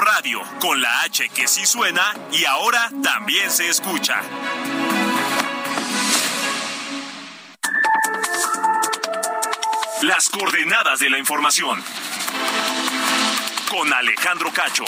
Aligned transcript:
Radio, 0.00 0.40
con 0.60 0.80
la 0.80 1.02
H 1.02 1.28
que 1.28 1.46
sí 1.46 1.66
suena 1.66 2.02
y 2.32 2.44
ahora 2.44 2.90
también 3.02 3.50
se 3.50 3.68
escucha. 3.68 4.20
Las 10.02 10.28
coordenadas 10.28 10.98
de 10.98 11.10
la 11.10 11.18
información. 11.18 11.82
Con 13.70 13.92
Alejandro 13.92 14.52
Cacho. 14.52 14.84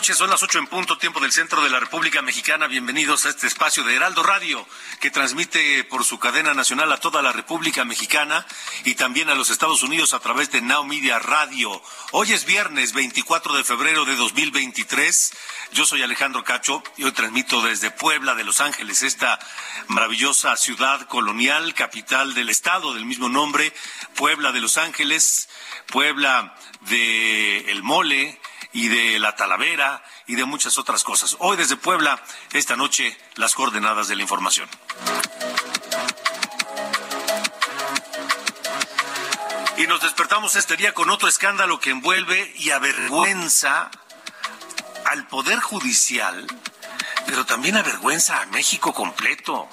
Noches, 0.00 0.16
son 0.16 0.30
las 0.30 0.42
ocho 0.42 0.58
en 0.58 0.66
punto, 0.66 0.96
tiempo 0.96 1.20
del 1.20 1.30
centro 1.30 1.62
de 1.62 1.68
la 1.68 1.78
República 1.78 2.22
Mexicana. 2.22 2.66
Bienvenidos 2.68 3.26
a 3.26 3.28
este 3.28 3.46
espacio 3.46 3.84
de 3.84 3.96
Heraldo 3.96 4.22
Radio, 4.22 4.66
que 4.98 5.10
transmite 5.10 5.84
por 5.84 6.06
su 6.06 6.18
cadena 6.18 6.54
nacional 6.54 6.90
a 6.90 6.96
toda 6.96 7.20
la 7.20 7.32
República 7.32 7.84
Mexicana 7.84 8.46
y 8.86 8.94
también 8.94 9.28
a 9.28 9.34
los 9.34 9.50
Estados 9.50 9.82
Unidos 9.82 10.14
a 10.14 10.20
través 10.20 10.50
de 10.52 10.62
Now 10.62 10.84
Media 10.84 11.18
Radio. 11.18 11.82
Hoy 12.12 12.32
es 12.32 12.46
viernes 12.46 12.94
24 12.94 13.54
de 13.54 13.62
febrero 13.62 14.06
de 14.06 14.16
2023. 14.16 15.34
Yo 15.72 15.84
soy 15.84 16.02
Alejandro 16.02 16.44
Cacho 16.44 16.82
y 16.96 17.04
hoy 17.04 17.12
transmito 17.12 17.60
desde 17.60 17.90
Puebla 17.90 18.34
de 18.34 18.44
Los 18.44 18.62
Ángeles, 18.62 19.02
esta 19.02 19.38
maravillosa 19.88 20.56
ciudad 20.56 21.08
colonial, 21.08 21.74
capital 21.74 22.32
del 22.32 22.48
estado 22.48 22.94
del 22.94 23.04
mismo 23.04 23.28
nombre, 23.28 23.74
Puebla 24.14 24.50
de 24.52 24.62
Los 24.62 24.78
Ángeles, 24.78 25.50
Puebla 25.88 26.54
de 26.88 27.70
El 27.70 27.82
Mole 27.82 28.40
y 28.72 28.88
de 28.88 29.18
la 29.18 29.34
Talavera 29.36 30.02
y 30.26 30.36
de 30.36 30.44
muchas 30.44 30.78
otras 30.78 31.04
cosas. 31.04 31.36
Hoy 31.40 31.56
desde 31.56 31.76
Puebla, 31.76 32.22
esta 32.52 32.76
noche, 32.76 33.16
las 33.36 33.54
coordenadas 33.54 34.08
de 34.08 34.16
la 34.16 34.22
información. 34.22 34.68
Y 39.76 39.86
nos 39.86 40.02
despertamos 40.02 40.56
este 40.56 40.76
día 40.76 40.92
con 40.92 41.08
otro 41.10 41.28
escándalo 41.28 41.80
que 41.80 41.90
envuelve 41.90 42.52
y 42.56 42.70
avergüenza 42.70 43.90
al 45.06 45.26
Poder 45.26 45.58
Judicial, 45.60 46.46
pero 47.26 47.46
también 47.46 47.76
avergüenza 47.76 48.42
a 48.42 48.46
México 48.46 48.92
completo. 48.92 49.68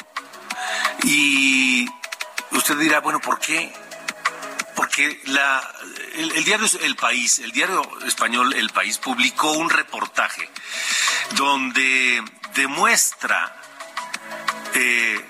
Y 1.04 1.88
usted 2.52 2.78
dirá, 2.78 3.02
bueno, 3.02 3.20
¿por 3.20 3.40
qué? 3.40 3.74
Porque 4.78 5.20
el 5.26 6.44
diario 6.46 6.68
El 6.82 6.96
País, 6.96 7.40
el 7.40 7.52
diario 7.52 7.82
español 8.06 8.54
El 8.54 8.70
País, 8.70 9.00
publicó 9.00 9.54
un 9.54 9.72
reportaje 9.72 10.48
donde 11.32 12.24
demuestra 12.54 13.60
eh, 14.76 15.26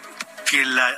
que 0.50 0.66
la 0.66 0.94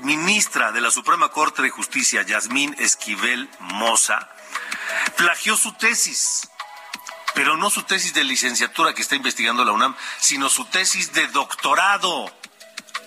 ministra 0.00 0.72
de 0.72 0.80
la 0.80 0.90
Suprema 0.90 1.28
Corte 1.28 1.62
de 1.62 1.70
Justicia, 1.70 2.22
Yasmín 2.22 2.74
Esquivel 2.80 3.48
Moza, 3.60 4.28
plagió 5.16 5.56
su 5.56 5.72
tesis, 5.74 6.48
pero 7.34 7.56
no 7.56 7.70
su 7.70 7.84
tesis 7.84 8.14
de 8.14 8.24
licenciatura 8.24 8.94
que 8.94 9.02
está 9.02 9.14
investigando 9.14 9.64
la 9.64 9.70
UNAM, 9.70 9.94
sino 10.18 10.48
su 10.48 10.64
tesis 10.64 11.12
de 11.12 11.28
doctorado 11.28 12.34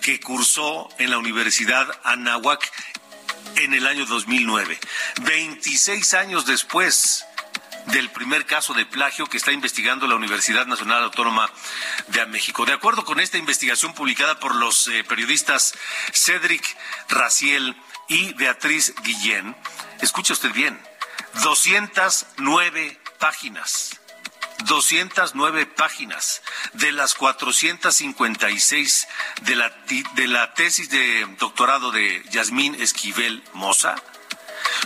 que 0.01 0.21
cursó 0.21 0.87
en 0.99 1.09
la 1.09 1.17
Universidad 1.17 1.85
Anáhuac 2.05 2.71
en 3.57 3.73
el 3.73 3.87
año 3.87 4.05
2009. 4.05 4.79
26 5.21 6.13
años 6.13 6.45
después 6.45 7.25
del 7.87 8.09
primer 8.09 8.45
caso 8.45 8.73
de 8.73 8.85
plagio 8.85 9.27
que 9.27 9.37
está 9.37 9.51
investigando 9.51 10.07
la 10.07 10.15
Universidad 10.15 10.65
Nacional 10.65 11.03
Autónoma 11.03 11.49
de 12.07 12.25
México. 12.25 12.65
De 12.65 12.73
acuerdo 12.73 13.05
con 13.05 13.19
esta 13.19 13.37
investigación 13.37 13.93
publicada 13.93 14.39
por 14.39 14.55
los 14.55 14.87
eh, 14.87 15.03
periodistas 15.03 15.73
Cedric 16.11 16.63
Raciel 17.09 17.75
y 18.07 18.33
Beatriz 18.33 18.93
Guillén, 19.03 19.55
escuche 20.01 20.33
usted 20.33 20.51
bien, 20.51 20.79
209 21.43 22.99
páginas. 23.19 23.99
209 24.63 25.65
páginas 25.65 26.41
de 26.73 26.91
las 26.91 27.13
456 27.15 29.07
de 29.41 29.55
la, 29.55 29.69
de 30.15 30.27
la 30.27 30.53
tesis 30.53 30.89
de 30.89 31.25
doctorado 31.39 31.91
de 31.91 32.23
Yasmín 32.31 32.75
Esquivel 32.75 33.43
Moza 33.53 33.95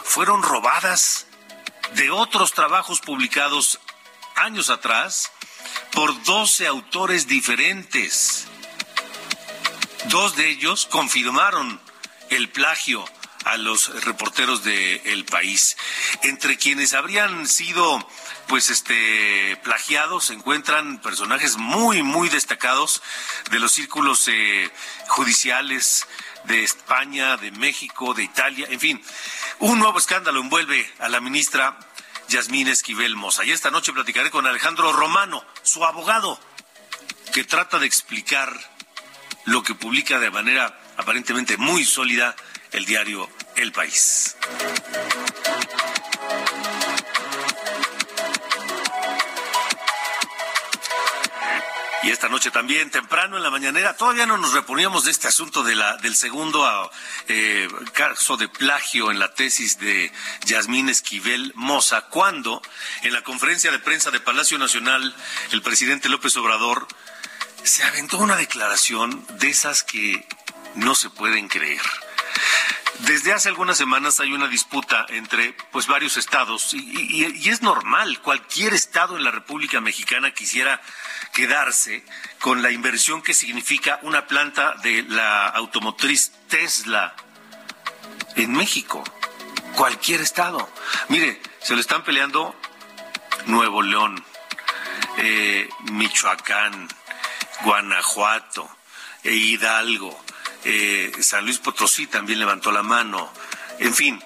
fueron 0.03 0.43
robadas 0.43 1.27
de 1.93 2.11
otros 2.11 2.53
trabajos 2.53 2.99
publicados 2.99 3.79
años 4.35 4.69
atrás 4.69 5.31
por 5.91 6.23
12 6.23 6.67
autores 6.67 7.27
diferentes. 7.27 8.47
Dos 10.05 10.35
de 10.35 10.49
ellos 10.49 10.87
confirmaron 10.87 11.79
el 12.29 12.49
plagio 12.49 13.05
a 13.49 13.57
los 13.57 14.03
reporteros 14.05 14.63
de 14.63 15.01
El 15.05 15.25
País. 15.25 15.75
Entre 16.23 16.57
quienes 16.57 16.93
habrían 16.93 17.47
sido 17.47 18.07
pues 18.47 18.69
este 18.69 19.57
plagiados 19.63 20.25
se 20.25 20.33
encuentran 20.33 21.01
personajes 21.01 21.57
muy 21.57 22.03
muy 22.03 22.29
destacados 22.29 23.01
de 23.51 23.59
los 23.59 23.71
círculos 23.71 24.27
eh, 24.27 24.71
judiciales 25.07 26.07
de 26.45 26.63
España, 26.63 27.37
de 27.37 27.51
México, 27.51 28.13
de 28.13 28.23
Italia, 28.23 28.67
en 28.69 28.79
fin, 28.79 29.03
un 29.59 29.79
nuevo 29.79 29.97
escándalo 29.97 30.39
envuelve 30.39 30.89
a 30.99 31.09
la 31.09 31.19
ministra 31.19 31.77
Yasmín 32.29 32.67
Esquivel 32.67 33.15
Moza. 33.15 33.43
Y 33.43 33.51
esta 33.51 33.71
noche 33.71 33.93
platicaré 33.93 34.31
con 34.31 34.45
Alejandro 34.45 34.93
Romano, 34.93 35.43
su 35.63 35.83
abogado, 35.83 36.39
que 37.33 37.43
trata 37.43 37.79
de 37.79 37.87
explicar 37.87 38.57
lo 39.45 39.63
que 39.63 39.75
publica 39.75 40.19
de 40.19 40.31
manera 40.31 40.79
aparentemente 40.97 41.57
muy 41.57 41.83
sólida 41.83 42.35
el 42.71 42.85
diario 42.85 43.29
El 43.55 43.71
País. 43.71 44.35
Y 52.01 52.11
esta 52.11 52.29
noche 52.29 52.49
también, 52.49 52.89
temprano 52.89 53.35
en 53.35 53.43
la 53.43 53.49
mañanera, 53.49 53.95
todavía 53.95 54.25
no 54.25 54.37
nos 54.37 54.53
reponíamos 54.53 55.03
de 55.03 55.11
este 55.11 55.27
asunto 55.27 55.63
de 55.63 55.75
la, 55.75 55.97
del 55.97 56.15
segundo 56.15 56.65
ah, 56.65 56.89
eh, 57.27 57.67
caso 57.91 58.37
de 58.37 58.47
plagio 58.47 59.11
en 59.11 59.19
la 59.19 59.33
tesis 59.33 59.79
de 59.79 60.11
Yasmín 60.45 60.87
Esquivel 60.87 61.51
Moza, 61.55 62.03
cuando 62.03 62.61
en 63.03 63.11
la 63.11 63.21
conferencia 63.23 63.69
de 63.71 63.79
prensa 63.79 64.11
de 64.11 64.21
Palacio 64.21 64.57
Nacional 64.57 65.13
el 65.51 65.61
presidente 65.61 66.07
López 66.07 66.37
Obrador 66.37 66.87
se 67.63 67.83
aventó 67.83 68.17
una 68.19 68.37
declaración 68.37 69.25
de 69.37 69.49
esas 69.49 69.83
que 69.83 70.25
no 70.75 70.95
se 70.95 71.09
pueden 71.09 71.49
creer. 71.49 71.81
Desde 72.99 73.31
hace 73.31 73.47
algunas 73.47 73.77
semanas 73.77 74.19
hay 74.19 74.33
una 74.33 74.47
disputa 74.47 75.05
entre 75.09 75.53
pues 75.71 75.87
varios 75.87 76.17
estados 76.17 76.73
y, 76.73 77.49
es 77.49 77.61
normal, 77.61 78.19
cualquier 78.21 78.73
estado 78.73 79.15
en 79.15 79.23
la 79.23 79.31
República 79.31 79.79
Mexicana 79.79 80.31
quisiera 80.31 80.81
quedarse 81.33 82.03
con 82.39 82.61
la 82.61 82.71
inversión 82.71 83.21
que 83.21 83.33
significa 83.33 83.99
una 84.03 84.27
planta 84.27 84.75
de 84.83 85.03
la 85.03 85.47
automotriz 85.47 86.33
Tesla 86.49 87.15
en 88.35 88.51
México. 88.51 89.03
Cualquier 89.75 90.21
estado. 90.21 90.69
Mire, 91.07 91.41
se 91.61 91.75
lo 91.75 91.79
están 91.79 92.03
peleando 92.03 92.53
Nuevo 93.45 93.81
León, 93.81 94.21
eh, 95.17 95.69
Michoacán, 95.91 96.89
Guanajuato, 97.63 98.69
e 99.23 99.33
Hidalgo, 99.33 100.17
eh, 100.63 101.11
San 101.21 101.45
Luis 101.45 101.59
Potosí 101.59 102.07
también 102.07 102.39
levantó 102.39 102.71
la 102.71 102.83
mano, 102.83 103.31
en 103.79 103.93
fin. 103.93 104.23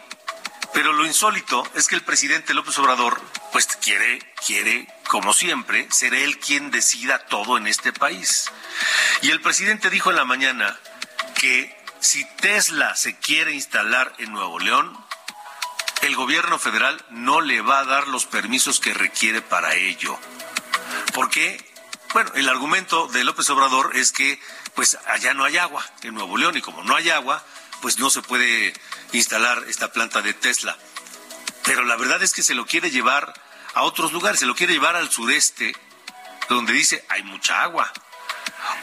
Pero 0.74 0.91
lo 0.91 1.06
insólito 1.06 1.63
es 1.75 1.88
que 1.88 1.95
el 1.95 2.01
presidente 2.01 2.53
López 2.53 2.77
Obrador 2.80 3.21
pues 3.51 3.68
quiere, 3.68 4.19
quiere, 4.45 4.88
como 5.07 5.31
siempre, 5.31 5.88
ser 5.91 6.15
él 6.15 6.39
quien 6.39 6.71
decida 6.71 7.19
todo 7.27 7.57
en 7.57 7.68
este 7.68 7.94
país. 7.94 8.51
Y 9.21 9.30
el 9.30 9.41
presidente 9.41 9.91
dijo 9.91 10.09
en 10.09 10.15
la 10.15 10.25
mañana 10.25 10.80
que 11.39 11.77
si 12.00 12.25
Tesla 12.38 12.95
se 12.95 13.15
quiere 13.18 13.53
instalar 13.53 14.13
en 14.18 14.31
Nuevo 14.31 14.59
León, 14.59 14.97
el 16.01 16.15
gobierno 16.15 16.57
federal 16.57 17.06
no 17.12 17.39
le 17.41 17.62
va 17.62 17.79
a 17.79 17.86
dar 17.86 18.07
los 18.07 18.25
permisos 18.25 18.79
que 18.79 18.94
requiere 18.94 19.41
para 19.41 19.75
ello. 19.75 20.18
¿Por 21.13 21.29
qué? 21.29 21.63
Bueno, 22.13 22.31
el 22.36 22.50
argumento 22.50 23.07
de 23.07 23.24
López 23.24 23.50
Obrador 23.51 23.95
es 23.95 24.12
que 24.12 24.39
pues 24.75 24.97
allá 25.07 25.33
no 25.33 25.43
hay 25.43 25.57
agua 25.57 25.85
en 26.01 26.13
Nuevo 26.13 26.37
León 26.37 26.57
y 26.57 26.61
como 26.61 26.83
no 26.83 26.95
hay 26.95 27.09
agua, 27.09 27.43
pues 27.81 27.99
no 27.99 28.09
se 28.09 28.21
puede 28.21 28.73
instalar 29.11 29.63
esta 29.67 29.91
planta 29.91 30.21
de 30.21 30.33
Tesla. 30.33 30.77
Pero 31.63 31.83
la 31.83 31.95
verdad 31.95 32.21
es 32.23 32.33
que 32.33 32.43
se 32.43 32.55
lo 32.55 32.65
quiere 32.65 32.91
llevar 32.91 33.33
a 33.73 33.83
otros 33.83 34.11
lugares, 34.11 34.39
se 34.39 34.45
lo 34.45 34.55
quiere 34.55 34.73
llevar 34.73 34.95
al 34.95 35.11
sureste, 35.11 35.75
donde 36.49 36.73
dice 36.73 37.05
hay 37.09 37.23
mucha 37.23 37.63
agua. 37.63 37.91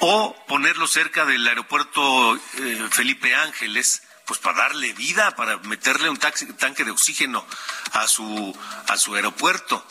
O 0.00 0.36
ponerlo 0.46 0.86
cerca 0.86 1.24
del 1.24 1.46
aeropuerto 1.46 2.36
eh, 2.36 2.88
Felipe 2.90 3.34
Ángeles, 3.34 4.02
pues 4.26 4.38
para 4.38 4.58
darle 4.58 4.92
vida, 4.92 5.34
para 5.34 5.56
meterle 5.58 6.08
un 6.08 6.18
tanque 6.18 6.84
de 6.84 6.90
oxígeno 6.90 7.44
a 7.92 8.06
su, 8.06 8.56
a 8.88 8.96
su 8.96 9.14
aeropuerto. 9.14 9.84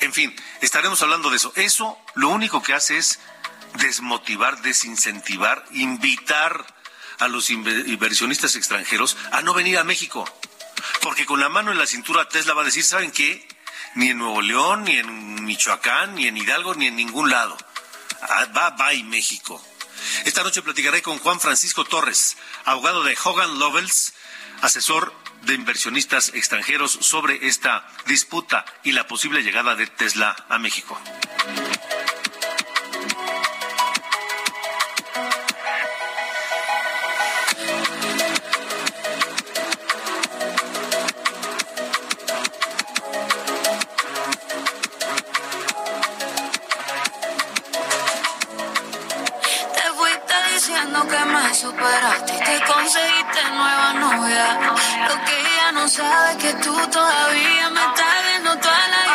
En 0.00 0.12
fin, 0.12 0.34
estaremos 0.60 1.00
hablando 1.02 1.30
de 1.30 1.36
eso. 1.36 1.52
Eso 1.54 1.98
lo 2.14 2.28
único 2.28 2.62
que 2.62 2.74
hace 2.74 2.98
es 2.98 3.20
desmotivar, 3.74 4.62
desincentivar, 4.62 5.64
invitar 5.72 6.66
a 7.18 7.28
los 7.28 7.50
inversionistas 7.50 8.56
extranjeros 8.56 9.16
a 9.30 9.42
no 9.42 9.54
venir 9.54 9.78
a 9.78 9.84
México. 9.84 10.24
Porque 11.00 11.26
con 11.26 11.40
la 11.40 11.48
mano 11.48 11.70
en 11.70 11.78
la 11.78 11.86
cintura 11.86 12.28
Tesla 12.28 12.54
va 12.54 12.62
a 12.62 12.66
decir, 12.66 12.84
¿saben 12.84 13.12
qué? 13.12 13.46
Ni 13.94 14.10
en 14.10 14.18
Nuevo 14.18 14.42
León, 14.42 14.84
ni 14.84 14.96
en 14.96 15.44
Michoacán, 15.44 16.14
ni 16.14 16.26
en 16.26 16.36
Hidalgo, 16.36 16.74
ni 16.74 16.86
en 16.86 16.96
ningún 16.96 17.30
lado. 17.30 17.56
Ah, 18.22 18.46
va, 18.56 18.70
va 18.70 18.94
y 18.94 19.02
México. 19.02 19.62
Esta 20.24 20.42
noche 20.42 20.62
platicaré 20.62 21.02
con 21.02 21.18
Juan 21.18 21.40
Francisco 21.40 21.84
Torres, 21.84 22.36
abogado 22.64 23.04
de 23.04 23.16
Hogan 23.22 23.58
Lovells, 23.58 24.14
asesor 24.62 25.14
de 25.42 25.54
inversionistas 25.54 26.30
extranjeros 26.34 26.92
sobre 27.00 27.46
esta 27.46 27.86
disputa 28.06 28.64
y 28.84 28.92
la 28.92 29.06
posible 29.06 29.42
llegada 29.42 29.74
de 29.74 29.86
Tesla 29.86 30.36
a 30.48 30.58
México. 30.58 31.00
Nueva 53.50 53.92
novia. 53.94 54.58
Lo 55.08 55.24
que 55.24 55.40
ella 55.40 55.72
no 55.72 55.88
sabe 55.88 56.36
que 56.38 56.54
tú 56.54 56.74
todavía 56.90 57.70
me 57.70 57.80
estás 57.80 58.16
viendo 58.28 58.56
toda 58.58 58.88
la 58.88 59.11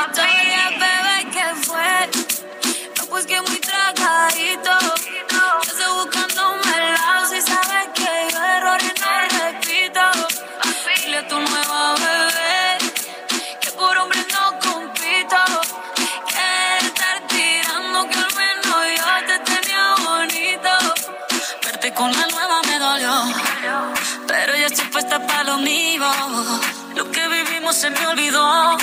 se 27.77 27.91
me 27.91 28.07
olvidó. 28.07 28.77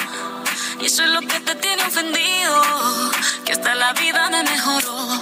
Y 0.81 0.87
eso 0.87 1.02
es 1.02 1.11
lo 1.11 1.20
que 1.23 1.41
te 1.41 1.55
tiene 1.56 1.82
ofendido. 1.82 2.62
Que 3.44 3.52
hasta 3.52 3.75
la 3.75 3.93
vida 3.94 4.31
me 4.31 4.44
mejoró. 4.44 5.20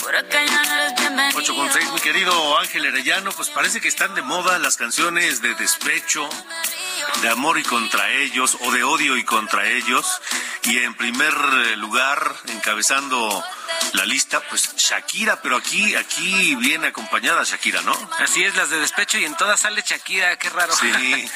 Por 0.00 0.14
acá 0.14 0.44
ya 0.44 0.62
no 0.62 0.74
eres 0.76 0.94
bienvenido. 1.00 1.38
8 1.38 1.54
con 1.56 1.72
6, 1.72 1.92
mi 1.92 2.00
querido 2.00 2.58
Ángel 2.58 2.86
Arellano. 2.86 3.32
Pues 3.32 3.50
parece 3.50 3.80
que 3.80 3.88
están 3.88 4.14
de 4.14 4.22
moda 4.22 4.58
las 4.60 4.76
canciones 4.76 5.42
de 5.42 5.54
despecho, 5.56 6.28
de 7.22 7.28
amor 7.28 7.58
y 7.58 7.62
contra 7.62 8.10
ellos, 8.10 8.56
o 8.60 8.72
de 8.72 8.84
odio 8.84 9.16
y 9.16 9.24
contra 9.24 9.68
ellos. 9.68 10.20
Y 10.64 10.78
en 10.78 10.94
primer 10.94 11.32
lugar, 11.78 12.36
encabezando 12.48 13.44
la 13.92 14.04
lista, 14.04 14.40
pues 14.48 14.74
Shakira, 14.76 15.40
pero 15.40 15.56
aquí, 15.56 15.94
aquí 15.94 16.54
viene 16.56 16.88
acompañada 16.88 17.44
Shakira, 17.44 17.80
¿no? 17.82 17.92
Así 18.18 18.44
es, 18.44 18.54
las 18.56 18.70
de 18.70 18.78
despecho 18.78 19.18
y 19.18 19.24
en 19.24 19.36
todas 19.36 19.60
sale 19.60 19.82
Shakira, 19.86 20.36
qué 20.38 20.50
raro. 20.50 20.74
Sí. 20.76 21.30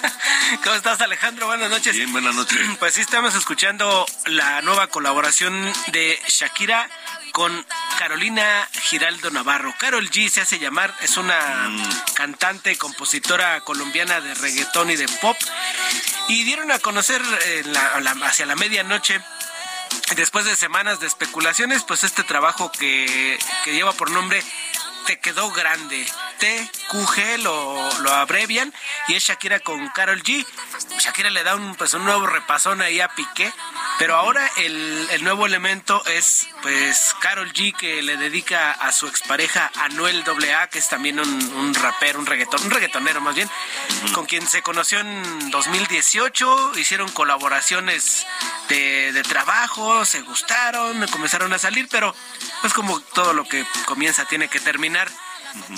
¿Cómo 0.64 0.74
estás, 0.74 1.00
Alejandro? 1.00 1.46
Buenas 1.46 1.70
noches. 1.70 1.94
Bien, 1.94 2.12
buenas 2.12 2.34
noches. 2.34 2.58
Pues 2.82 2.94
sí, 2.94 3.00
estamos 3.00 3.34
escuchando 3.34 4.06
la 4.26 4.60
nueva 4.62 4.88
colaboración 4.88 5.72
de 5.88 6.18
Shakira 6.26 6.88
con 7.32 7.64
Carolina 7.98 8.68
Giraldo 8.72 9.30
Navarro. 9.30 9.74
Carol 9.78 10.10
G 10.10 10.28
se 10.28 10.40
hace 10.40 10.58
llamar, 10.58 10.94
es 11.00 11.16
una 11.16 11.68
mm. 11.68 12.14
cantante, 12.14 12.76
compositora 12.76 13.60
colombiana 13.60 14.20
de 14.20 14.34
reggaetón 14.34 14.90
y 14.90 14.96
de 14.96 15.01
pop. 15.20 15.36
Y 16.28 16.44
dieron 16.44 16.70
a 16.70 16.78
conocer 16.78 17.20
hacia 18.24 18.46
la 18.46 18.56
medianoche 18.56 19.20
después 20.16 20.44
de 20.44 20.56
semanas 20.56 21.00
de 21.00 21.06
especulaciones, 21.06 21.84
pues 21.84 22.04
este 22.04 22.22
trabajo 22.22 22.70
que, 22.72 23.38
que 23.64 23.72
lleva 23.72 23.92
por 23.92 24.10
nombre 24.10 24.42
Te 25.06 25.18
quedó 25.18 25.50
grande. 25.50 26.06
TQG 26.38 27.42
lo, 27.42 27.98
lo 28.00 28.12
abrevian 28.12 28.72
y 29.08 29.14
es 29.14 29.24
Shakira 29.24 29.60
con 29.60 29.88
Carol 29.88 30.22
G. 30.22 30.46
Shakira 30.98 31.30
le 31.30 31.42
da 31.42 31.56
un, 31.56 31.74
pues, 31.74 31.94
un 31.94 32.04
nuevo 32.04 32.26
repasón 32.26 32.82
ahí 32.82 33.00
a 33.00 33.08
Piqué, 33.08 33.52
pero 33.98 34.16
ahora 34.16 34.48
el, 34.56 35.08
el 35.10 35.24
nuevo 35.24 35.46
elemento 35.46 36.04
es 36.06 36.48
pues 36.62 37.14
Carol 37.20 37.52
G 37.52 37.74
que 37.74 38.02
le 38.02 38.16
dedica 38.16 38.72
a 38.72 38.92
su 38.92 39.06
expareja 39.06 39.70
Anuel 39.76 40.24
AA, 40.26 40.68
que 40.68 40.78
es 40.78 40.88
también 40.88 41.18
un, 41.20 41.28
un 41.28 41.74
rapero, 41.74 42.18
un 42.18 42.26
reggaeton, 42.26 42.62
un 42.64 42.70
reggaetonero 42.70 43.20
más 43.20 43.34
bien, 43.34 43.50
con 44.12 44.26
quien 44.26 44.46
se 44.46 44.62
conoció 44.62 45.00
en 45.00 45.50
2018, 45.50 46.72
hicieron 46.78 47.10
colaboraciones 47.10 48.26
de, 48.68 49.12
de 49.12 49.22
trabajo, 49.22 50.04
se 50.04 50.22
gustaron, 50.22 51.06
comenzaron 51.08 51.52
a 51.52 51.58
salir, 51.58 51.88
pero 51.90 52.14
pues 52.60 52.72
como 52.72 53.00
todo 53.00 53.32
lo 53.32 53.44
que 53.44 53.64
comienza 53.86 54.24
tiene 54.24 54.48
que 54.48 54.60
terminar 54.60 55.08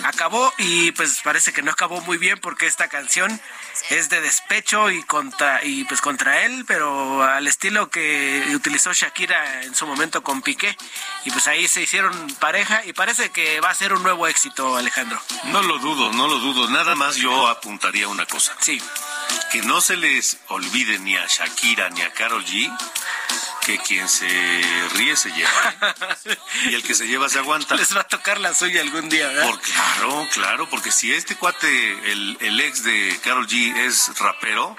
acabó 0.04 0.52
y 0.58 0.92
pues 0.92 1.20
parece 1.22 1.52
que 1.52 1.62
no 1.62 1.70
acabó 1.70 2.00
muy 2.02 2.18
bien 2.18 2.38
porque 2.40 2.66
esta 2.66 2.88
canción 2.88 3.40
es 3.90 4.08
de 4.08 4.20
despecho 4.20 4.90
y 4.90 5.02
contra 5.02 5.64
y 5.64 5.84
pues 5.84 6.00
contra 6.00 6.44
él, 6.44 6.64
pero 6.66 7.22
al 7.22 7.46
estilo 7.46 7.90
que 7.90 8.44
utilizó 8.54 8.92
Shakira 8.92 9.62
en 9.62 9.74
su 9.74 9.86
momento 9.86 10.22
con 10.22 10.42
Piqué 10.42 10.76
y 11.24 11.30
pues 11.30 11.46
ahí 11.46 11.68
se 11.68 11.82
hicieron 11.82 12.14
pareja 12.40 12.84
y 12.84 12.92
parece 12.92 13.30
que 13.30 13.60
va 13.60 13.70
a 13.70 13.74
ser 13.74 13.92
un 13.92 14.02
nuevo 14.02 14.26
éxito, 14.26 14.76
Alejandro. 14.76 15.20
No 15.44 15.62
lo 15.62 15.78
dudo, 15.78 16.12
no 16.12 16.28
lo 16.28 16.38
dudo, 16.38 16.68
nada 16.70 16.94
más 16.94 17.16
yo 17.16 17.48
apuntaría 17.48 18.08
una 18.08 18.26
cosa. 18.26 18.54
Sí. 18.60 18.80
Que 19.52 19.62
no 19.62 19.80
se 19.80 19.96
les 19.96 20.38
olvide 20.48 20.98
ni 20.98 21.16
a 21.16 21.26
Shakira 21.26 21.90
ni 21.90 22.02
a 22.02 22.12
Karol 22.12 22.44
G 22.44 22.70
que 23.64 23.78
quien 23.78 24.08
se 24.08 24.28
ríe 24.94 25.16
se 25.16 25.30
lleva. 25.30 25.94
¿eh? 26.26 26.36
y 26.70 26.74
el 26.74 26.82
que 26.82 26.94
se 26.94 27.06
lleva 27.06 27.28
se 27.28 27.38
aguanta. 27.38 27.74
Les 27.74 27.96
va 27.96 28.02
a 28.02 28.08
tocar 28.08 28.38
la 28.38 28.52
suya 28.54 28.82
algún 28.82 29.08
día, 29.08 29.28
¿verdad? 29.28 29.46
Por, 29.46 29.60
claro, 29.60 30.28
claro, 30.32 30.70
porque 30.70 30.92
si 30.92 31.12
este 31.12 31.36
cuate, 31.36 32.12
el, 32.12 32.36
el 32.40 32.60
ex 32.60 32.84
de 32.84 33.18
Carol 33.22 33.46
G, 33.46 33.74
es 33.86 34.10
rapero, 34.18 34.76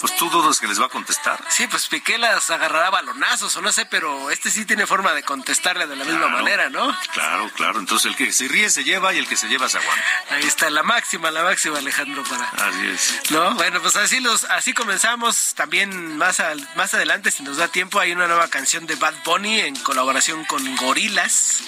pues 0.00 0.16
tú 0.16 0.28
dudas 0.30 0.58
que 0.58 0.66
les 0.66 0.80
va 0.80 0.86
a 0.86 0.88
contestar. 0.88 1.38
Sí, 1.48 1.66
pues 1.66 1.86
Piqué 1.86 2.18
las 2.18 2.50
agarrará 2.50 2.90
balonazos 2.90 3.56
o 3.56 3.62
no 3.62 3.72
sé, 3.72 3.86
pero 3.86 4.30
este 4.30 4.50
sí 4.50 4.64
tiene 4.64 4.86
forma 4.86 5.12
de 5.12 5.22
contestarle 5.22 5.86
de 5.86 5.96
la 5.96 6.04
misma 6.04 6.28
manera, 6.28 6.70
¿no? 6.70 6.96
Claro, 7.12 7.50
claro. 7.54 7.78
Entonces 7.78 8.06
el 8.06 8.16
que 8.16 8.32
se 8.32 8.48
ríe 8.48 8.70
se 8.70 8.84
lleva 8.84 9.12
y 9.12 9.18
el 9.18 9.28
que 9.28 9.36
se 9.36 9.48
lleva 9.48 9.68
se 9.68 9.78
aguanta. 9.78 10.04
Ahí 10.30 10.44
está, 10.44 10.70
la 10.70 10.82
máxima, 10.82 11.30
la 11.30 11.42
máxima, 11.42 11.78
Alejandro, 11.78 12.22
para. 12.24 12.48
Así 12.48 12.86
es. 12.86 13.30
No, 13.30 13.54
bueno, 13.54 13.80
pues 13.80 13.96
así 13.96 14.20
los, 14.20 14.44
así 14.44 14.72
comenzamos. 14.72 15.54
También 15.54 16.16
más, 16.16 16.42
más 16.74 16.94
adelante, 16.94 17.30
si 17.30 17.42
nos 17.42 17.56
da 17.56 17.68
tiempo, 17.68 18.00
hay 18.00 18.12
una 18.12 18.26
nueva 18.26 18.48
canción 18.48 18.86
de 18.86 18.94
Bad 18.96 19.14
Bunny 19.24 19.60
en 19.60 19.76
colaboración 19.76 20.44
con 20.44 20.76
Gorilas. 20.76 21.60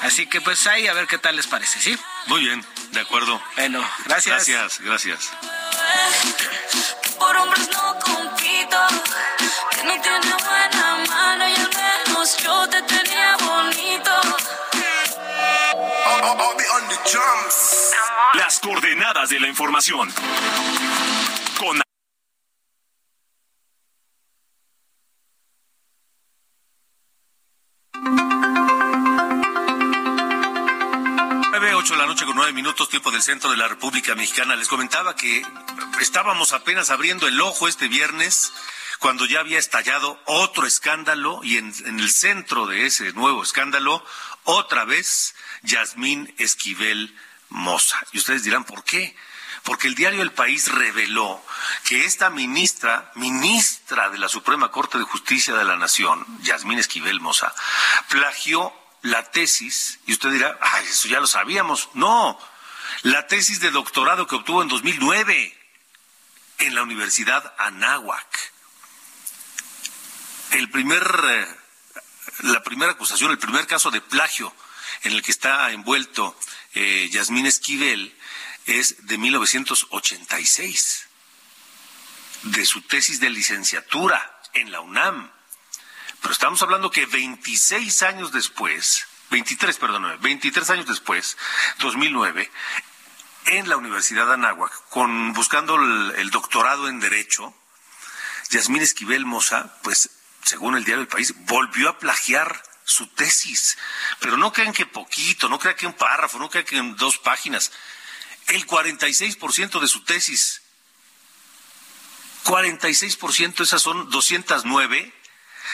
Así 0.00 0.26
que 0.26 0.40
pues 0.40 0.66
ahí 0.66 0.86
a 0.86 0.94
ver 0.94 1.06
qué 1.06 1.18
tal 1.18 1.36
les 1.36 1.46
parece, 1.46 1.80
¿sí? 1.80 1.98
Muy 2.26 2.40
bien, 2.40 2.64
de 2.92 3.00
acuerdo. 3.00 3.40
Bueno, 3.56 3.84
gracias. 4.06 4.48
Gracias, 4.48 4.80
gracias 4.80 5.30
por 7.20 7.36
hombres 7.36 7.68
no 7.70 7.98
compito, 8.00 8.78
que 9.70 9.84
no 9.84 10.00
tiene 10.00 10.34
buena 10.48 11.04
mano 11.06 11.48
y 11.48 11.54
al 11.54 11.70
menos 11.80 12.36
yo 12.38 12.68
te 12.68 12.82
tenía 12.82 13.36
bonito. 13.36 14.10
Las 18.34 18.58
coordenadas 18.60 19.28
de 19.28 19.40
la 19.40 19.48
información. 19.48 20.08
Con 21.58 21.80
de 31.90 31.96
la 31.96 32.06
noche 32.06 32.24
con 32.24 32.36
nueve 32.36 32.52
minutos, 32.52 32.88
tiempo 32.88 33.10
del 33.10 33.22
centro 33.22 33.50
de 33.50 33.56
la 33.56 33.66
República 33.66 34.14
Mexicana. 34.14 34.54
Les 34.54 34.68
comentaba 34.68 35.16
que 35.16 35.42
estábamos 36.00 36.52
apenas 36.52 36.90
abriendo 36.90 37.28
el 37.28 37.40
ojo 37.40 37.68
este 37.68 37.88
viernes 37.88 38.52
cuando 38.98 39.24
ya 39.26 39.40
había 39.40 39.58
estallado 39.58 40.20
otro 40.26 40.66
escándalo 40.66 41.40
y 41.42 41.56
en, 41.56 41.72
el 41.86 42.10
centro 42.10 42.66
de 42.66 42.86
ese 42.86 43.12
nuevo 43.14 43.42
escándalo, 43.42 44.04
otra 44.44 44.84
vez, 44.84 45.34
Yasmín 45.62 46.34
Esquivel 46.38 47.16
Moza. 47.48 47.98
Y 48.12 48.18
ustedes 48.18 48.44
dirán, 48.44 48.64
¿por 48.64 48.84
qué? 48.84 49.16
Porque 49.62 49.88
el 49.88 49.94
diario 49.94 50.22
El 50.22 50.32
País 50.32 50.70
reveló 50.70 51.42
que 51.84 52.04
esta 52.04 52.28
ministra, 52.28 53.10
ministra 53.14 54.10
de 54.10 54.18
la 54.18 54.28
Suprema 54.28 54.70
Corte 54.70 54.98
de 54.98 55.04
Justicia 55.04 55.54
de 55.54 55.64
la 55.64 55.76
Nación, 55.76 56.26
Yasmín 56.42 56.78
Esquivel 56.78 57.20
Moza, 57.20 57.54
plagió 58.08 58.72
la 59.02 59.30
tesis, 59.30 59.98
y 60.06 60.12
usted 60.12 60.30
dirá, 60.30 60.58
ay, 60.60 60.84
eso 60.84 61.08
ya 61.08 61.20
lo 61.20 61.26
sabíamos. 61.26 61.88
No, 61.94 62.38
la 63.02 63.26
tesis 63.26 63.60
de 63.60 63.70
doctorado 63.70 64.26
que 64.26 64.36
obtuvo 64.36 64.60
en 64.60 64.68
2009 64.68 65.59
en 66.60 66.74
la 66.74 66.82
Universidad 66.82 67.54
Anáhuac. 67.58 68.52
El 70.52 70.70
primer, 70.70 71.02
eh, 71.02 71.46
la 72.40 72.62
primera 72.62 72.92
acusación, 72.92 73.30
el 73.30 73.38
primer 73.38 73.66
caso 73.66 73.90
de 73.90 74.00
plagio 74.00 74.54
en 75.02 75.12
el 75.12 75.22
que 75.22 75.32
está 75.32 75.70
envuelto 75.70 76.36
eh, 76.74 77.08
Yasmín 77.10 77.46
Esquivel 77.46 78.14
es 78.66 79.06
de 79.06 79.18
1986, 79.18 81.06
de 82.42 82.64
su 82.64 82.82
tesis 82.82 83.20
de 83.20 83.30
licenciatura 83.30 84.40
en 84.54 84.70
la 84.70 84.80
UNAM. 84.80 85.30
Pero 86.20 86.32
estamos 86.32 86.60
hablando 86.62 86.90
que 86.90 87.06
26 87.06 88.02
años 88.02 88.32
después, 88.32 89.06
23, 89.30 89.78
perdón, 89.78 90.18
23 90.20 90.70
años 90.70 90.86
después, 90.86 91.36
2009, 91.78 92.50
en 93.50 93.68
la 93.68 93.76
Universidad 93.76 94.26
de 94.26 94.34
Anáhuac, 94.34 94.88
con, 94.88 95.32
buscando 95.32 95.76
el, 95.76 96.14
el 96.16 96.30
doctorado 96.30 96.88
en 96.88 97.00
Derecho, 97.00 97.54
Yasmín 98.50 98.82
Esquivel 98.82 99.26
Moza, 99.26 99.74
pues, 99.82 100.10
según 100.44 100.76
el 100.76 100.84
diario 100.84 101.04
del 101.04 101.08
país, 101.08 101.34
volvió 101.46 101.88
a 101.88 101.98
plagiar 101.98 102.62
su 102.84 103.06
tesis. 103.08 103.78
Pero 104.18 104.36
no 104.36 104.52
crean 104.52 104.72
que 104.72 104.86
poquito, 104.86 105.48
no 105.48 105.58
crean 105.58 105.76
que 105.76 105.86
un 105.86 105.92
párrafo, 105.92 106.38
no 106.38 106.50
crean 106.50 106.66
que 106.66 106.76
en 106.76 106.96
dos 106.96 107.18
páginas. 107.18 107.72
El 108.48 108.66
46% 108.66 109.80
de 109.80 109.88
su 109.88 110.02
tesis. 110.04 110.62
46%, 112.44 113.62
esas 113.62 113.82
son 113.82 114.10
209 114.10 115.14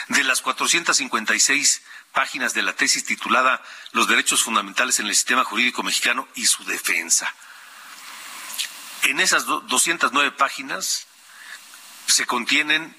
de 0.09 0.23
las 0.23 0.41
456 0.41 1.81
páginas 2.13 2.53
de 2.53 2.61
la 2.61 2.73
tesis 2.73 3.05
titulada 3.05 3.63
Los 3.93 4.07
derechos 4.07 4.43
fundamentales 4.43 4.99
en 4.99 5.07
el 5.07 5.15
sistema 5.15 5.43
jurídico 5.43 5.81
mexicano 5.81 6.27
y 6.35 6.45
su 6.45 6.63
defensa. 6.65 7.33
En 9.03 9.19
esas 9.19 9.45
209 9.45 10.31
páginas 10.31 11.07
se 12.07 12.25
contienen 12.25 12.95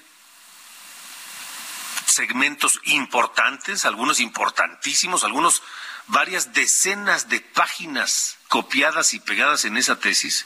segmentos 2.05 2.79
importantes, 2.85 3.85
algunos 3.85 4.19
importantísimos, 4.19 5.23
algunos 5.23 5.61
varias 6.07 6.53
decenas 6.53 7.29
de 7.29 7.39
páginas 7.39 8.37
copiadas 8.47 9.13
y 9.13 9.19
pegadas 9.19 9.65
en 9.65 9.77
esa 9.77 9.99
tesis, 9.99 10.45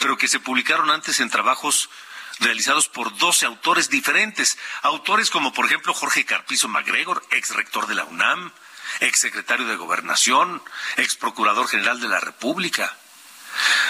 pero 0.00 0.18
que 0.18 0.28
se 0.28 0.40
publicaron 0.40 0.90
antes 0.90 1.20
en 1.20 1.30
trabajos 1.30 1.88
realizados 2.40 2.88
por 2.88 3.16
12 3.16 3.46
autores 3.46 3.90
diferentes. 3.90 4.58
Autores 4.82 5.30
como, 5.30 5.52
por 5.52 5.66
ejemplo, 5.66 5.94
Jorge 5.94 6.24
Carpizo 6.24 6.68
MacGregor, 6.68 7.24
ex 7.30 7.50
rector 7.50 7.86
de 7.86 7.94
la 7.94 8.04
UNAM, 8.04 8.52
ex 9.00 9.18
secretario 9.18 9.66
de 9.66 9.76
Gobernación, 9.76 10.62
ex 10.96 11.16
procurador 11.16 11.68
general 11.68 12.00
de 12.00 12.08
la 12.08 12.20
República. 12.20 12.96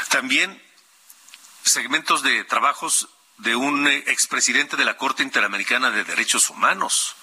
También 0.08 0.62
segmentos 1.72 2.22
de 2.22 2.44
trabajos 2.44 3.08
de 3.38 3.56
un 3.56 3.86
expresidente 3.86 4.76
de 4.76 4.84
la 4.84 4.96
Corte 4.96 5.22
Interamericana 5.22 5.90
de 5.90 6.04
Derechos 6.04 6.50
Humanos. 6.50 7.14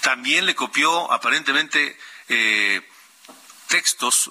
También 0.00 0.46
le 0.46 0.54
copió 0.54 1.12
aparentemente 1.12 1.98
eh, 2.28 2.88
textos 3.68 4.30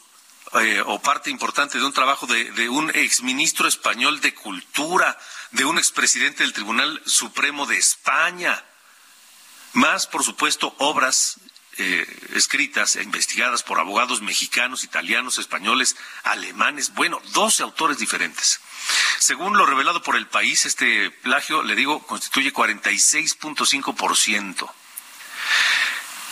eh, 0.59 0.83
o 0.85 1.01
parte 1.01 1.29
importante 1.29 1.77
de 1.77 1.85
un 1.85 1.93
trabajo 1.93 2.27
de, 2.27 2.51
de 2.51 2.69
un 2.69 2.89
exministro 2.89 3.67
español 3.67 4.19
de 4.19 4.33
Cultura, 4.33 5.17
de 5.51 5.65
un 5.65 5.77
expresidente 5.77 6.43
del 6.43 6.53
Tribunal 6.53 7.01
Supremo 7.05 7.65
de 7.65 7.77
España, 7.77 8.63
más, 9.73 10.07
por 10.07 10.23
supuesto, 10.23 10.73
obras 10.79 11.39
eh, 11.79 12.05
escritas 12.35 12.95
e 12.95 13.03
investigadas 13.03 13.63
por 13.63 13.79
abogados 13.79 14.21
mexicanos, 14.21 14.83
italianos, 14.83 15.37
españoles, 15.37 15.95
alemanes, 16.23 16.93
bueno, 16.93 17.21
12 17.33 17.63
autores 17.63 17.97
diferentes. 17.97 18.61
Según 19.19 19.57
lo 19.57 19.65
revelado 19.65 20.03
por 20.03 20.15
el 20.15 20.27
país, 20.27 20.65
este 20.65 21.11
plagio, 21.11 21.63
le 21.63 21.75
digo, 21.75 22.05
constituye 22.05 22.53
46.5%. 22.53 24.71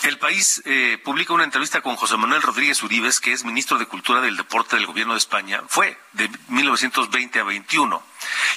El 0.04 0.20
país 0.20 0.62
eh, 0.66 1.00
publica 1.04 1.34
una 1.34 1.44
entrevista 1.44 1.82
con 1.82 1.96
José 1.96 2.18
Manuel 2.18 2.42
Rodríguez 2.42 2.82
Uribes, 2.84 3.20
que 3.20 3.34
es 3.34 3.44
ministro 3.44 3.78
de 3.78 3.88
Cultura 3.88 4.22
del 4.22 4.38
Deporte 4.38 4.76
del 4.76 4.86
Gobierno 4.86 5.14
de 5.14 5.20
España. 5.20 5.64
Fue 5.68 5.98
de 6.14 6.30
1920 6.50 7.40
a 7.40 7.44
21 7.44 8.04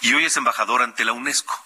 y 0.03 0.13
hoy 0.13 0.27
es 0.27 0.37
embajador 0.37 0.83
ante 0.83 1.05
la 1.05 1.13
UNESCO, 1.13 1.65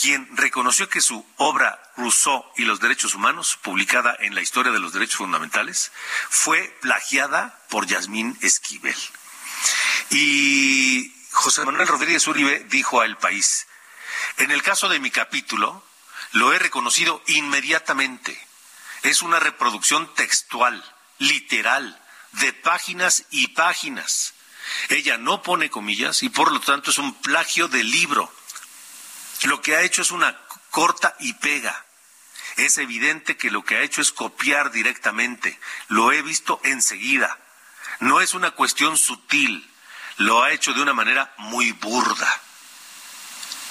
quien 0.00 0.28
reconoció 0.36 0.88
que 0.88 1.00
su 1.00 1.26
obra 1.36 1.80
Rousseau 1.96 2.44
y 2.56 2.62
los 2.62 2.80
Derechos 2.80 3.14
Humanos, 3.14 3.58
publicada 3.62 4.16
en 4.20 4.34
la 4.34 4.42
Historia 4.42 4.72
de 4.72 4.78
los 4.78 4.92
Derechos 4.92 5.16
Fundamentales, 5.16 5.92
fue 6.28 6.76
plagiada 6.80 7.58
por 7.68 7.86
Yasmín 7.86 8.36
Esquivel. 8.42 8.96
Y 10.10 11.12
José 11.32 11.64
Manuel 11.64 11.88
Rodríguez 11.88 12.26
Uribe 12.26 12.66
dijo 12.70 13.00
a 13.00 13.06
El 13.06 13.16
País, 13.16 13.66
en 14.38 14.50
el 14.50 14.62
caso 14.62 14.88
de 14.88 15.00
mi 15.00 15.10
capítulo, 15.10 15.84
lo 16.32 16.52
he 16.52 16.58
reconocido 16.58 17.22
inmediatamente 17.26 18.46
es 19.10 19.22
una 19.22 19.38
reproducción 19.38 20.12
textual, 20.14 20.82
literal, 21.18 22.00
de 22.32 22.52
páginas 22.52 23.24
y 23.30 23.48
páginas. 23.48 24.34
Ella 24.88 25.16
no 25.16 25.42
pone 25.42 25.70
comillas 25.70 26.22
y 26.22 26.28
por 26.28 26.52
lo 26.52 26.60
tanto 26.60 26.90
es 26.90 26.98
un 26.98 27.14
plagio 27.14 27.68
del 27.68 27.90
libro. 27.90 28.32
Lo 29.44 29.60
que 29.60 29.76
ha 29.76 29.82
hecho 29.82 30.02
es 30.02 30.10
una 30.10 30.36
corta 30.70 31.16
y 31.20 31.34
pega. 31.34 31.84
Es 32.56 32.78
evidente 32.78 33.36
que 33.36 33.50
lo 33.50 33.64
que 33.64 33.76
ha 33.76 33.82
hecho 33.82 34.00
es 34.00 34.12
copiar 34.12 34.70
directamente. 34.70 35.58
Lo 35.88 36.12
he 36.12 36.22
visto 36.22 36.60
enseguida. 36.64 37.38
No 38.00 38.20
es 38.20 38.34
una 38.34 38.52
cuestión 38.52 38.96
sutil. 38.96 39.70
Lo 40.16 40.42
ha 40.42 40.52
hecho 40.52 40.72
de 40.72 40.80
una 40.80 40.94
manera 40.94 41.34
muy 41.36 41.72
burda. 41.72 42.40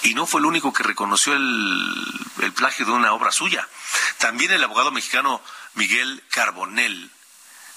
Y 0.03 0.13
no 0.13 0.27
fue 0.27 0.39
el 0.39 0.45
único 0.45 0.71
que 0.71 0.83
reconoció 0.83 1.33
el, 1.33 2.53
plagio 2.55 2.85
de 2.85 2.91
una 2.91 3.13
obra 3.13 3.31
suya. 3.31 3.67
También 4.19 4.51
el 4.51 4.63
abogado 4.63 4.91
mexicano 4.91 5.41
Miguel 5.73 6.23
Carbonell, 6.29 7.11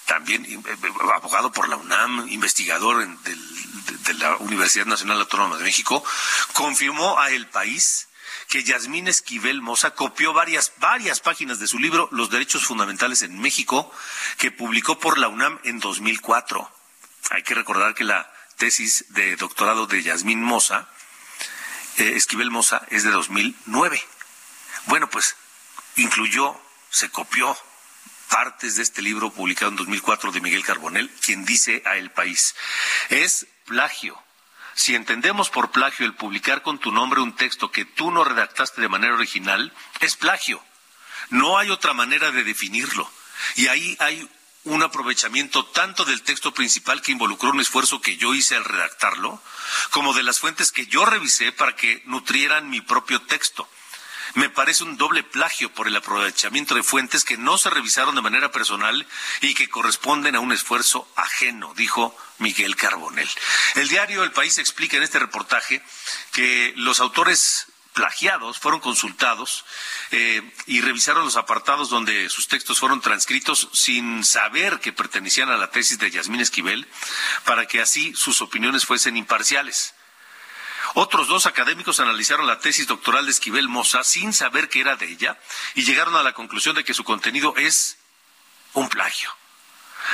también 0.08 0.44
eh, 0.46 0.58
eh, 0.66 0.92
abogado 1.14 1.52
por 1.52 1.68
la 1.68 1.76
UNAM, 1.76 2.28
investigador 2.30 3.06
de, 3.06 4.14
la 4.14 4.36
Universidad 4.38 4.86
Nacional 4.86 5.20
Autónoma 5.20 5.58
de 5.58 5.64
México, 5.64 6.02
confirmó 6.54 7.20
a 7.20 7.30
El 7.30 7.46
País 7.46 8.08
que 8.48 8.64
Yasmín 8.64 9.06
Esquivel 9.06 9.60
Moza 9.60 9.90
copió 9.90 10.32
varias, 10.32 10.72
varias 10.78 11.20
páginas 11.20 11.60
de 11.60 11.66
su 11.66 11.78
libro 11.78 12.08
Los 12.10 12.30
Derechos 12.30 12.64
Fundamentales 12.64 13.20
en 13.20 13.38
México, 13.38 13.92
que 14.38 14.50
publicó 14.50 14.98
por 14.98 15.18
la 15.18 15.28
UNAM 15.28 15.60
en 15.64 15.78
2004. 15.78 16.72
Hay 17.30 17.42
que 17.42 17.54
recordar 17.54 17.94
que 17.94 18.04
la 18.04 18.32
tesis 18.56 19.04
de 19.10 19.36
doctorado 19.36 19.86
de 19.86 20.02
Yasmín 20.02 20.42
Moza 20.42 20.88
eh, 21.98 22.14
Esquivel 22.16 22.50
Moza 22.50 22.80
es 22.88 23.04
de 23.04 23.10
2009. 23.10 24.02
Bueno, 24.86 25.10
pues 25.10 25.36
incluyó, 25.96 26.58
se 26.88 27.10
copió 27.10 27.54
partes 28.28 28.76
de 28.76 28.82
este 28.82 29.02
libro 29.02 29.30
publicado 29.30 29.70
en 29.70 29.76
2004 29.76 30.32
de 30.32 30.40
Miguel 30.40 30.64
Carbonell, 30.64 31.10
quien 31.20 31.44
dice 31.44 31.82
a 31.86 31.96
El 31.96 32.10
País, 32.10 32.54
es 33.08 33.46
plagio. 33.64 34.22
Si 34.74 34.94
entendemos 34.94 35.50
por 35.50 35.70
plagio 35.70 36.06
el 36.06 36.14
publicar 36.14 36.62
con 36.62 36.78
tu 36.78 36.92
nombre 36.92 37.20
un 37.20 37.34
texto 37.34 37.72
que 37.72 37.84
tú 37.84 38.10
no 38.10 38.22
redactaste 38.22 38.80
de 38.80 38.88
manera 38.88 39.14
original, 39.14 39.72
es 40.00 40.14
plagio. 40.16 40.62
No 41.30 41.58
hay 41.58 41.70
otra 41.70 41.92
manera 41.92 42.30
de 42.30 42.44
definirlo. 42.44 43.10
Y 43.56 43.66
ahí 43.66 43.96
hay 43.98 44.28
un 44.64 44.82
aprovechamiento 44.82 45.64
tanto 45.66 46.04
del 46.04 46.22
texto 46.22 46.52
principal 46.52 47.02
que 47.02 47.12
involucró 47.12 47.50
un 47.50 47.60
esfuerzo 47.60 48.00
que 48.00 48.16
yo 48.16 48.34
hice 48.34 48.56
al 48.56 48.64
redactarlo, 48.64 49.42
como 49.90 50.14
de 50.14 50.22
las 50.22 50.38
fuentes 50.38 50.72
que 50.72 50.86
yo 50.86 51.04
revisé 51.04 51.52
para 51.52 51.74
que 51.74 52.02
nutrieran 52.06 52.70
mi 52.70 52.80
propio 52.80 53.20
texto. 53.22 53.68
Me 54.34 54.50
parece 54.50 54.84
un 54.84 54.96
doble 54.96 55.22
plagio 55.22 55.72
por 55.72 55.86
el 55.86 55.96
aprovechamiento 55.96 56.74
de 56.74 56.82
fuentes 56.82 57.24
que 57.24 57.36
no 57.36 57.58
se 57.58 57.70
revisaron 57.70 58.14
de 58.14 58.22
manera 58.22 58.50
personal 58.50 59.06
y 59.40 59.54
que 59.54 59.68
corresponden 59.68 60.36
a 60.36 60.40
un 60.40 60.52
esfuerzo 60.52 61.08
ajeno, 61.16 61.72
dijo 61.74 62.16
Miguel 62.38 62.76
Carbonell. 62.76 63.28
El 63.74 63.88
diario 63.88 64.22
El 64.22 64.32
País 64.32 64.58
explica 64.58 64.96
en 64.96 65.02
este 65.02 65.18
reportaje 65.18 65.82
que 66.32 66.72
los 66.76 67.00
autores 67.00 67.66
plagiados 67.98 68.60
fueron 68.60 68.78
consultados 68.78 69.64
eh, 70.12 70.40
y 70.66 70.80
revisaron 70.82 71.24
los 71.24 71.36
apartados 71.36 71.90
donde 71.90 72.28
sus 72.28 72.46
textos 72.46 72.78
fueron 72.78 73.00
transcritos 73.00 73.68
sin 73.72 74.22
saber 74.22 74.78
que 74.78 74.92
pertenecían 74.92 75.50
a 75.50 75.56
la 75.56 75.72
tesis 75.72 75.98
de 75.98 76.08
Yasmín 76.08 76.40
Esquivel, 76.40 76.86
para 77.44 77.66
que 77.66 77.80
así 77.80 78.14
sus 78.14 78.40
opiniones 78.40 78.86
fuesen 78.86 79.16
imparciales. 79.16 79.94
Otros 80.94 81.28
dos 81.28 81.46
académicos 81.46 82.00
analizaron 82.00 82.46
la 82.46 82.58
tesis 82.58 82.86
doctoral 82.86 83.26
de 83.26 83.32
Esquivel 83.32 83.68
Moza 83.68 84.04
sin 84.04 84.32
saber 84.32 84.68
que 84.68 84.80
era 84.80 84.96
de 84.96 85.06
ella 85.06 85.38
y 85.74 85.84
llegaron 85.84 86.16
a 86.16 86.22
la 86.22 86.32
conclusión 86.32 86.74
de 86.76 86.84
que 86.84 86.94
su 86.94 87.04
contenido 87.04 87.54
es 87.56 87.98
un 88.72 88.88
plagio. 88.88 89.30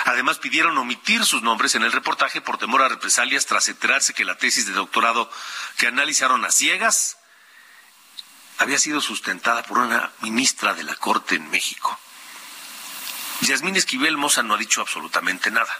Además, 0.06 0.38
pidieron 0.38 0.76
omitir 0.76 1.24
sus 1.24 1.42
nombres 1.42 1.74
en 1.74 1.82
el 1.82 1.92
reportaje 1.92 2.40
por 2.40 2.58
temor 2.58 2.82
a 2.82 2.88
represalias 2.88 3.46
tras 3.46 3.68
enterarse 3.68 4.14
que 4.14 4.24
la 4.24 4.36
tesis 4.36 4.66
de 4.66 4.72
doctorado 4.72 5.30
que 5.76 5.86
analizaron 5.86 6.44
a 6.44 6.50
ciegas 6.50 7.18
había 8.58 8.78
sido 8.78 9.00
sustentada 9.00 9.62
por 9.62 9.78
una 9.78 10.10
ministra 10.20 10.74
de 10.74 10.84
la 10.84 10.96
Corte 10.96 11.36
en 11.36 11.48
México. 11.50 11.98
Yasmín 13.40 13.76
Esquivel 13.76 14.16
Moza 14.16 14.42
no 14.42 14.54
ha 14.54 14.58
dicho 14.58 14.80
absolutamente 14.80 15.50
nada. 15.50 15.72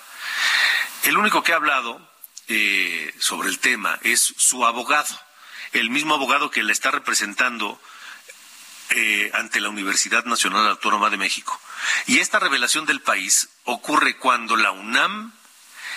El 1.05 1.17
único 1.17 1.43
que 1.43 1.53
ha 1.53 1.57
hablado 1.57 2.14
eh, 2.49 3.15
sobre 3.19 3.49
el 3.49 3.59
tema 3.59 3.99
es 4.03 4.35
su 4.37 4.67
abogado, 4.67 5.19
el 5.73 5.91
mismo 5.91 6.15
abogado 6.15 6.51
que 6.51 6.63
le 6.63 6.73
está 6.73 6.91
representando 6.91 7.81
eh, 8.91 9.31
ante 9.35 9.61
la 9.61 9.71
Universidad 9.71 10.25
Nacional 10.25 10.69
Autónoma 10.69 11.11
de 11.11 11.17
México. 11.17 11.59
Y 12.07 12.19
esta 12.19 12.39
revelación 12.39 12.87
del 12.87 13.01
país 13.01 13.49
ocurre 13.65 14.19
cuando 14.19 14.57
la 14.57 14.73
UNAM 14.73 15.33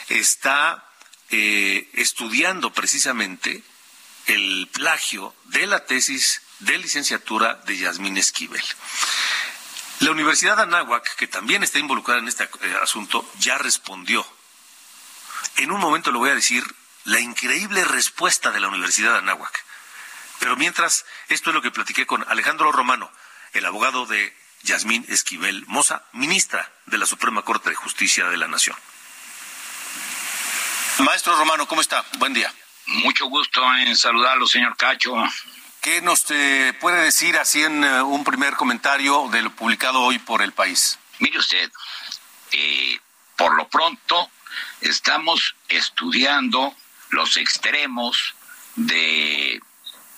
está 0.10 0.86
eh, 1.30 1.90
estudiando 1.94 2.72
precisamente 2.72 3.62
el 4.28 4.70
plagio 4.72 5.36
de 5.46 5.68
la 5.68 5.86
tesis 5.86 6.42
de 6.60 6.78
licenciatura 6.78 7.56
de 7.66 7.78
Yasmín 7.78 8.18
Esquivel. 8.18 8.64
La 10.00 10.12
Universidad 10.12 10.58
de 10.58 10.64
Anáhuac, 10.64 11.16
que 11.16 11.28
también 11.28 11.64
está 11.64 11.80
involucrada 11.80 12.20
en 12.20 12.28
este 12.28 12.50
asunto, 12.82 13.30
ya 13.40 13.58
respondió. 13.58 14.26
En 15.58 15.72
un 15.72 15.80
momento 15.80 16.12
le 16.12 16.18
voy 16.18 16.30
a 16.30 16.36
decir 16.36 16.64
la 17.04 17.20
increíble 17.20 17.84
respuesta 17.86 18.52
de 18.52 18.60
la 18.60 18.68
Universidad 18.68 19.14
de 19.14 19.20
Anáhuac. 19.20 19.64
Pero 20.40 20.56
mientras, 20.56 21.06
esto 21.30 21.50
es 21.50 21.56
lo 21.56 21.62
que 21.62 21.72
platiqué 21.72 22.06
con 22.06 22.26
Alejandro 22.30 22.72
Romano, 22.72 23.12
el 23.54 23.66
abogado 23.66 24.06
de 24.06 24.36
Yasmín 24.64 25.06
Esquivel 25.08 25.66
Moza, 25.68 26.04
ministra 26.14 26.72
de 26.86 26.98
la 26.98 27.06
Suprema 27.06 27.42
Corte 27.44 27.70
de 27.70 27.76
Justicia 27.76 28.28
de 28.28 28.38
la 28.38 28.48
Nación. 28.48 28.76
Maestro 31.00 31.36
Romano, 31.38 31.68
¿cómo 31.68 31.82
está? 31.82 32.04
Buen 32.18 32.34
día. 32.34 32.54
Mucho 32.88 33.28
gusto 33.28 33.62
en 33.76 33.96
saludarlo, 33.96 34.48
señor 34.48 34.76
Cacho. 34.78 35.14
¿Qué 35.82 36.02
nos 36.02 36.26
eh, 36.32 36.74
puede 36.80 37.02
decir 37.04 37.38
así 37.38 37.64
en 37.64 37.84
eh, 37.84 38.02
un 38.02 38.24
primer 38.24 38.56
comentario 38.56 39.30
de 39.30 39.42
lo 39.42 39.52
publicado 39.52 40.02
hoy 40.02 40.20
por 40.20 40.42
el 40.42 40.52
país? 40.52 40.98
Mire 41.20 41.40
usted, 41.40 41.72
eh, 42.52 43.00
por 43.36 43.56
lo 43.56 43.68
pronto 43.68 44.30
estamos 44.90 45.56
estudiando 45.70 46.76
los 47.10 47.38
extremos 47.38 48.36
de 48.76 49.62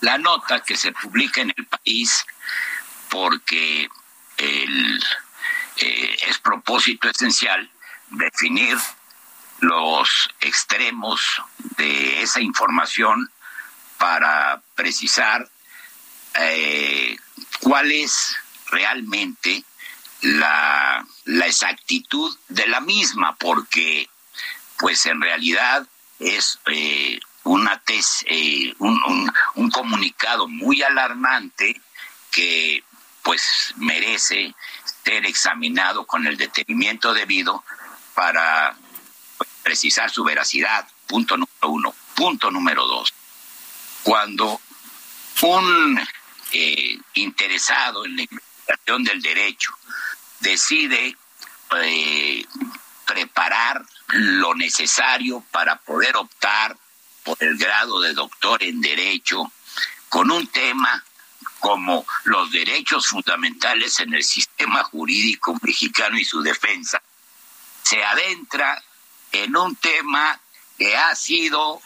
la 0.01 0.17
nota 0.17 0.63
que 0.63 0.75
se 0.75 0.91
publica 0.91 1.41
en 1.41 1.53
el 1.55 1.65
país 1.65 2.25
porque 3.09 3.89
el, 4.37 5.03
es 5.77 6.37
propósito 6.39 7.09
esencial 7.09 7.69
definir 8.09 8.77
los 9.59 10.29
extremos 10.39 11.21
de 11.77 12.21
esa 12.21 12.41
información 12.41 13.29
para 13.97 14.61
precisar 14.75 15.49
eh, 16.35 17.17
cuál 17.59 17.91
es 17.91 18.35
realmente 18.67 19.63
la, 20.21 21.05
exactitud 21.25 22.35
de 22.47 22.67
la 22.67 22.81
misma, 22.81 23.35
porque 23.35 24.08
pues 24.79 25.05
en 25.05 25.21
realidad 25.21 25.85
es 26.19 26.59
eh, 26.65 27.19
una 27.43 27.81
eh, 28.25 28.73
un, 28.79 29.31
un, 29.55 29.69
comunicado 29.69 30.47
muy 30.47 30.81
alarmante 30.81 31.79
que 32.31 32.83
pues 33.21 33.73
merece 33.77 34.55
ser 35.03 35.25
examinado 35.25 36.05
con 36.05 36.25
el 36.25 36.37
detenimiento 36.37 37.13
debido 37.13 37.63
para 38.13 38.75
precisar 39.63 40.09
su 40.09 40.23
veracidad, 40.23 40.87
punto 41.07 41.37
número 41.37 41.69
uno. 41.69 41.95
Punto 42.15 42.51
número 42.51 42.85
dos, 42.85 43.13
cuando 44.03 44.59
un 45.41 45.99
eh, 46.51 46.97
interesado 47.13 48.05
en 48.05 48.15
la 48.17 48.21
investigación 48.23 49.03
del 49.03 49.21
derecho 49.21 49.71
decide 50.41 51.15
preparar 53.09 53.83
lo 54.09 54.53
necesario 54.53 55.43
para 55.51 55.77
poder 55.77 56.15
optar 56.15 56.77
por 57.23 57.37
el 57.39 57.57
grado 57.57 57.99
de 58.01 58.13
doctor 58.13 58.63
en 58.63 58.81
derecho 58.81 59.51
con 60.09 60.29
un 60.29 60.45
tema 60.47 61.03
como 61.59 62.05
los 62.25 62.51
derechos 62.51 63.07
fundamentales 63.07 63.99
en 63.99 64.13
el 64.13 64.23
sistema 64.23 64.83
jurídico 64.83 65.57
mexicano 65.61 66.19
y 66.19 66.23
su 66.23 66.41
defensa, 66.41 67.01
se 67.83 68.03
adentra 68.03 68.81
en 69.31 69.57
un 69.57 69.75
tema 69.75 70.39
que 70.77 70.95
ha 70.95 71.15
sido 71.15 71.81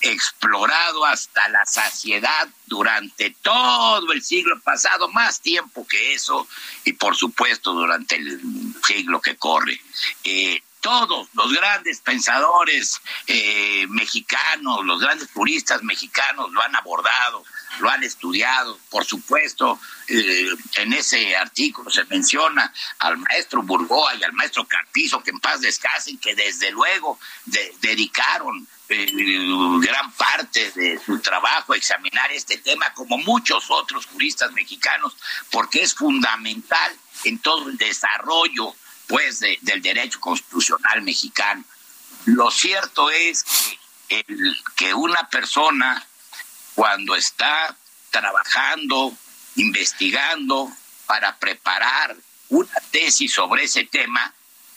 explorado 0.00 1.04
hasta 1.04 1.48
la 1.48 1.64
saciedad 1.64 2.48
durante 2.66 3.30
todo 3.42 4.12
el 4.12 4.22
siglo 4.22 4.60
pasado, 4.60 5.08
más 5.08 5.40
tiempo 5.40 5.86
que 5.86 6.14
eso, 6.14 6.46
y 6.84 6.92
por 6.92 7.16
supuesto 7.16 7.72
durante 7.72 8.16
el 8.16 8.40
siglo 8.86 9.20
que 9.20 9.36
corre. 9.36 9.80
Eh, 10.24 10.62
todos 10.80 11.28
los 11.32 11.52
grandes 11.52 12.00
pensadores 12.00 13.00
eh, 13.26 13.86
mexicanos, 13.88 14.84
los 14.84 15.00
grandes 15.00 15.28
juristas 15.32 15.82
mexicanos 15.82 16.52
lo 16.52 16.62
han 16.62 16.76
abordado, 16.76 17.44
lo 17.80 17.90
han 17.90 18.02
estudiado. 18.02 18.78
Por 18.90 19.04
supuesto, 19.04 19.78
eh, 20.08 20.48
en 20.76 20.92
ese 20.92 21.36
artículo 21.36 21.90
se 21.90 22.04
menciona 22.04 22.72
al 22.98 23.18
maestro 23.18 23.62
Burgoa 23.62 24.14
y 24.14 24.22
al 24.22 24.32
maestro 24.32 24.66
Carpizo, 24.66 25.22
que 25.22 25.30
en 25.30 25.40
paz 25.40 25.60
descansen, 25.60 26.18
que 26.18 26.34
desde 26.34 26.70
luego 26.70 27.18
dedicaron 27.80 28.66
eh, 28.88 29.06
gran 29.80 30.12
parte 30.12 30.70
de 30.72 31.00
su 31.04 31.18
trabajo 31.18 31.72
a 31.72 31.76
examinar 31.76 32.30
este 32.32 32.58
tema, 32.58 32.92
como 32.94 33.18
muchos 33.18 33.66
otros 33.70 34.06
juristas 34.06 34.52
mexicanos, 34.52 35.16
porque 35.50 35.82
es 35.82 35.94
fundamental 35.94 36.92
en 37.24 37.38
todo 37.38 37.68
el 37.68 37.76
desarrollo 37.76 38.74
pues 39.08 39.40
del 39.40 39.82
derecho 39.82 40.20
constitucional 40.20 41.02
mexicano. 41.02 41.64
Lo 42.26 42.50
cierto 42.50 43.10
es 43.10 43.44
que, 44.08 44.24
que 44.76 44.94
una 44.94 45.28
persona 45.28 46.04
cuando 46.76 47.16
está 47.16 47.74
trabajando, 48.10 49.12
investigando 49.56 50.70
para 51.06 51.36
preparar 51.38 52.14
una 52.50 52.78
tesis 52.90 53.32
sobre 53.32 53.64
ese 53.64 53.84
tema, 53.84 54.32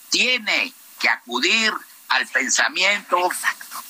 tiene 0.08 0.72
que 0.98 1.08
acudir 1.10 1.72
al 2.08 2.26
pensamiento 2.26 3.30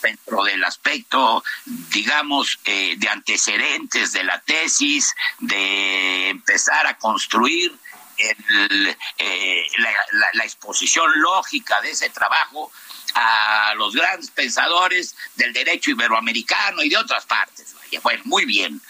dentro 0.02 0.42
del 0.42 0.62
aspecto, 0.64 1.42
digamos, 1.64 2.58
eh, 2.64 2.94
de 2.98 3.08
antecedentes 3.08 4.12
de 4.12 4.24
la 4.24 4.40
tesis, 4.40 5.14
de 5.38 6.28
empezar 6.30 6.86
a 6.88 6.98
construir 6.98 7.72
eh, 8.18 9.66
la, 9.78 10.44
exposición 10.44 11.10
lógica 11.22 11.80
de 11.80 11.92
ese 11.92 12.10
trabajo 12.10 12.70
a 13.14 13.74
los 13.76 13.94
grandes 13.94 14.30
pensadores 14.30 15.16
del 15.36 15.52
derecho 15.52 15.90
iberoamericano 15.90 16.82
y 16.82 16.88
de 16.88 16.96
otras 16.96 17.24
partes. 17.26 17.74
Bueno, 18.02 18.22
muy 18.24 18.44
bien, 18.44 18.80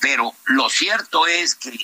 pero 0.00 0.34
lo 0.44 0.68
cierto 0.68 1.26
es 1.26 1.54
que 1.54 1.76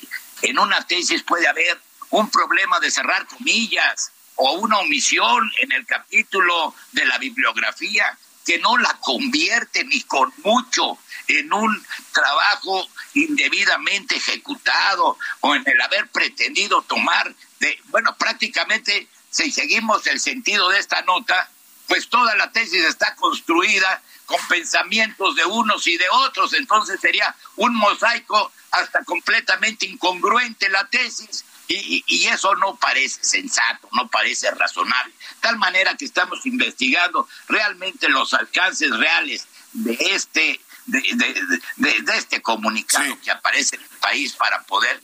en 0.42 0.58
una 0.58 0.86
tesis 0.86 1.22
puede 1.22 1.46
haber 1.46 1.80
un 2.10 2.30
problema 2.30 2.80
de 2.80 2.90
cerrar 2.90 3.26
comillas 3.26 4.12
o 4.36 4.52
una 4.52 4.78
omisión 4.78 5.50
en 5.60 5.72
el 5.72 5.84
capítulo 5.86 6.74
de 6.92 7.06
la 7.06 7.18
bibliografía 7.18 8.16
que 8.46 8.58
no 8.58 8.78
la 8.78 8.94
convierte 9.00 9.84
ni 9.84 10.00
con 10.02 10.32
mucho 10.42 10.98
en 11.26 11.52
un 11.52 11.84
trabajo 12.12 12.88
indebidamente 13.14 14.16
ejecutado 14.16 15.18
o 15.40 15.54
en 15.54 15.62
el 15.66 15.80
haber 15.80 16.08
pretendido 16.08 16.80
tomar 16.82 17.34
de, 17.60 17.78
bueno, 17.86 18.16
prácticamente 18.16 19.08
si 19.30 19.52
seguimos 19.52 20.06
el 20.06 20.18
sentido 20.20 20.70
de 20.70 20.78
esta 20.78 21.02
nota, 21.02 21.50
pues 21.88 22.08
toda 22.08 22.36
la 22.36 22.52
tesis 22.52 22.84
está 22.84 23.14
construida 23.16 24.02
con 24.26 24.38
pensamientos 24.48 25.34
de 25.34 25.44
unos 25.46 25.86
y 25.86 25.96
de 25.96 26.08
otros, 26.10 26.52
entonces 26.52 27.00
sería 27.00 27.34
un 27.56 27.74
mosaico 27.74 28.52
hasta 28.70 29.02
completamente 29.04 29.86
incongruente 29.86 30.68
la 30.68 30.86
tesis 30.88 31.44
y, 31.66 32.04
y, 32.06 32.26
eso 32.26 32.54
no 32.56 32.76
parece 32.76 33.22
sensato, 33.22 33.88
no 33.92 34.08
parece 34.08 34.50
razonable. 34.52 35.12
Tal 35.40 35.58
manera 35.58 35.94
que 35.96 36.06
estamos 36.06 36.46
investigando 36.46 37.28
realmente 37.46 38.08
los 38.08 38.32
alcances 38.32 38.90
reales 38.96 39.46
de 39.72 39.98
este 40.00 40.60
de, 40.88 42.16
este 42.16 42.40
comunicado 42.40 43.18
que 43.22 43.30
aparece 43.30 43.76
en 43.76 43.82
el 43.82 43.98
país 44.00 44.34
para 44.34 44.62
poder 44.62 45.00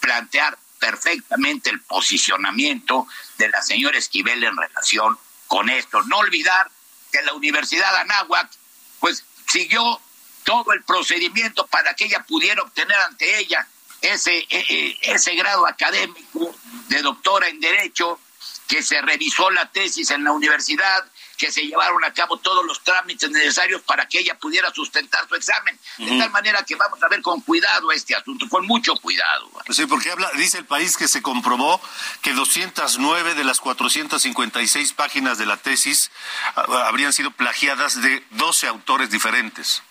plantear 0.00 0.56
perfectamente 0.78 1.70
el 1.70 1.80
posicionamiento 1.80 3.06
de 3.38 3.48
la 3.48 3.62
señora 3.62 3.98
Esquivel 3.98 4.44
en 4.44 4.56
relación 4.56 5.18
con 5.54 5.70
esto. 5.70 6.02
No 6.02 6.18
olvidar 6.18 6.68
que 7.12 7.22
la 7.22 7.32
Universidad 7.32 7.94
Anáhuac, 7.98 8.50
pues 8.98 9.24
siguió 9.46 10.00
todo 10.42 10.72
el 10.72 10.82
procedimiento 10.82 11.64
para 11.68 11.94
que 11.94 12.06
ella 12.06 12.24
pudiera 12.26 12.60
obtener 12.60 12.96
ante 13.08 13.38
ella 13.38 13.64
ese, 14.00 14.36
e, 14.36 14.46
e, 14.50 14.98
ese 15.00 15.36
grado 15.36 15.64
académico 15.64 16.52
de 16.88 17.02
doctora 17.02 17.46
en 17.46 17.60
Derecho, 17.60 18.18
que 18.66 18.82
se 18.82 19.00
revisó 19.00 19.48
la 19.52 19.70
tesis 19.70 20.10
en 20.10 20.24
la 20.24 20.32
universidad, 20.32 21.04
que 21.36 21.50
se 21.50 21.62
llevaron 21.62 22.04
a 22.04 22.12
cabo 22.12 22.36
todos 22.38 22.64
los 22.64 22.82
trámites 22.82 23.30
necesarios 23.30 23.82
para 23.82 24.06
que 24.06 24.20
ella 24.20 24.38
pudiera 24.38 24.72
sustentar 24.72 25.26
su 25.28 25.34
examen. 25.34 25.78
De 25.98 26.18
tal 26.18 26.30
manera 26.30 26.62
que 26.64 26.74
vamos 26.76 27.02
a 27.02 27.08
ver 27.08 27.22
con 27.22 27.40
cuidado 27.40 27.92
este 27.92 28.14
asunto, 28.14 28.48
con 28.48 28.66
mucho 28.66 28.94
cuidado. 28.96 29.50
Sí, 29.70 29.86
porque 29.86 30.10
habla, 30.10 30.30
dice 30.34 30.58
el 30.58 30.66
país 30.66 30.96
que 30.96 31.08
se 31.08 31.22
comprobó 31.22 31.80
que 32.22 32.32
209 32.32 33.34
de 33.34 33.44
las 33.44 33.60
456 33.60 34.92
páginas 34.92 35.38
de 35.38 35.46
la 35.46 35.56
tesis 35.56 36.10
ah, 36.56 36.86
habrían 36.86 37.12
sido 37.12 37.30
plagiadas 37.30 38.00
de 38.00 38.24
12 38.30 38.68
autores 38.68 39.10
diferentes. 39.10 39.82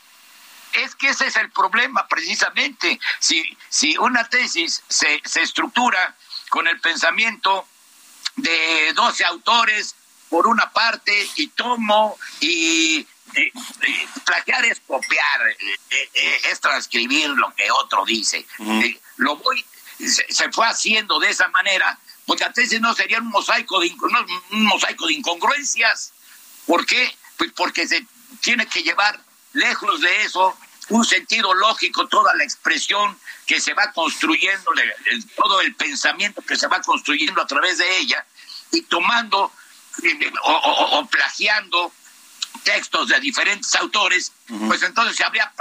Es 0.74 0.96
que 0.96 1.10
ese 1.10 1.28
es 1.28 1.36
el 1.36 1.52
problema 1.52 2.08
precisamente. 2.08 3.00
Si, 3.20 3.58
si 3.70 3.96
una 3.98 4.28
tesis 4.28 4.84
se, 4.88 5.22
se 5.24 5.42
estructura 5.42 6.16
con 6.50 6.68
el 6.68 6.80
pensamiento 6.80 7.68
de 8.36 8.94
12 8.94 9.26
autores, 9.26 9.96
por 10.34 10.48
una 10.48 10.68
parte 10.72 11.30
y 11.36 11.50
tomo 11.50 12.18
y, 12.40 13.06
plagiar 14.26 14.66
es 14.66 14.80
copiar, 14.80 15.42
eh, 15.48 16.10
eh, 16.12 16.42
es 16.50 16.60
transcribir 16.60 17.30
lo 17.30 17.54
que 17.54 17.70
otro 17.70 18.04
dice. 18.04 18.44
Eh, 18.58 19.00
lo 19.18 19.36
voy, 19.36 19.64
se, 20.00 20.52
fue 20.52 20.66
haciendo 20.66 21.20
de 21.20 21.30
esa 21.30 21.50
manera, 21.50 22.00
porque 22.26 22.46
antes 22.46 22.82
no 22.82 22.96
sería 22.96 23.20
un 23.20 23.28
mosaico 23.28 23.80
de, 23.80 23.96
un 24.50 24.64
mosaico 24.64 25.06
de 25.06 25.14
incongruencias. 25.14 26.14
¿Por 26.66 26.84
qué? 26.88 27.16
Pues 27.38 27.52
porque 27.52 27.88
se 27.88 28.04
tiene 28.42 28.66
que 28.66 28.82
llevar 28.82 29.22
lejos 29.52 30.02
de 30.02 30.24
eso 30.24 30.58
un 30.90 31.06
sentido 31.06 31.54
lógico, 31.54 32.08
toda 32.08 32.34
la 32.34 32.44
expresión 32.44 33.20
que 33.46 33.62
se 33.62 33.76
va 33.76 33.92
construyendo, 33.92 34.72
todo 35.36 35.62
el 35.62 35.76
pensamiento 35.76 36.42
que 36.42 36.56
se 36.56 36.66
va 36.66 36.82
construyendo 36.82 37.40
a 37.40 37.46
través 37.46 37.78
de 37.78 37.98
ella, 38.00 38.26
y 38.72 38.82
tomando 38.82 39.52
o, 40.44 41.06
plagiando 41.10 41.92
textos 42.64 43.10
de 43.10 43.20
diferentes 43.20 43.74
autores, 43.76 44.32
pues 44.68 44.84
entonces 44.84 45.16
se 45.16 45.24
habría 45.24 45.52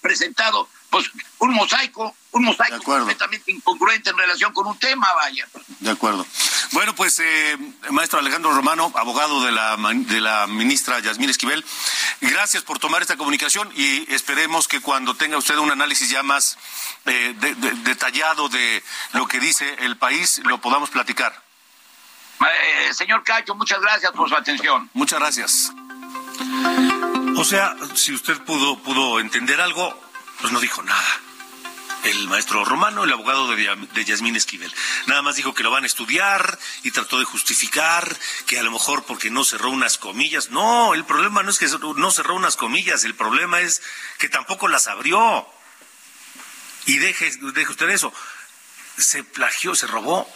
presentado 0.00 0.68
pues 0.90 1.10
un 1.38 1.54
mosaico, 1.54 2.14
un 2.32 2.44
mosaico 2.44 2.82
completamente 2.82 3.50
incongruente 3.50 4.10
en 4.10 4.18
relación 4.18 4.52
con 4.52 4.66
un 4.66 4.78
tema, 4.78 5.10
vaya. 5.14 5.48
De 5.80 5.90
acuerdo. 5.90 6.26
Bueno, 6.72 6.94
pues 6.94 7.18
eh, 7.18 7.56
maestro 7.90 8.18
Alejandro 8.18 8.52
Romano, 8.52 8.92
abogado 8.94 9.42
de 9.42 9.52
la 9.52 9.76
de 9.76 10.20
la 10.20 10.46
ministra 10.46 11.00
Yasmín 11.00 11.30
Esquivel, 11.30 11.64
gracias 12.20 12.62
por 12.62 12.78
tomar 12.78 13.00
esta 13.00 13.16
comunicación 13.16 13.72
y 13.74 14.12
esperemos 14.12 14.68
que 14.68 14.80
cuando 14.80 15.14
tenga 15.14 15.38
usted 15.38 15.56
un 15.56 15.70
análisis 15.70 16.10
ya 16.10 16.22
más 16.22 16.58
eh, 17.06 17.34
detallado 17.84 18.50
de 18.50 18.84
lo 19.14 19.26
que 19.26 19.40
dice 19.40 19.76
el 19.80 19.96
país 19.96 20.42
lo 20.44 20.60
podamos 20.60 20.90
platicar. 20.90 21.42
Eh, 22.46 22.94
señor 22.94 23.22
Cacho, 23.24 23.54
muchas 23.54 23.80
gracias 23.80 24.12
por 24.12 24.28
su 24.28 24.34
atención. 24.34 24.90
Muchas 24.94 25.18
gracias. 25.18 25.72
O 27.36 27.44
sea, 27.44 27.76
si 27.94 28.12
usted 28.12 28.38
pudo, 28.44 28.78
pudo 28.78 29.20
entender 29.20 29.60
algo, 29.60 29.98
pues 30.40 30.52
no 30.52 30.60
dijo 30.60 30.82
nada. 30.82 31.20
El 32.04 32.26
maestro 32.26 32.64
romano, 32.64 33.04
el 33.04 33.12
abogado 33.12 33.46
de, 33.48 33.88
de 33.94 34.04
Yasmín 34.04 34.34
Esquivel. 34.34 34.72
Nada 35.06 35.22
más 35.22 35.36
dijo 35.36 35.54
que 35.54 35.62
lo 35.62 35.70
van 35.70 35.84
a 35.84 35.86
estudiar 35.86 36.58
y 36.82 36.90
trató 36.90 37.20
de 37.20 37.24
justificar 37.24 38.16
que 38.46 38.58
a 38.58 38.62
lo 38.64 38.72
mejor 38.72 39.04
porque 39.04 39.30
no 39.30 39.44
cerró 39.44 39.70
unas 39.70 39.98
comillas. 39.98 40.50
No, 40.50 40.94
el 40.94 41.04
problema 41.04 41.44
no 41.44 41.50
es 41.50 41.58
que 41.60 41.68
no 41.96 42.10
cerró 42.10 42.34
unas 42.34 42.56
comillas, 42.56 43.04
el 43.04 43.14
problema 43.14 43.60
es 43.60 43.82
que 44.18 44.28
tampoco 44.28 44.66
las 44.66 44.88
abrió. 44.88 45.46
Y 46.86 46.98
deje, 46.98 47.30
deje 47.54 47.70
usted 47.70 47.88
eso. 47.90 48.12
Se 48.98 49.22
plagió, 49.22 49.76
se 49.76 49.86
robó 49.86 50.28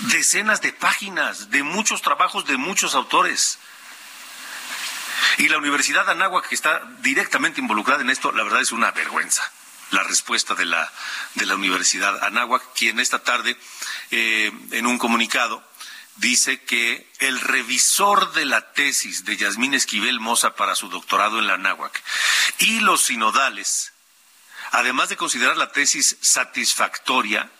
decenas 0.00 0.60
de 0.60 0.72
páginas 0.72 1.50
de 1.50 1.62
muchos 1.62 2.02
trabajos 2.02 2.46
de 2.46 2.56
muchos 2.56 2.94
autores. 2.94 3.58
Y 5.38 5.48
la 5.48 5.58
Universidad 5.58 6.06
de 6.06 6.12
Anáhuac, 6.12 6.48
que 6.48 6.54
está 6.54 6.82
directamente 7.00 7.60
involucrada 7.60 8.02
en 8.02 8.10
esto, 8.10 8.32
la 8.32 8.44
verdad 8.44 8.60
es 8.60 8.72
una 8.72 8.90
vergüenza. 8.92 9.42
La 9.90 10.02
respuesta 10.02 10.54
de 10.54 10.64
la, 10.64 10.92
de 11.34 11.46
la 11.46 11.54
Universidad 11.54 12.24
Anáhuac, 12.24 12.62
quien 12.74 12.98
esta 12.98 13.22
tarde, 13.22 13.56
eh, 14.10 14.52
en 14.72 14.86
un 14.86 14.98
comunicado, 14.98 15.62
dice 16.16 16.62
que 16.62 17.10
el 17.18 17.40
revisor 17.40 18.32
de 18.32 18.46
la 18.46 18.72
tesis 18.72 19.24
de 19.24 19.36
Yasmín 19.36 19.74
Esquivel 19.74 20.18
Moza 20.18 20.56
para 20.56 20.74
su 20.74 20.88
doctorado 20.88 21.38
en 21.38 21.46
la 21.46 21.54
Anáhuac 21.54 22.02
y 22.58 22.80
los 22.80 23.02
sinodales, 23.02 23.92
además 24.72 25.08
de 25.10 25.16
considerar 25.16 25.56
la 25.56 25.72
tesis 25.72 26.16
satisfactoria, 26.20 27.50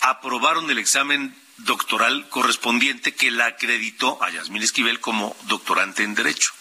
aprobaron 0.00 0.70
el 0.70 0.78
examen 0.78 1.40
doctoral 1.58 2.28
correspondiente 2.28 3.14
que 3.14 3.30
la 3.30 3.46
acreditó 3.46 4.22
a 4.22 4.30
Yasmín 4.30 4.62
Esquivel 4.62 5.00
como 5.00 5.36
doctorante 5.42 6.02
en 6.02 6.14
Derecho. 6.14 6.52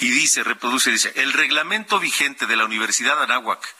Y 0.00 0.10
dice, 0.10 0.44
reproduce, 0.44 0.90
dice, 0.90 1.12
el 1.16 1.32
reglamento 1.32 1.98
vigente 1.98 2.46
de 2.46 2.56
la 2.56 2.64
Universidad 2.64 3.16
de 3.16 3.24
Anáhuac, 3.24 3.74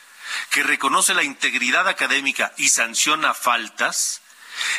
que 0.50 0.62
reconoce 0.62 1.14
la 1.14 1.22
integridad 1.22 1.88
académica 1.88 2.52
y 2.56 2.68
sanciona 2.68 3.34
faltas, 3.34 4.22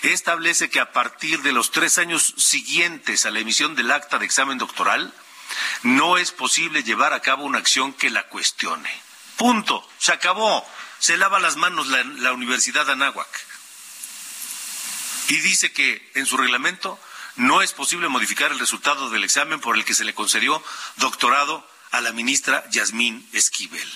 establece 0.01 0.69
que 0.69 0.79
a 0.79 0.91
partir 0.91 1.41
de 1.41 1.51
los 1.51 1.71
tres 1.71 1.97
años 1.97 2.33
siguientes 2.37 3.25
a 3.25 3.31
la 3.31 3.39
emisión 3.39 3.75
del 3.75 3.91
acta 3.91 4.17
de 4.17 4.25
examen 4.25 4.57
doctoral, 4.57 5.13
no 5.83 6.17
es 6.17 6.31
posible 6.31 6.83
llevar 6.83 7.13
a 7.13 7.21
cabo 7.21 7.45
una 7.45 7.59
acción 7.59 7.93
que 7.93 8.09
la 8.09 8.27
cuestione. 8.27 8.89
Punto. 9.37 9.87
Se 9.99 10.11
acabó. 10.11 10.67
Se 10.99 11.15
lava 11.15 11.39
las 11.39 11.55
manos 11.57 11.87
la, 11.87 12.03
la 12.03 12.33
Universidad 12.33 12.85
de 12.87 12.93
Anáhuac 12.93 13.27
y 15.27 15.39
dice 15.39 15.71
que 15.71 16.11
en 16.15 16.25
su 16.25 16.37
reglamento 16.37 16.99
no 17.35 17.61
es 17.61 17.73
posible 17.73 18.07
modificar 18.07 18.51
el 18.51 18.59
resultado 18.59 19.09
del 19.09 19.23
examen 19.23 19.59
por 19.59 19.75
el 19.75 19.85
que 19.85 19.93
se 19.93 20.05
le 20.05 20.13
concedió 20.13 20.63
doctorado 20.97 21.67
a 21.91 22.01
la 22.01 22.11
ministra 22.11 22.67
Yasmín 22.69 23.27
Esquivel. 23.33 23.91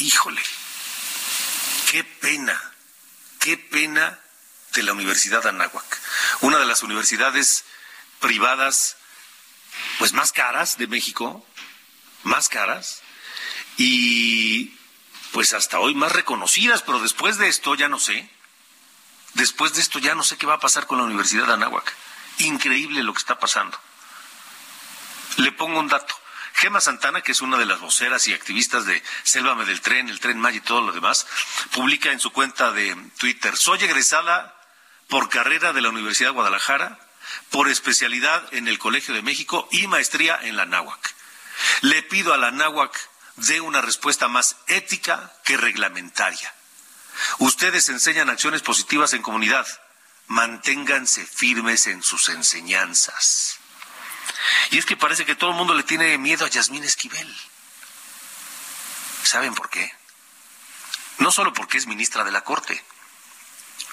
Híjole, 0.00 0.42
qué 1.90 2.04
pena, 2.04 2.60
qué 3.40 3.56
pena 3.56 4.20
de 4.74 4.82
la 4.82 4.92
Universidad 4.92 5.46
Anáhuac, 5.46 6.00
una 6.42 6.58
de 6.58 6.66
las 6.66 6.82
universidades 6.82 7.64
privadas 8.20 8.96
pues 9.98 10.12
más 10.12 10.32
caras 10.32 10.76
de 10.78 10.86
México, 10.86 11.44
más 12.22 12.48
caras, 12.48 13.02
y 13.76 14.77
pues 15.38 15.54
hasta 15.54 15.78
hoy 15.78 15.94
más 15.94 16.10
reconocidas, 16.10 16.82
pero 16.82 16.98
después 16.98 17.38
de 17.38 17.46
esto 17.46 17.76
ya 17.76 17.86
no 17.86 18.00
sé. 18.00 18.28
Después 19.34 19.72
de 19.72 19.80
esto 19.80 20.00
ya 20.00 20.16
no 20.16 20.24
sé 20.24 20.36
qué 20.36 20.46
va 20.46 20.54
a 20.54 20.58
pasar 20.58 20.88
con 20.88 20.98
la 20.98 21.04
Universidad 21.04 21.46
de 21.46 21.52
Anáhuac. 21.52 21.94
Increíble 22.38 23.04
lo 23.04 23.12
que 23.12 23.20
está 23.20 23.38
pasando. 23.38 23.78
Le 25.36 25.52
pongo 25.52 25.78
un 25.78 25.86
dato. 25.86 26.12
Gema 26.54 26.80
Santana, 26.80 27.20
que 27.20 27.30
es 27.30 27.40
una 27.40 27.56
de 27.56 27.66
las 27.66 27.78
voceras 27.78 28.26
y 28.26 28.34
activistas 28.34 28.84
de 28.84 29.00
Sélvame 29.22 29.64
del 29.64 29.80
Tren, 29.80 30.08
el 30.08 30.18
Tren 30.18 30.40
Maya 30.40 30.56
y 30.56 30.60
todo 30.60 30.80
lo 30.80 30.90
demás, 30.90 31.24
publica 31.70 32.10
en 32.10 32.18
su 32.18 32.32
cuenta 32.32 32.72
de 32.72 32.96
Twitter, 33.18 33.56
soy 33.56 33.78
egresada 33.84 34.60
por 35.06 35.28
carrera 35.28 35.72
de 35.72 35.82
la 35.82 35.90
Universidad 35.90 36.30
de 36.30 36.34
Guadalajara, 36.34 36.98
por 37.50 37.68
especialidad 37.68 38.42
en 38.52 38.66
el 38.66 38.80
Colegio 38.80 39.14
de 39.14 39.22
México 39.22 39.68
y 39.70 39.86
maestría 39.86 40.36
en 40.42 40.56
la 40.56 40.64
Anáhuac. 40.64 41.14
Le 41.82 42.02
pido 42.02 42.34
a 42.34 42.38
la 42.38 42.48
Anáhuac 42.48 43.08
dé 43.38 43.60
una 43.60 43.80
respuesta 43.80 44.28
más 44.28 44.56
ética 44.66 45.32
que 45.44 45.56
reglamentaria. 45.56 46.54
Ustedes 47.38 47.88
enseñan 47.88 48.30
acciones 48.30 48.62
positivas 48.62 49.12
en 49.12 49.22
comunidad. 49.22 49.66
Manténganse 50.26 51.24
firmes 51.24 51.86
en 51.86 52.02
sus 52.02 52.28
enseñanzas. 52.28 53.58
Y 54.70 54.78
es 54.78 54.84
que 54.84 54.96
parece 54.96 55.24
que 55.24 55.34
todo 55.34 55.50
el 55.50 55.56
mundo 55.56 55.74
le 55.74 55.82
tiene 55.82 56.18
miedo 56.18 56.44
a 56.44 56.48
Yasmín 56.48 56.84
Esquivel. 56.84 57.36
¿Saben 59.22 59.54
por 59.54 59.70
qué? 59.70 59.92
No 61.18 61.30
solo 61.32 61.52
porque 61.52 61.78
es 61.78 61.86
ministra 61.86 62.24
de 62.24 62.30
la 62.30 62.42
Corte, 62.42 62.82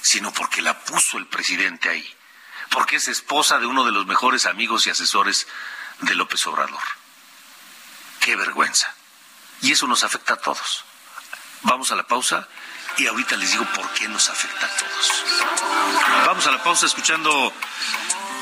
sino 0.02 0.32
porque 0.34 0.62
la 0.62 0.80
puso 0.84 1.18
el 1.18 1.28
presidente 1.28 1.90
ahí, 1.90 2.16
porque 2.70 2.98
es 2.98 3.08
esposa 3.08 3.60
de 3.60 3.66
uno 3.66 3.86
de 3.86 3.92
los 3.92 4.06
mejores 4.06 4.46
amigos 4.46 4.86
y 4.86 4.92
asesores 4.92 5.48
de 6.02 6.16
López 6.16 6.46
Obrador. 6.48 6.84
Qué 8.20 8.36
vergüenza. 8.36 8.95
Y 9.62 9.72
eso 9.72 9.88
nos 9.88 10.04
afecta 10.04 10.34
a 10.34 10.38
todos. 10.38 10.84
Vamos 11.64 11.92
a 11.92 11.96
la 11.96 12.04
pausa 12.04 12.48
y 12.98 13.08
ahorita 13.08 13.36
les 13.38 13.52
digo 13.52 13.66
por 13.76 13.90
qué 13.94 14.08
nos 14.08 14.30
afecta 14.30 14.66
a 14.66 14.70
todos. 14.70 15.24
Vamos 16.26 16.48
a 16.48 16.52
la 16.52 16.64
pausa 16.64 16.86
escuchando 16.86 17.52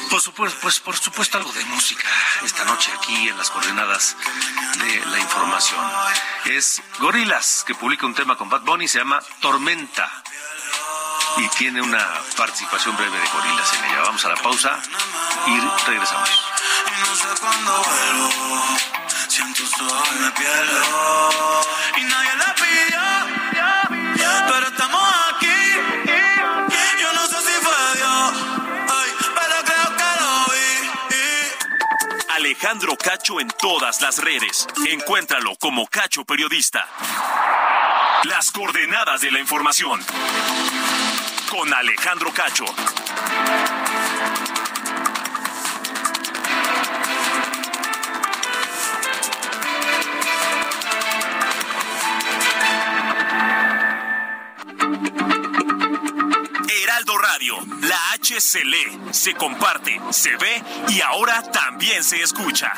Por 0.10 0.22
supuesto, 0.22 0.60
pues 0.62 0.80
por 0.80 0.98
supuesto 0.98 1.38
algo 1.38 1.52
de 1.54 1.66
música 1.66 2.08
esta 2.44 2.66
noche 2.66 2.92
aquí 2.96 3.30
en 3.30 3.38
las 3.38 3.50
coordenadas 3.50 4.16
de 4.78 5.06
la 5.08 5.20
información. 5.20 5.80
Es 6.46 6.84
Gorilas 7.00 7.64
que 7.66 7.74
publica 7.74 8.06
un 8.06 8.14
tema 8.14 8.38
con 8.38 8.50
Bad 8.50 8.62
Bunny, 8.62 8.88
se 8.88 9.00
llama 9.00 9.24
Tormenta 9.40 10.12
y 11.38 11.48
tiene 11.58 11.82
una 11.82 12.08
participación 12.38 12.96
breve 12.96 13.18
de 13.18 13.28
Gorilas 13.28 13.74
en 13.74 13.86
ella. 13.86 14.02
Vamos 14.02 14.24
a 14.26 14.30
la 14.30 14.36
pausa 14.36 14.80
y 15.48 15.60
regresamos. 15.88 16.30
No 17.00 17.16
sé 17.16 19.03
cuándo 19.40 19.64
vuelvo, 19.64 20.04
siento 20.04 20.20
me 20.20 20.32
pierdo 20.32 21.62
y 21.98 22.04
nadie 22.04 22.36
la 22.38 22.56
pidió, 22.56 23.02
pero 24.48 24.68
estamos 24.68 25.14
aquí. 25.34 25.48
Yo 27.02 27.14
no 27.14 27.26
sé 27.28 27.38
si 27.42 27.54
fue 27.62 27.76
Dios, 27.96 28.32
pero 29.36 29.56
creo 29.66 29.98
que 29.98 30.10
lo 30.22 30.34
vi. 30.54 32.34
Alejandro 32.36 32.96
Cacho 32.98 33.40
en 33.40 33.48
todas 33.60 34.02
las 34.02 34.18
redes. 34.20 34.68
Encuéntralo 34.88 35.56
como 35.56 35.88
Cacho 35.88 36.26
Periodista. 36.26 36.88
Las 38.26 38.52
coordenadas 38.52 39.22
de 39.22 39.32
la 39.32 39.40
información 39.40 40.00
con 41.50 41.74
Alejandro 41.74 42.32
Cacho. 42.34 42.66
Radio, 57.44 57.60
la 57.82 58.12
H 58.14 58.40
se 58.40 58.64
lee, 58.64 59.00
se 59.12 59.34
comparte, 59.34 60.00
se 60.12 60.38
ve 60.38 60.64
y 60.88 61.02
ahora 61.02 61.42
también 61.52 62.02
se 62.02 62.22
escucha. 62.22 62.72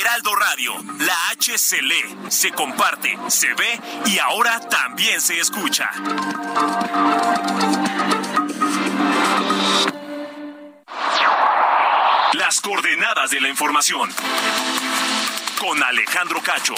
Heraldo 0.00 0.36
Radio, 0.36 0.74
la 1.00 1.28
H 1.30 1.58
se 1.58 1.82
lee, 1.82 2.16
se 2.28 2.52
comparte, 2.52 3.18
se 3.26 3.52
ve 3.54 3.80
y 4.04 4.20
ahora 4.20 4.60
también 4.60 5.20
se 5.20 5.40
escucha. 5.40 5.90
Las 12.34 12.60
coordenadas 12.60 13.30
de 13.32 13.40
la 13.40 13.48
información. 13.48 14.08
Con 15.58 15.82
Alejandro 15.82 16.42
Cacho. 16.42 16.74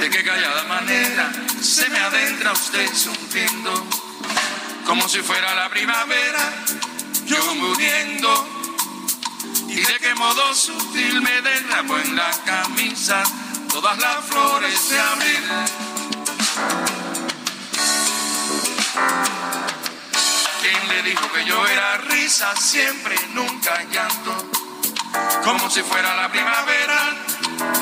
De 0.00 0.10
qué 0.10 0.24
callada 0.24 0.64
manera 0.64 1.32
se 1.60 1.88
me 1.90 1.98
adentra 1.98 2.52
usted 2.52 2.92
sonriendo, 2.92 3.86
como 4.84 5.08
si 5.08 5.20
fuera 5.20 5.54
la 5.54 5.70
primavera, 5.70 6.52
yo 7.26 7.54
muriendo. 7.54 8.48
Y 9.68 9.76
de 9.76 9.98
qué 10.00 10.14
modo 10.14 10.54
sutil 10.54 11.22
me 11.22 11.40
derramo 11.40 11.98
en 11.98 12.16
la 12.16 12.30
camisa 12.44 13.22
todas 13.68 13.96
las 13.98 14.24
flores 14.26 14.90
de 14.90 15.00
abril. 15.00 17.01
Dijo 21.02 21.32
que 21.32 21.44
yo 21.44 21.66
era 21.66 21.98
risa 21.98 22.54
siempre, 22.56 23.16
nunca 23.34 23.82
llanto? 23.90 24.50
Como 25.44 25.68
si 25.68 25.82
fuera 25.82 26.16
la 26.16 26.30
primavera, 26.30 27.16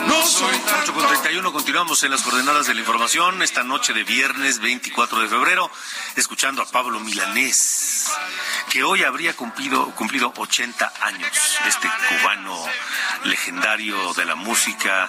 no 0.06 0.26
soy 0.26 0.54
8 0.54 0.64
tanto. 0.64 0.94
con 0.94 1.06
31 1.06 1.52
continuamos 1.52 2.02
en 2.02 2.10
las 2.10 2.22
coordenadas 2.22 2.66
de 2.66 2.74
la 2.74 2.80
información 2.80 3.42
esta 3.42 3.62
noche 3.62 3.92
de 3.92 4.04
viernes 4.04 4.58
24 4.60 5.20
de 5.20 5.28
febrero, 5.28 5.70
escuchando 6.16 6.62
a 6.62 6.66
Pablo 6.66 6.98
Milanés, 7.00 7.89
que 8.70 8.82
hoy 8.82 9.02
habría 9.02 9.34
cumplido, 9.34 9.90
cumplido 9.92 10.32
80 10.36 10.92
años, 11.02 11.58
este 11.66 11.88
cubano 12.08 12.56
legendario 13.24 14.12
de 14.14 14.24
la 14.24 14.34
música, 14.34 15.08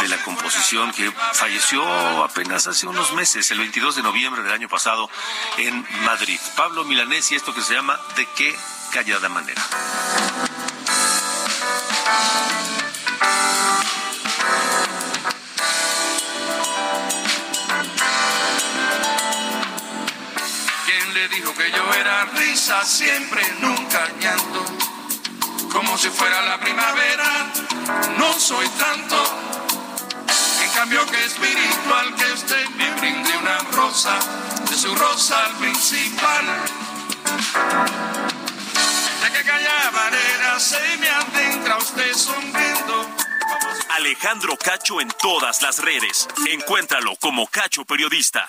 de 0.00 0.08
la 0.08 0.22
composición, 0.22 0.92
que 0.92 1.10
falleció 1.32 1.82
apenas 2.24 2.66
hace 2.66 2.86
unos 2.86 3.12
meses, 3.12 3.50
el 3.50 3.58
22 3.58 3.96
de 3.96 4.02
noviembre 4.02 4.42
del 4.42 4.52
año 4.52 4.68
pasado 4.68 5.10
en 5.58 5.86
Madrid. 6.04 6.38
Pablo 6.56 6.84
Milanés 6.84 7.30
y 7.32 7.34
esto 7.34 7.54
que 7.54 7.62
se 7.62 7.74
llama 7.74 7.98
¿De 8.16 8.26
qué 8.36 8.56
callada 8.92 9.28
manera? 9.28 9.62
Era 21.94 22.24
risa 22.26 22.84
siempre, 22.84 23.42
nunca 23.60 24.08
llanto? 24.20 24.64
Como 25.72 25.96
si 25.96 26.08
fuera 26.08 26.42
la 26.42 26.58
primavera, 26.58 27.52
no 28.18 28.32
soy 28.32 28.68
tanto. 28.70 29.16
En 30.62 30.70
cambio 30.72 31.06
que 31.06 31.24
espiritual 31.24 32.14
que 32.16 32.32
usted 32.32 32.68
me 32.70 32.90
brinde 33.00 33.36
una 33.38 33.58
rosa, 33.72 34.18
de 34.68 34.76
su 34.76 34.94
rosa 34.94 35.44
al 35.46 35.52
principal. 35.56 36.44
De 39.22 39.32
que 39.32 39.44
calla 39.44 39.90
manera 39.92 40.58
se 40.58 40.96
me 40.98 41.08
adentra 41.08 41.78
usted 41.78 42.14
sonriendo. 42.14 43.06
Alejandro 43.90 44.56
Cacho 44.56 45.00
en 45.00 45.08
todas 45.20 45.62
las 45.62 45.78
redes. 45.78 46.28
Encuéntralo 46.48 47.16
como 47.16 47.46
Cacho 47.46 47.84
Periodista. 47.84 48.48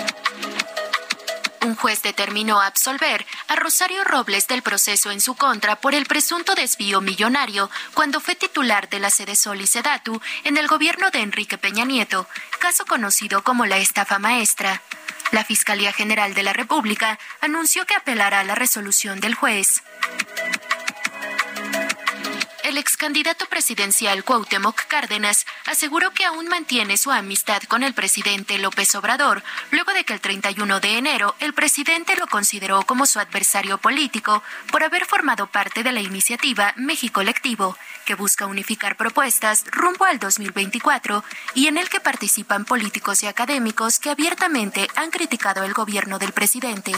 Un 1.63 1.75
juez 1.75 2.01
determinó 2.01 2.59
absolver 2.59 3.25
a 3.47 3.55
Rosario 3.55 4.03
Robles 4.03 4.47
del 4.47 4.63
proceso 4.63 5.11
en 5.11 5.21
su 5.21 5.35
contra 5.35 5.75
por 5.75 5.93
el 5.93 6.07
presunto 6.07 6.55
desvío 6.55 7.01
millonario 7.01 7.69
cuando 7.93 8.19
fue 8.19 8.33
titular 8.33 8.89
de 8.89 8.99
la 8.99 9.11
sede 9.11 9.35
Sol 9.35 9.61
y 9.61 9.67
Sedatu 9.67 10.19
en 10.43 10.57
el 10.57 10.67
gobierno 10.67 11.11
de 11.11 11.19
Enrique 11.19 11.59
Peña 11.59 11.85
Nieto, 11.85 12.27
caso 12.59 12.85
conocido 12.85 13.43
como 13.43 13.67
la 13.67 13.77
estafa 13.77 14.17
maestra. 14.17 14.81
La 15.31 15.45
Fiscalía 15.45 15.93
General 15.93 16.33
de 16.33 16.43
la 16.43 16.53
República 16.53 17.19
anunció 17.41 17.85
que 17.85 17.95
apelará 17.95 18.39
a 18.39 18.43
la 18.43 18.55
resolución 18.55 19.19
del 19.19 19.35
juez. 19.35 19.83
El 22.71 22.77
ex 22.77 22.95
candidato 22.95 23.47
presidencial 23.47 24.23
Cuauhtémoc 24.23 24.85
Cárdenas 24.87 25.45
aseguró 25.65 26.11
que 26.11 26.23
aún 26.23 26.47
mantiene 26.47 26.95
su 26.95 27.11
amistad 27.11 27.61
con 27.63 27.83
el 27.83 27.93
presidente 27.93 28.57
López 28.59 28.95
Obrador, 28.95 29.43
luego 29.71 29.91
de 29.91 30.05
que 30.05 30.13
el 30.13 30.21
31 30.21 30.79
de 30.79 30.97
enero 30.97 31.35
el 31.41 31.53
presidente 31.53 32.15
lo 32.15 32.27
consideró 32.27 32.83
como 32.83 33.05
su 33.07 33.19
adversario 33.19 33.77
político 33.77 34.41
por 34.71 34.85
haber 34.85 35.03
formado 35.03 35.47
parte 35.47 35.83
de 35.83 35.91
la 35.91 35.99
iniciativa 35.99 36.73
México 36.77 37.15
Colectivo, 37.15 37.75
que 38.05 38.15
busca 38.15 38.45
unificar 38.45 38.95
propuestas 38.95 39.65
rumbo 39.69 40.05
al 40.05 40.19
2024 40.19 41.25
y 41.55 41.67
en 41.67 41.77
el 41.77 41.89
que 41.89 41.99
participan 41.99 42.63
políticos 42.63 43.21
y 43.23 43.27
académicos 43.27 43.99
que 43.99 44.11
abiertamente 44.11 44.87
han 44.95 45.11
criticado 45.11 45.65
el 45.65 45.73
gobierno 45.73 46.19
del 46.19 46.31
presidente. 46.31 46.93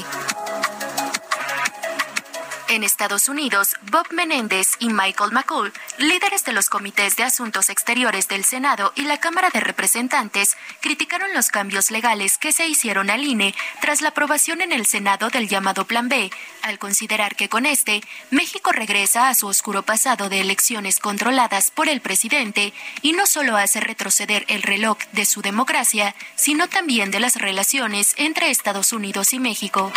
En 2.69 2.83
Estados 2.83 3.29
Unidos, 3.29 3.75
Bob 3.91 4.07
Menéndez 4.11 4.77
y 4.79 4.89
Michael 4.89 5.31
McCool 5.31 5.71
líderes 5.97 6.43
de 6.43 6.53
los 6.53 6.69
comités 6.69 7.15
de 7.15 7.23
asuntos 7.23 7.69
exteriores 7.69 8.27
del 8.27 8.45
Senado 8.45 8.93
y 8.95 9.03
la 9.03 9.19
Cámara 9.19 9.49
de 9.49 9.59
Representantes 9.59 10.57
criticaron 10.79 11.33
los 11.33 11.49
cambios 11.49 11.91
legales 11.91 12.37
que 12.37 12.51
se 12.51 12.67
hicieron 12.67 13.09
al 13.09 13.23
INE 13.23 13.53
tras 13.81 14.01
la 14.01 14.09
aprobación 14.09 14.61
en 14.61 14.71
el 14.71 14.85
Senado 14.85 15.29
del 15.29 15.47
llamado 15.47 15.85
Plan 15.85 16.09
B, 16.09 16.31
al 16.61 16.79
considerar 16.79 17.35
que 17.35 17.49
con 17.49 17.65
este 17.65 18.01
México 18.31 18.71
regresa 18.71 19.29
a 19.29 19.35
su 19.35 19.47
oscuro 19.47 19.83
pasado 19.83 20.29
de 20.29 20.41
elecciones 20.41 20.99
controladas 20.99 21.69
por 21.69 21.89
el 21.89 22.01
presidente 22.01 22.73
y 23.01 23.13
no 23.13 23.27
solo 23.27 23.57
hace 23.57 23.81
retroceder 23.81 24.45
el 24.47 24.63
reloj 24.63 24.97
de 25.11 25.25
su 25.25 25.41
democracia, 25.41 26.15
sino 26.35 26.67
también 26.67 27.11
de 27.11 27.19
las 27.19 27.35
relaciones 27.35 28.13
entre 28.17 28.49
Estados 28.49 28.93
Unidos 28.93 29.33
y 29.33 29.39
México 29.39 29.91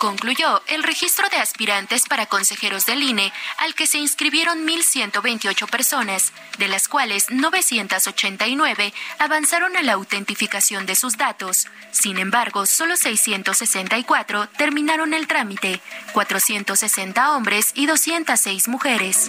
concluyó 0.00 0.62
el 0.66 0.82
registro 0.82 1.28
de 1.28 1.36
aspirantes 1.36 2.06
para 2.08 2.24
consejeros 2.24 2.86
del 2.86 3.02
INE, 3.02 3.32
al 3.58 3.74
que 3.74 3.86
se 3.86 3.98
inscribieron 3.98 4.66
1.128 4.66 5.70
personas, 5.70 6.32
de 6.58 6.68
las 6.68 6.88
cuales 6.88 7.30
989 7.30 8.94
avanzaron 9.18 9.76
a 9.76 9.82
la 9.82 9.92
autentificación 9.92 10.86
de 10.86 10.96
sus 10.96 11.18
datos. 11.18 11.68
Sin 11.92 12.18
embargo, 12.18 12.64
solo 12.64 12.96
664 12.96 14.48
terminaron 14.56 15.12
el 15.12 15.28
trámite, 15.28 15.80
460 16.14 17.32
hombres 17.32 17.72
y 17.74 17.84
206 17.84 18.68
mujeres. 18.68 19.28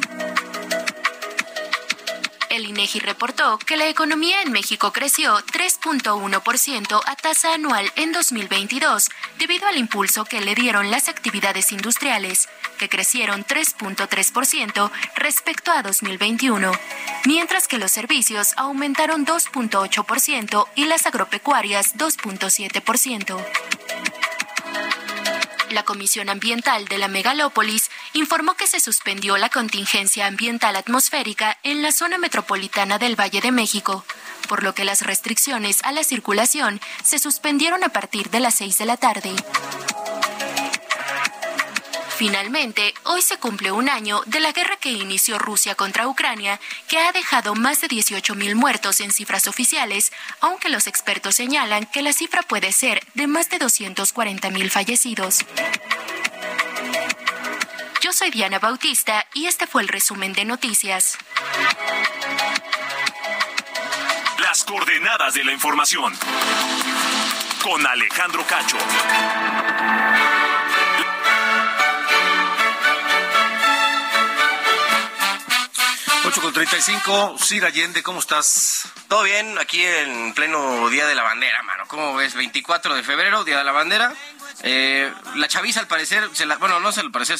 El 2.52 2.66
INEGI 2.66 3.00
reportó 3.00 3.58
que 3.60 3.78
la 3.78 3.88
economía 3.88 4.42
en 4.42 4.52
México 4.52 4.92
creció 4.92 5.38
3.1% 5.38 7.02
a 7.06 7.16
tasa 7.16 7.54
anual 7.54 7.90
en 7.96 8.12
2022, 8.12 9.08
debido 9.40 9.68
al 9.68 9.78
impulso 9.78 10.26
que 10.26 10.42
le 10.42 10.54
dieron 10.54 10.92
las 10.92 11.08
actividades 11.08 11.72
industriales, 11.72 12.50
que 12.78 12.90
crecieron 12.90 13.46
3.3% 13.46 14.92
respecto 15.16 15.72
a 15.72 15.82
2021, 15.82 16.74
mientras 17.26 17.70
que 17.70 17.78
los 17.78 17.94
servicios 17.94 18.54
aumentaron 18.58 19.26
2.8% 19.26 20.68
y 20.76 20.86
las 20.88 21.06
agropecuarias 21.06 21.96
2.7%. 21.96 23.46
La 25.72 25.84
Comisión 25.84 26.30
Ambiental 26.30 26.86
de 26.88 26.98
la 26.98 27.08
Megalópolis 27.08 27.90
informó 28.14 28.56
que 28.56 28.68
se 28.68 28.80
suspendió 28.80 29.38
la 29.38 29.50
contingencia 29.50 30.28
ambiental 30.28 30.76
atmosférica 30.76 31.58
en 31.64 31.82
la 31.82 31.92
zona 31.92 32.18
metropolitana 32.18 32.98
del 32.98 33.20
Valle 33.20 33.42
de 33.42 33.52
México, 33.52 34.04
por 34.50 34.64
lo 34.64 34.74
que 34.74 34.84
las 34.84 35.02
restricciones 35.02 35.84
a 35.84 35.92
la 35.92 36.04
circulación 36.04 36.82
se 37.04 37.20
suspendieron 37.20 37.84
a 37.84 37.90
partir 37.90 38.30
de 38.30 38.42
las 38.42 38.56
6 38.56 38.78
de 38.80 38.86
la 38.86 38.98
tarde. 38.98 39.34
Finalmente, 42.22 42.94
hoy 43.06 43.24
se 43.24 43.38
cumple 43.38 43.72
un 43.72 43.90
año 43.90 44.22
de 44.28 44.40
la 44.40 44.52
guerra 44.52 44.78
que 44.78 44.92
inició 44.92 45.40
Rusia 45.40 45.74
contra 45.74 46.08
Ucrania, 46.08 46.60
que 46.88 47.00
ha 47.00 47.12
dejado 47.12 47.56
más 47.56 47.82
de 47.82 47.88
18.000 47.88 48.54
muertos 48.54 49.00
en 49.00 49.12
cifras 49.12 49.48
oficiales, 49.48 50.14
aunque 50.40 50.70
los 50.70 50.86
expertos 50.86 51.34
señalan 51.34 51.88
que 51.88 52.04
la 52.04 52.14
cifra 52.14 52.44
puede 52.44 52.74
ser 52.74 53.02
de 53.16 53.26
más 53.26 53.50
de 53.50 53.58
240.000 53.58 54.70
fallecidos. 54.70 55.40
Yo 58.02 58.14
soy 58.14 58.30
Diana 58.30 58.60
Bautista 58.60 59.26
y 59.34 59.48
este 59.48 59.66
fue 59.66 59.82
el 59.82 59.88
resumen 59.88 60.34
de 60.34 60.46
noticias. 60.46 61.18
Las 64.38 64.64
coordenadas 64.64 65.34
de 65.34 65.44
la 65.44 65.54
información. 65.54 66.14
Con 67.64 67.84
Alejandro 67.88 68.46
Cacho. 68.46 68.78
8 76.32 76.42
con 76.42 76.54
35, 76.54 77.36
Sir 77.40 77.66
Allende, 77.66 78.04
¿cómo 78.04 78.22
estás? 78.22 78.88
Todo 79.10 79.24
bien, 79.24 79.58
aquí 79.60 79.84
en 79.84 80.34
pleno 80.34 80.88
Día 80.88 81.06
de 81.06 81.14
la 81.14 81.24
Bandera, 81.24 81.62
mano. 81.64 81.84
¿Cómo 81.88 82.16
ves? 82.16 82.36
24 82.36 82.96
de 82.96 83.04
febrero, 83.04 83.44
Día 83.44 83.58
de 83.58 83.66
la 83.66 83.74
Bandera. 83.74 84.14
Eh, 84.64 85.12
la 85.36 85.50
chaviza, 85.50 85.82
al 85.82 85.88
parecer, 85.88 86.30
se 86.32 86.46
la, 86.46 86.56
bueno, 86.56 86.80
no 86.80 86.94
se 86.94 87.02
al 87.02 87.12
parecer, 87.12 87.38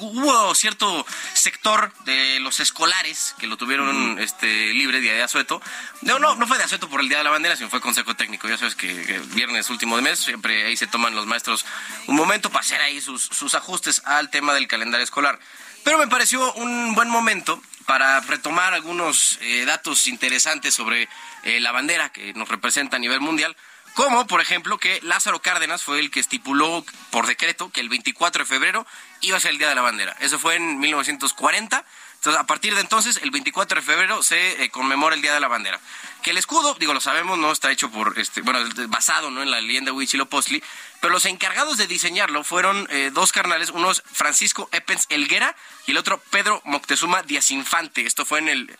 hubo 0.00 0.52
cierto 0.56 1.06
sector 1.32 1.92
de 2.06 2.40
los 2.40 2.58
escolares 2.58 3.36
que 3.38 3.46
lo 3.46 3.56
tuvieron 3.56 4.18
este 4.18 4.72
libre 4.72 4.98
día 4.98 5.12
de 5.12 5.22
asueto. 5.22 5.62
No, 6.02 6.18
no, 6.18 6.34
no 6.34 6.48
fue 6.48 6.58
de 6.58 6.64
asueto 6.64 6.88
por 6.88 7.00
el 7.00 7.08
Día 7.08 7.18
de 7.18 7.24
la 7.24 7.30
Bandera, 7.30 7.54
sino 7.54 7.70
fue 7.70 7.80
consejo 7.80 8.16
técnico. 8.16 8.48
Ya 8.48 8.58
sabes 8.58 8.74
que, 8.74 9.22
viernes 9.34 9.70
último 9.70 9.94
de 9.94 10.02
mes, 10.02 10.18
siempre 10.18 10.66
ahí 10.66 10.76
se 10.76 10.88
toman 10.88 11.14
los 11.14 11.26
maestros 11.26 11.64
un 12.08 12.16
momento 12.16 12.50
para 12.50 12.62
hacer 12.64 12.80
ahí 12.80 13.00
sus, 13.00 13.22
sus 13.22 13.54
ajustes 13.54 14.02
al 14.06 14.28
tema 14.28 14.54
del 14.54 14.66
calendario 14.66 15.04
escolar. 15.04 15.38
Pero 15.84 15.98
me 15.98 16.08
pareció 16.08 16.52
un 16.54 16.96
buen 16.96 17.08
momento 17.08 17.62
para 17.88 18.20
retomar 18.20 18.74
algunos 18.74 19.38
eh, 19.40 19.64
datos 19.64 20.08
interesantes 20.08 20.74
sobre 20.74 21.08
eh, 21.42 21.58
la 21.58 21.72
bandera 21.72 22.10
que 22.10 22.34
nos 22.34 22.46
representa 22.46 22.96
a 22.96 23.00
nivel 23.00 23.20
mundial, 23.20 23.56
como 23.94 24.26
por 24.26 24.42
ejemplo 24.42 24.76
que 24.76 25.00
Lázaro 25.02 25.40
Cárdenas 25.40 25.82
fue 25.82 25.98
el 25.98 26.10
que 26.10 26.20
estipuló 26.20 26.84
por 27.10 27.26
decreto 27.26 27.70
que 27.70 27.80
el 27.80 27.88
24 27.88 28.44
de 28.44 28.46
febrero 28.46 28.86
iba 29.22 29.38
a 29.38 29.40
ser 29.40 29.52
el 29.52 29.58
Día 29.58 29.70
de 29.70 29.74
la 29.74 29.80
Bandera. 29.80 30.14
Eso 30.20 30.38
fue 30.38 30.56
en 30.56 30.78
1940. 30.78 31.82
Entonces, 32.18 32.40
a 32.40 32.46
partir 32.46 32.74
de 32.74 32.80
entonces, 32.80 33.20
el 33.22 33.30
24 33.30 33.80
de 33.80 33.86
febrero 33.86 34.22
se 34.24 34.64
eh, 34.64 34.70
conmemora 34.70 35.14
el 35.14 35.22
Día 35.22 35.32
de 35.32 35.38
la 35.38 35.46
Bandera. 35.46 35.80
Que 36.22 36.30
el 36.30 36.36
escudo, 36.36 36.74
digo, 36.74 36.92
lo 36.92 37.00
sabemos, 37.00 37.38
no 37.38 37.52
está 37.52 37.70
hecho 37.70 37.90
por, 37.90 38.18
este, 38.18 38.42
bueno, 38.42 38.58
basado 38.88 39.30
¿no? 39.30 39.40
en 39.40 39.52
la 39.52 39.60
leyenda 39.60 39.92
Huichilopochtli, 39.92 40.60
pero 41.00 41.12
los 41.12 41.26
encargados 41.26 41.76
de 41.76 41.86
diseñarlo 41.86 42.42
fueron 42.42 42.88
eh, 42.90 43.12
dos 43.14 43.30
carnales, 43.30 43.70
uno 43.70 43.92
es 43.92 44.02
Francisco 44.04 44.68
Epens 44.72 45.06
Elguera 45.10 45.54
y 45.86 45.92
el 45.92 45.98
otro 45.98 46.20
Pedro 46.30 46.60
Moctezuma 46.64 47.22
Díaz 47.22 47.52
Infante. 47.52 48.04
Esto 48.04 48.24
fue 48.24 48.40
en 48.40 48.48
el 48.48 48.78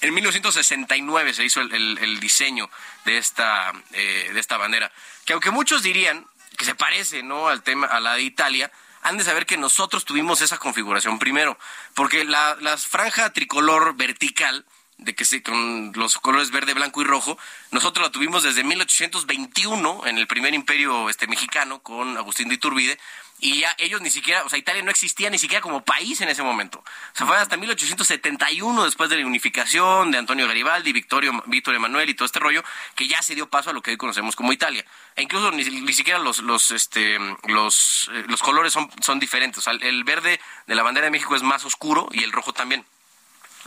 en 0.00 0.14
1969 0.14 1.34
se 1.34 1.44
hizo 1.44 1.60
el, 1.60 2.20
diseño 2.20 2.70
de 3.04 3.18
esta, 3.18 3.72
eh, 3.92 4.30
de 4.32 4.38
esta 4.38 4.58
bandera. 4.58 4.92
Que 5.24 5.32
aunque 5.32 5.50
muchos 5.50 5.82
dirían 5.82 6.26
que 6.56 6.64
se 6.64 6.74
parece 6.74 7.22
¿no? 7.22 7.48
al 7.48 7.62
tema, 7.62 7.86
a 7.86 8.00
la 8.00 8.14
de 8.14 8.22
Italia, 8.22 8.70
han 9.02 9.16
de 9.16 9.24
saber 9.24 9.46
que 9.46 9.56
nosotros 9.56 10.04
tuvimos 10.04 10.40
esa 10.40 10.58
configuración 10.58 11.18
primero, 11.18 11.58
porque 11.94 12.24
la, 12.24 12.56
franja 12.76 13.32
tricolor 13.32 13.96
vertical 13.96 14.64
de 14.98 15.14
que 15.14 15.24
se, 15.24 15.42
con 15.42 15.92
los 15.94 16.18
colores 16.18 16.50
verde, 16.50 16.74
blanco 16.74 17.00
y 17.00 17.04
rojo. 17.04 17.38
Nosotros 17.70 18.06
la 18.06 18.12
tuvimos 18.12 18.42
desde 18.42 18.64
1821 18.64 20.06
en 20.06 20.18
el 20.18 20.26
primer 20.26 20.52
imperio 20.52 21.08
este 21.08 21.26
mexicano 21.26 21.80
con 21.80 22.18
Agustín 22.18 22.48
de 22.48 22.56
Iturbide 22.56 22.98
y 23.40 23.60
ya 23.60 23.74
ellos 23.78 24.00
ni 24.00 24.10
siquiera, 24.10 24.44
o 24.44 24.48
sea, 24.48 24.58
Italia 24.58 24.82
no 24.82 24.90
existía 24.90 25.30
ni 25.30 25.38
siquiera 25.38 25.62
como 25.62 25.82
país 25.82 26.20
en 26.20 26.28
ese 26.28 26.42
momento. 26.42 26.78
O 26.78 27.16
sea, 27.16 27.26
fue 27.26 27.36
hasta 27.36 27.56
1871 27.56 28.84
después 28.84 29.08
de 29.10 29.16
la 29.16 29.26
unificación 29.26 30.10
de 30.10 30.18
Antonio 30.18 30.46
Garibaldi, 30.46 30.92
Victorio, 30.92 31.42
Víctor 31.46 31.74
Emanuel 31.74 32.08
y 32.08 32.14
todo 32.14 32.26
este 32.26 32.38
rollo 32.38 32.62
que 32.94 33.08
ya 33.08 33.22
se 33.22 33.34
dio 33.34 33.48
paso 33.48 33.70
a 33.70 33.72
lo 33.72 33.82
que 33.82 33.92
hoy 33.92 33.96
conocemos 33.96 34.36
como 34.36 34.52
Italia. 34.52 34.84
E 35.16 35.22
incluso 35.22 35.50
ni, 35.52 35.64
siquiera 35.92 36.18
los 36.18 36.40
los 36.40 36.70
este 36.70 37.18
los 37.44 38.10
eh, 38.12 38.24
los 38.28 38.42
colores 38.42 38.72
son 38.72 38.90
son 39.02 39.18
diferentes. 39.18 39.58
O 39.58 39.62
sea, 39.62 39.72
el 39.72 40.04
verde 40.04 40.40
de 40.66 40.74
la 40.74 40.82
bandera 40.82 41.06
de 41.06 41.10
México 41.10 41.34
es 41.34 41.42
más 41.42 41.64
oscuro 41.64 42.08
y 42.12 42.24
el 42.24 42.32
rojo 42.32 42.52
también. 42.52 42.84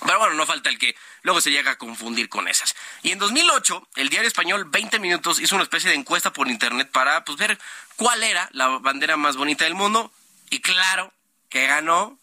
Pero 0.06 0.20
bueno, 0.20 0.34
no 0.36 0.46
falta 0.46 0.70
el 0.70 0.78
que 0.78 0.96
luego 1.24 1.42
se 1.42 1.52
llega 1.52 1.72
a 1.72 1.78
confundir 1.78 2.30
con 2.30 2.48
esas. 2.48 2.76
Y 3.02 3.12
en 3.12 3.20
2008, 3.20 3.88
el 3.96 4.10
diario 4.10 4.28
español 4.28 4.66
20 4.66 5.00
Minutos 5.00 5.40
hizo 5.40 5.56
una 5.56 5.64
especie 5.64 5.90
de 5.90 5.96
encuesta 5.96 6.32
por 6.32 6.48
internet 6.48 6.90
para 6.92 7.24
pues, 7.26 7.38
ver 7.38 7.58
cuál 7.96 8.24
era 8.24 8.50
la 8.52 8.68
bandera 8.68 9.18
más 9.18 9.36
bonita 9.36 9.64
del 9.66 9.76
mundo. 9.76 10.12
Y 10.50 10.60
claro 10.60 11.12
que 11.50 11.66
ganó 11.66 12.20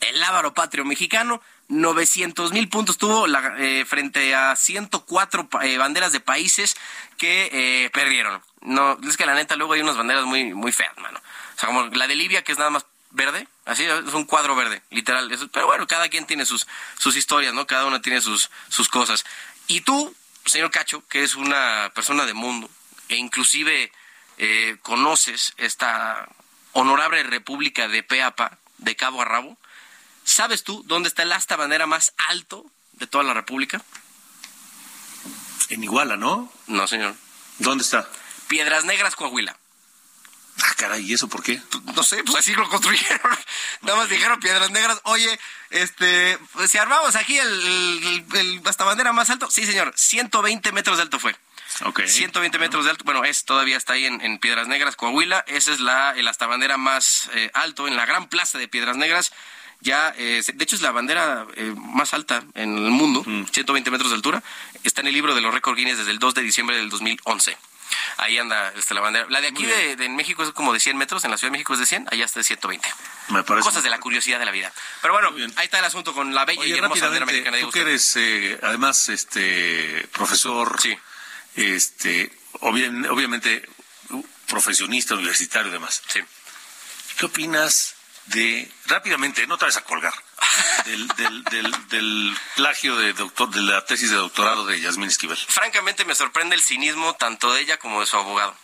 el 0.00 0.22
Ávaro 0.22 0.54
Patrio 0.54 0.84
mexicano. 0.84 1.42
900 1.68 2.52
mil 2.52 2.68
puntos 2.68 2.98
tuvo 2.98 3.26
eh, 3.58 3.84
frente 3.86 4.34
a 4.34 4.54
104 4.54 5.48
eh, 5.62 5.78
banderas 5.78 6.12
de 6.12 6.20
países 6.20 6.76
que 7.16 7.48
eh, 7.52 7.90
perdieron. 7.90 8.42
No, 8.60 8.98
es 9.06 9.16
que 9.16 9.26
la 9.26 9.34
neta 9.34 9.56
luego 9.56 9.72
hay 9.72 9.80
unas 9.80 9.96
banderas 9.96 10.24
muy, 10.24 10.52
muy 10.52 10.72
feas, 10.72 10.96
mano. 10.98 11.20
O 11.56 11.58
sea, 11.58 11.68
como 11.68 11.86
la 11.86 12.06
de 12.06 12.16
Libia, 12.16 12.42
que 12.42 12.52
es 12.52 12.58
nada 12.58 12.70
más 12.70 12.84
verde, 13.14 13.46
así 13.64 13.84
es 13.84 14.12
un 14.12 14.24
cuadro 14.24 14.54
verde, 14.54 14.82
literal. 14.90 15.30
Pero 15.52 15.66
bueno, 15.66 15.86
cada 15.86 16.08
quien 16.08 16.26
tiene 16.26 16.44
sus, 16.44 16.66
sus 16.98 17.16
historias, 17.16 17.54
¿no? 17.54 17.66
Cada 17.66 17.86
una 17.86 18.02
tiene 18.02 18.20
sus, 18.20 18.50
sus 18.68 18.88
cosas. 18.88 19.24
Y 19.68 19.80
tú, 19.80 20.14
señor 20.44 20.70
Cacho, 20.70 21.06
que 21.08 21.22
es 21.22 21.36
una 21.36 21.90
persona 21.94 22.26
de 22.26 22.34
mundo, 22.34 22.68
e 23.08 23.16
inclusive 23.16 23.92
eh, 24.38 24.76
conoces 24.82 25.54
esta 25.56 26.28
honorable 26.72 27.22
república 27.22 27.88
de 27.88 28.02
Peapa, 28.02 28.58
de 28.78 28.96
cabo 28.96 29.22
a 29.22 29.24
rabo, 29.24 29.56
¿sabes 30.24 30.64
tú 30.64 30.82
dónde 30.86 31.08
está 31.08 31.22
el 31.22 31.32
asta 31.32 31.56
bandera 31.56 31.86
más 31.86 32.12
alto 32.28 32.66
de 32.92 33.06
toda 33.06 33.22
la 33.22 33.32
república? 33.32 33.80
En 35.70 35.84
Iguala, 35.84 36.16
¿no? 36.16 36.52
No, 36.66 36.86
señor. 36.88 37.14
¿Dónde 37.58 37.84
está? 37.84 38.08
Piedras 38.48 38.84
Negras, 38.84 39.14
Coahuila. 39.14 39.56
Ah, 40.62 40.74
caray, 40.76 41.04
¿y 41.04 41.14
eso 41.14 41.28
por 41.28 41.42
qué? 41.42 41.60
No 41.96 42.02
sé, 42.02 42.22
pues 42.22 42.36
así 42.36 42.54
lo 42.54 42.68
construyeron. 42.68 43.38
Nada 43.82 43.98
más 43.98 44.08
dijeron 44.08 44.38
Piedras 44.38 44.70
Negras, 44.70 45.00
oye, 45.04 45.38
este, 45.70 46.38
pues, 46.52 46.70
si 46.70 46.78
armamos 46.78 47.16
aquí 47.16 47.36
el, 47.36 48.24
el, 48.32 48.62
hasta 48.64 48.84
bandera 48.84 49.12
más 49.12 49.30
alto, 49.30 49.50
sí 49.50 49.66
señor, 49.66 49.92
120 49.96 50.70
metros 50.72 50.98
de 50.98 51.02
alto 51.02 51.18
fue. 51.18 51.34
Okay. 51.86 52.06
120 52.06 52.56
metros 52.60 52.84
de 52.84 52.92
alto, 52.92 53.04
bueno, 53.04 53.24
es 53.24 53.44
todavía 53.44 53.76
está 53.76 53.94
ahí 53.94 54.06
en, 54.06 54.38
Piedras 54.38 54.68
Negras, 54.68 54.94
Coahuila, 54.94 55.44
ese 55.48 55.72
es 55.72 55.80
la, 55.80 56.12
el 56.12 56.28
hasta 56.28 56.46
bandera 56.46 56.76
más 56.76 57.28
eh, 57.34 57.50
alto 57.52 57.88
en 57.88 57.96
la 57.96 58.06
gran 58.06 58.28
plaza 58.28 58.58
de 58.58 58.68
Piedras 58.68 58.96
Negras. 58.96 59.32
ya, 59.80 60.14
eh, 60.16 60.40
de 60.54 60.64
hecho 60.64 60.76
es 60.76 60.82
la 60.82 60.92
bandera 60.92 61.46
eh, 61.56 61.74
más 61.76 62.14
alta 62.14 62.44
en 62.54 62.78
el 62.78 62.90
mundo, 62.92 63.24
120 63.24 63.90
metros 63.90 64.10
de 64.10 64.16
altura. 64.16 64.42
Está 64.84 65.00
en 65.00 65.08
el 65.08 65.14
libro 65.14 65.34
de 65.34 65.40
los 65.40 65.52
récords 65.52 65.76
Guinness 65.76 65.98
desde 65.98 66.12
el 66.12 66.20
2 66.20 66.34
de 66.34 66.42
diciembre 66.42 66.76
del 66.76 66.90
2011. 66.90 67.56
Ahí 68.18 68.38
anda 68.38 68.72
este, 68.76 68.94
la 68.94 69.00
bandera. 69.00 69.26
La 69.28 69.40
de 69.40 69.48
aquí 69.48 69.64
de, 69.66 69.96
de 69.96 70.08
México 70.08 70.42
es 70.42 70.50
como 70.50 70.72
de 70.72 70.80
100 70.80 70.96
metros, 70.96 71.24
en 71.24 71.30
la 71.30 71.38
Ciudad 71.38 71.48
de 71.50 71.58
México 71.58 71.74
es 71.74 71.80
de 71.80 71.86
100, 71.86 72.08
allá 72.10 72.24
está 72.24 72.40
de 72.40 72.44
120. 72.44 72.88
Me 73.28 73.42
parece 73.42 73.64
Cosas 73.64 73.82
de 73.82 73.90
la 73.90 73.98
curiosidad 73.98 74.38
de 74.38 74.44
la 74.44 74.50
vida. 74.52 74.72
Pero 75.02 75.14
bueno, 75.14 75.30
ahí 75.56 75.64
está 75.64 75.78
el 75.78 75.84
asunto 75.84 76.12
con 76.14 76.34
la 76.34 76.44
bella 76.44 76.60
Oye, 76.60 76.70
y 76.74 76.78
hermosa 76.78 77.08
bandera 77.08 77.26
diga 77.26 77.50
tú 77.60 77.70
que 77.70 77.80
eres 77.80 78.16
eh, 78.16 78.58
además 78.62 79.08
este 79.08 80.06
profesor, 80.12 80.80
Sí. 80.80 80.96
este, 81.56 82.30
obvia- 82.60 82.90
obviamente 83.10 83.68
profesionista 84.46 85.14
universitario 85.14 85.68
y 85.70 85.72
demás. 85.72 86.02
Sí. 86.08 86.20
¿Qué 87.18 87.26
opinas 87.26 87.94
de 88.26 88.70
rápidamente, 88.86 89.46
no 89.46 89.56
te 89.58 89.64
vas 89.66 89.76
a 89.76 89.82
colgar, 89.84 90.14
del, 90.84 91.08
del, 91.08 91.44
del, 91.44 91.88
del 91.88 92.38
plagio 92.56 92.96
de 92.96 93.12
doctor, 93.12 93.50
de 93.50 93.62
la 93.62 93.84
tesis 93.84 94.10
de 94.10 94.16
doctorado 94.16 94.66
de 94.66 94.80
Yasmín 94.80 95.08
Esquivel? 95.08 95.36
Francamente 95.36 96.04
me 96.04 96.14
sorprende 96.14 96.54
el 96.54 96.62
cinismo 96.62 97.14
tanto 97.14 97.52
de 97.52 97.60
ella 97.62 97.78
como 97.78 98.00
de 98.00 98.06
su 98.06 98.16
abogado. 98.16 98.54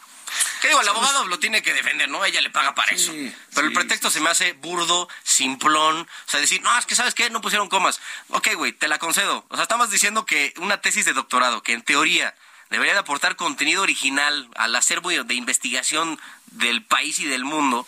¿Qué 0.61 0.69
digo? 0.69 0.81
El 0.81 0.89
abogado 0.89 1.27
lo 1.27 1.39
tiene 1.39 1.63
que 1.63 1.73
defender, 1.73 2.09
¿no? 2.09 2.25
Ella 2.25 2.41
le 2.41 2.51
paga 2.51 2.75
para 2.75 2.93
eso. 2.93 3.13
Pero 3.13 3.67
el 3.67 3.73
sí, 3.73 3.75
pretexto 3.75 4.11
se 4.11 4.21
me 4.21 4.31
hace 4.31 4.53
burdo, 4.53 5.09
simplón. 5.25 6.01
O 6.01 6.31
sea, 6.31 6.41
decir, 6.41 6.63
no, 6.63 6.79
es 6.79 6.87
que 6.87 6.95
¿sabes 6.95 7.15
qué? 7.15 7.31
No 7.31 7.41
pusieron 7.41 7.69
comas. 7.69 8.01
Ok, 8.29 8.55
güey, 8.55 8.73
te 8.73 8.87
la 8.87 8.99
concedo. 8.99 9.45
O 9.49 9.57
sea, 9.57 9.65
estamos 9.65 9.91
diciendo 9.91 10.27
que 10.27 10.55
una 10.59 10.81
tesis 10.81 11.05
de 11.05 11.15
doctorado, 11.15 11.63
que 11.63 11.73
en 11.73 11.83
teoría 11.83 12.35
debería 12.69 12.93
de 12.93 13.01
aportar 13.01 13.37
contenido 13.37 13.83
original 13.83 14.49
al 14.55 14.77
acervo 14.77 15.11
de 15.11 15.35
investigación 15.35 16.21
del 16.47 16.85
país 16.85 17.19
y 17.19 17.27
del 17.27 17.45
mundo, 17.45 17.87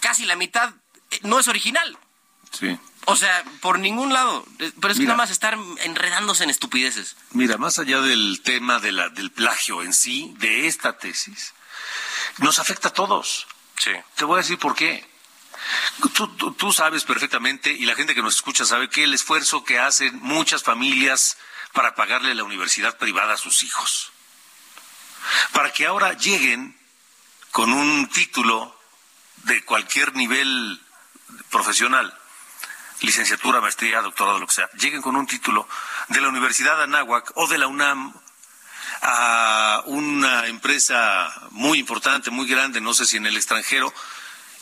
casi 0.00 0.26
la 0.26 0.36
mitad 0.36 0.74
eh, 1.10 1.20
no 1.22 1.38
es 1.38 1.48
original. 1.48 1.98
Sí. 2.50 2.78
O 3.06 3.16
sea, 3.16 3.44
por 3.60 3.78
ningún 3.78 4.12
lado. 4.12 4.46
Pero 4.58 4.92
es 4.92 4.98
Mira. 4.98 5.08
nada 5.08 5.16
más 5.18 5.30
estar 5.30 5.56
enredándose 5.84 6.44
en 6.44 6.50
estupideces. 6.50 7.16
Mira, 7.32 7.56
más 7.56 7.78
allá 7.78 8.00
del 8.00 8.40
tema 8.44 8.78
de 8.78 8.92
la, 8.92 9.08
del 9.08 9.30
plagio 9.30 9.82
en 9.82 9.92
sí, 9.94 10.34
de 10.38 10.66
esta 10.66 10.98
tesis, 10.98 11.54
nos 12.38 12.58
afecta 12.58 12.88
a 12.88 12.92
todos. 12.92 13.46
Sí. 13.78 13.92
Te 14.16 14.24
voy 14.24 14.34
a 14.38 14.42
decir 14.42 14.58
por 14.58 14.74
qué. 14.74 15.08
Tú, 16.14 16.28
tú- 16.28 16.52
tú 16.54 16.72
sabes 16.72 17.04
perfectamente, 17.04 17.70
y 17.72 17.84
la 17.86 17.94
gente 17.94 18.14
que 18.14 18.22
nos 18.22 18.36
escucha 18.36 18.64
sabe 18.64 18.88
que 18.90 19.04
el 19.04 19.14
esfuerzo 19.14 19.64
que 19.64 19.78
hacen 19.78 20.18
muchas 20.20 20.62
familias 20.62 21.36
para 21.72 21.94
pagarle 21.94 22.34
la 22.34 22.44
universidad 22.44 22.96
privada 22.98 23.34
a 23.34 23.38
sus 23.38 23.62
hijos. 23.62 24.10
Para 25.52 25.72
que 25.72 25.86
ahora 25.86 26.12
lleguen 26.14 26.76
con 27.50 27.72
un 27.72 28.08
título 28.08 28.78
de 29.44 29.64
cualquier 29.64 30.14
nivel 30.14 30.80
profesional, 31.50 32.16
licenciatura, 33.00 33.60
maestría, 33.60 34.00
doctorado, 34.02 34.38
lo 34.38 34.46
que 34.46 34.54
sea, 34.54 34.70
lleguen 34.72 35.02
con 35.02 35.16
un 35.16 35.26
título 35.26 35.66
de 36.08 36.20
la 36.20 36.28
Universidad 36.28 36.76
de 36.76 36.84
Anáhuac 36.84 37.32
o 37.36 37.46
de 37.48 37.58
la 37.58 37.66
UNAM 37.66 38.12
a 39.02 39.82
una 39.86 40.46
empresa 40.46 41.32
muy 41.50 41.78
importante, 41.78 42.30
muy 42.30 42.46
grande, 42.46 42.80
no 42.80 42.92
sé 42.94 43.06
si 43.06 43.16
en 43.16 43.26
el 43.26 43.36
extranjero, 43.36 43.92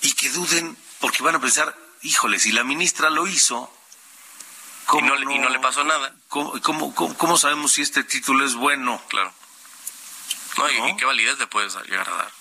y 0.02 0.12
que 0.12 0.30
duden 0.30 0.76
porque 1.00 1.22
van 1.22 1.34
a 1.34 1.40
pensar, 1.40 1.76
híjole, 2.02 2.38
si 2.38 2.52
la 2.52 2.64
ministra 2.64 3.10
lo 3.10 3.26
hizo, 3.26 3.72
Y 4.90 5.02
no, 5.02 5.16
le- 5.16 5.34
y 5.34 5.38
no 5.38 5.50
le 5.50 5.58
pasó 5.58 5.84
nada. 5.84 6.14
¿cómo, 6.28 6.58
cómo, 6.62 6.94
cómo- 6.94 7.14
cómo 7.18 7.36
sabemos 7.36 7.72
si 7.72 7.82
este 7.82 8.04
título 8.04 8.46
es 8.46 8.54
bueno? 8.54 9.02
Claro. 9.10 9.34
¿No? 10.56 10.88
y 10.88 10.96
qué 10.96 11.04
validez 11.04 11.38
le 11.38 11.46
puedes 11.46 11.74
llegar 11.84 12.08
a 12.08 12.16
dar. 12.16 12.32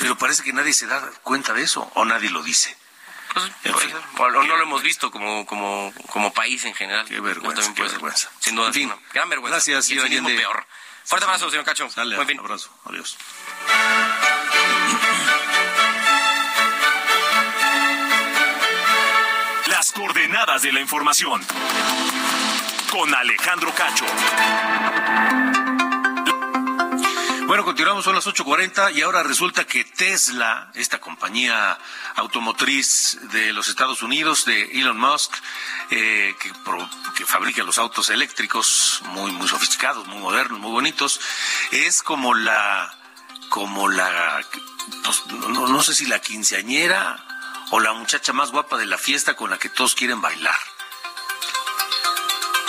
Pero 0.00 0.18
parece 0.18 0.42
que 0.42 0.52
nadie 0.52 0.72
se 0.74 0.86
da 0.88 1.00
cuenta 1.22 1.52
de 1.52 1.62
eso, 1.62 1.90
o 1.94 2.04
nadie 2.04 2.28
lo 2.30 2.42
dice. 2.42 2.76
O, 3.36 4.22
o 4.22 4.30
no 4.30 4.42
lo 4.56 4.62
hemos 4.62 4.82
visto 4.82 5.10
como, 5.10 5.44
como, 5.46 5.92
como 6.10 6.32
país 6.32 6.64
en 6.64 6.74
general. 6.74 7.06
Qué 7.06 7.20
vergüenza, 7.20 7.62
También 7.62 7.74
qué 7.74 7.80
puede 7.80 7.90
ser. 7.90 7.98
vergüenza. 8.00 8.30
Sin 8.40 8.54
duda. 8.54 8.68
En 8.68 8.74
fin. 8.74 8.90
alguna. 8.90 9.08
Gran 9.12 9.28
vergüenza. 9.28 9.56
Gracias, 9.56 9.90
y 9.90 9.98
el 9.98 10.02
señor 10.08 10.24
peor. 10.36 10.66
Fuerte 11.04 11.26
abrazo, 11.26 11.50
señor 11.50 11.64
Cacho. 11.64 11.90
Sale, 11.90 12.16
Buen 12.16 12.28
fin. 12.28 12.38
abrazo, 12.38 12.70
adiós. 12.84 13.16
Las 19.68 19.92
coordenadas 19.92 20.62
de 20.62 20.72
la 20.72 20.80
información. 20.80 21.40
Con 22.90 23.12
Alejandro 23.14 23.72
Cacho. 23.74 24.04
Bueno, 27.46 27.62
continuamos, 27.64 28.04
son 28.04 28.14
las 28.14 28.26
8.40 28.26 28.94
y 28.94 29.02
ahora 29.02 29.22
resulta 29.22 29.66
que 29.66 29.84
Tesla, 29.84 30.70
esta 30.74 30.98
compañía 30.98 31.78
automotriz 32.16 33.18
de 33.32 33.52
los 33.52 33.68
Estados 33.68 34.02
Unidos, 34.02 34.46
de 34.46 34.62
Elon 34.80 34.98
Musk, 34.98 35.30
eh, 35.90 36.34
que, 36.40 36.52
pro- 36.64 36.88
que 37.14 37.26
fabrica 37.26 37.62
los 37.62 37.76
autos 37.78 38.08
eléctricos 38.08 39.02
muy, 39.06 39.30
muy 39.32 39.46
sofisticados, 39.46 40.06
muy 40.06 40.18
modernos, 40.18 40.58
muy 40.58 40.70
bonitos, 40.72 41.20
es 41.70 42.02
como 42.02 42.32
la, 42.34 42.92
como 43.50 43.88
la, 43.88 44.40
pues, 45.04 45.26
no, 45.26 45.68
no 45.68 45.82
sé 45.82 45.94
si 45.94 46.06
la 46.06 46.20
quinceañera 46.20 47.22
o 47.70 47.78
la 47.78 47.92
muchacha 47.92 48.32
más 48.32 48.52
guapa 48.52 48.78
de 48.78 48.86
la 48.86 48.96
fiesta 48.96 49.34
con 49.36 49.50
la 49.50 49.58
que 49.58 49.68
todos 49.68 49.94
quieren 49.94 50.20
bailar. 50.22 50.56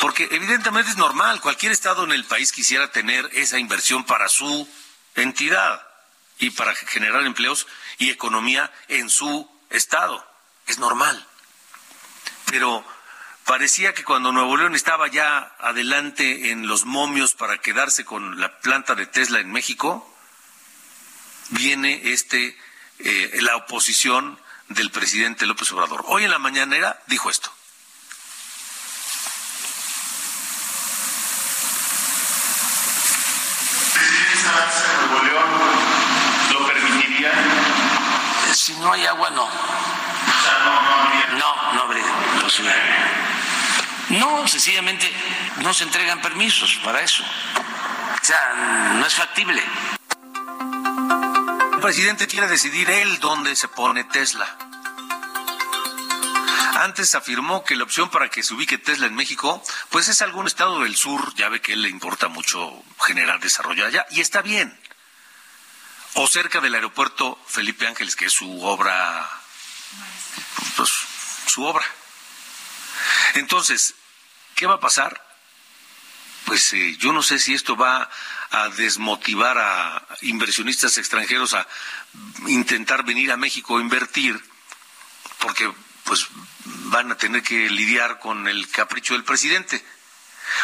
Porque 0.06 0.28
evidentemente 0.30 0.91
es 0.91 0.97
normal, 0.97 1.41
cualquier 1.41 1.72
estado 1.72 2.03
en 2.03 2.12
el 2.12 2.26
país 2.26 2.51
quisiera 2.51 2.91
tener 2.91 3.28
esa 3.34 3.58
inversión 3.58 4.03
para 4.03 4.30
su 4.30 4.70
entidad 5.16 5.82
y 6.38 6.51
para 6.51 6.76
generar 6.76 7.26
empleos 7.26 7.66
y 7.97 8.12
economía 8.12 8.72
en 8.88 9.10
su 9.10 9.49
estado. 9.72 10.24
Es 10.68 10.78
normal. 10.78 11.28
Pero 12.51 12.86
parecía 13.45 13.95
que 13.95 14.03
cuando 14.03 14.32
Nuevo 14.32 14.56
León 14.58 14.76
estaba 14.76 15.08
ya 15.08 15.56
adelante 15.60 16.51
en 16.51 16.68
los 16.68 16.86
momios 16.86 17.34
para 17.34 17.58
quedarse 17.58 18.06
con 18.06 18.39
la 18.39 18.60
planta 18.60 18.93
de 18.93 19.08
Tesla 19.08 19.39
en 19.39 19.51
México, 19.51 20.08
viene 21.49 22.12
este 22.12 22.56
eh, 22.99 23.39
la 23.41 23.56
oposición 23.56 24.39
del 24.68 24.91
presidente 24.91 25.47
López 25.47 25.72
Obrador. 25.72 26.03
Hoy 26.06 26.26
en 26.26 26.30
la 26.30 26.38
mañanera 26.38 27.01
dijo 27.08 27.32
esto. 27.32 27.55
Nuevo 35.10 35.24
León 35.26 35.45
lo 36.53 36.68
permitiría? 36.68 37.32
Si 38.53 38.74
no 38.74 38.91
hay 38.91 39.06
agua, 39.06 39.30
no. 39.32 39.47
No, 41.38 41.74
no 41.74 41.82
habría 41.82 42.06
posibilidad. 42.41 42.76
No, 44.10 44.47
sencillamente 44.47 45.12
no 45.58 45.74
se 45.74 45.84
entregan 45.84 46.22
permisos 46.22 46.80
para 46.84 47.01
eso. 47.01 47.24
O 47.24 48.26
sea, 48.26 48.93
no 48.95 49.06
es 49.06 49.14
factible. 49.14 49.62
El 51.74 51.80
presidente 51.82 52.28
quiere 52.28 52.47
decidir 52.47 52.89
él 52.89 53.20
dónde 53.20 53.56
se 53.56 53.68
pone 53.68 54.03
Tesla. 54.06 54.47
Antes 56.86 57.16
afirmó 57.16 57.64
que 57.64 57.76
la 57.76 57.84
opción 57.84 58.12
para 58.12 58.30
que 58.30 58.44
se 58.44 58.54
ubique 58.54 58.78
Tesla 58.78 59.08
en 59.08 59.16
México, 59.16 59.64
pues 59.90 60.08
es 60.08 60.22
algún 60.22 60.46
estado 60.46 60.82
del 60.82 60.96
sur, 60.96 61.34
ya 61.34 61.50
ve 61.50 61.60
que 61.60 61.74
él 61.74 61.82
le 61.82 61.90
importa 61.90 62.28
mucho 62.28 62.84
generar 63.04 63.40
desarrollo 63.40 63.88
allá, 63.88 64.06
y 64.12 64.22
está 64.22 64.44
bien. 64.44 64.80
O 66.14 66.28
cerca 66.28 66.62
del 66.62 66.76
aeropuerto 66.76 67.44
Felipe 67.48 67.88
Ángeles, 67.88 68.16
que 68.16 68.26
es 68.26 68.34
su 68.34 68.62
obra, 68.64 69.28
pues 70.78 70.92
su 71.48 71.64
obra. 71.64 71.84
Entonces, 73.34 73.96
¿qué 74.54 74.68
va 74.68 74.76
a 74.76 74.80
pasar? 74.80 75.26
Pues 76.46 76.72
eh, 76.74 76.98
yo 76.98 77.14
no 77.14 77.24
sé 77.24 77.40
si 77.40 77.56
esto 77.56 77.76
va 77.76 78.08
a 78.52 78.70
desmotivar 78.70 79.58
a 79.58 80.06
inversionistas 80.22 81.00
extranjeros 81.00 81.56
a 81.56 81.68
intentar 82.46 83.04
venir 83.04 83.32
a 83.32 83.38
México 83.38 83.80
a 83.80 83.82
invertir, 83.82 84.40
porque 85.40 85.74
pues 86.06 86.28
van 86.86 87.12
a 87.12 87.18
tener 87.18 87.44
que 87.44 87.70
lidiar 87.70 88.20
con 88.20 88.48
el 88.48 88.70
capricho 88.70 89.14
del 89.14 89.24
presidente. 89.24 89.84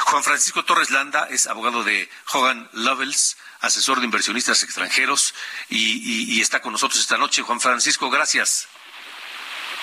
Juan 0.05 0.23
Francisco 0.23 0.63
Torres 0.63 0.91
Landa 0.91 1.27
es 1.29 1.47
abogado 1.47 1.83
de 1.83 2.09
Hogan 2.33 2.69
Lovells, 2.73 3.37
asesor 3.61 3.99
de 3.99 4.05
inversionistas 4.05 4.63
extranjeros, 4.63 5.33
y, 5.69 5.77
y- 5.77 6.37
y 6.37 6.41
está 6.41 6.61
con 6.61 6.71
nosotros 6.73 6.99
esta 6.99 7.17
noche. 7.17 7.41
Juan 7.41 7.59
Francisco, 7.59 8.09
gracias. 8.09 8.67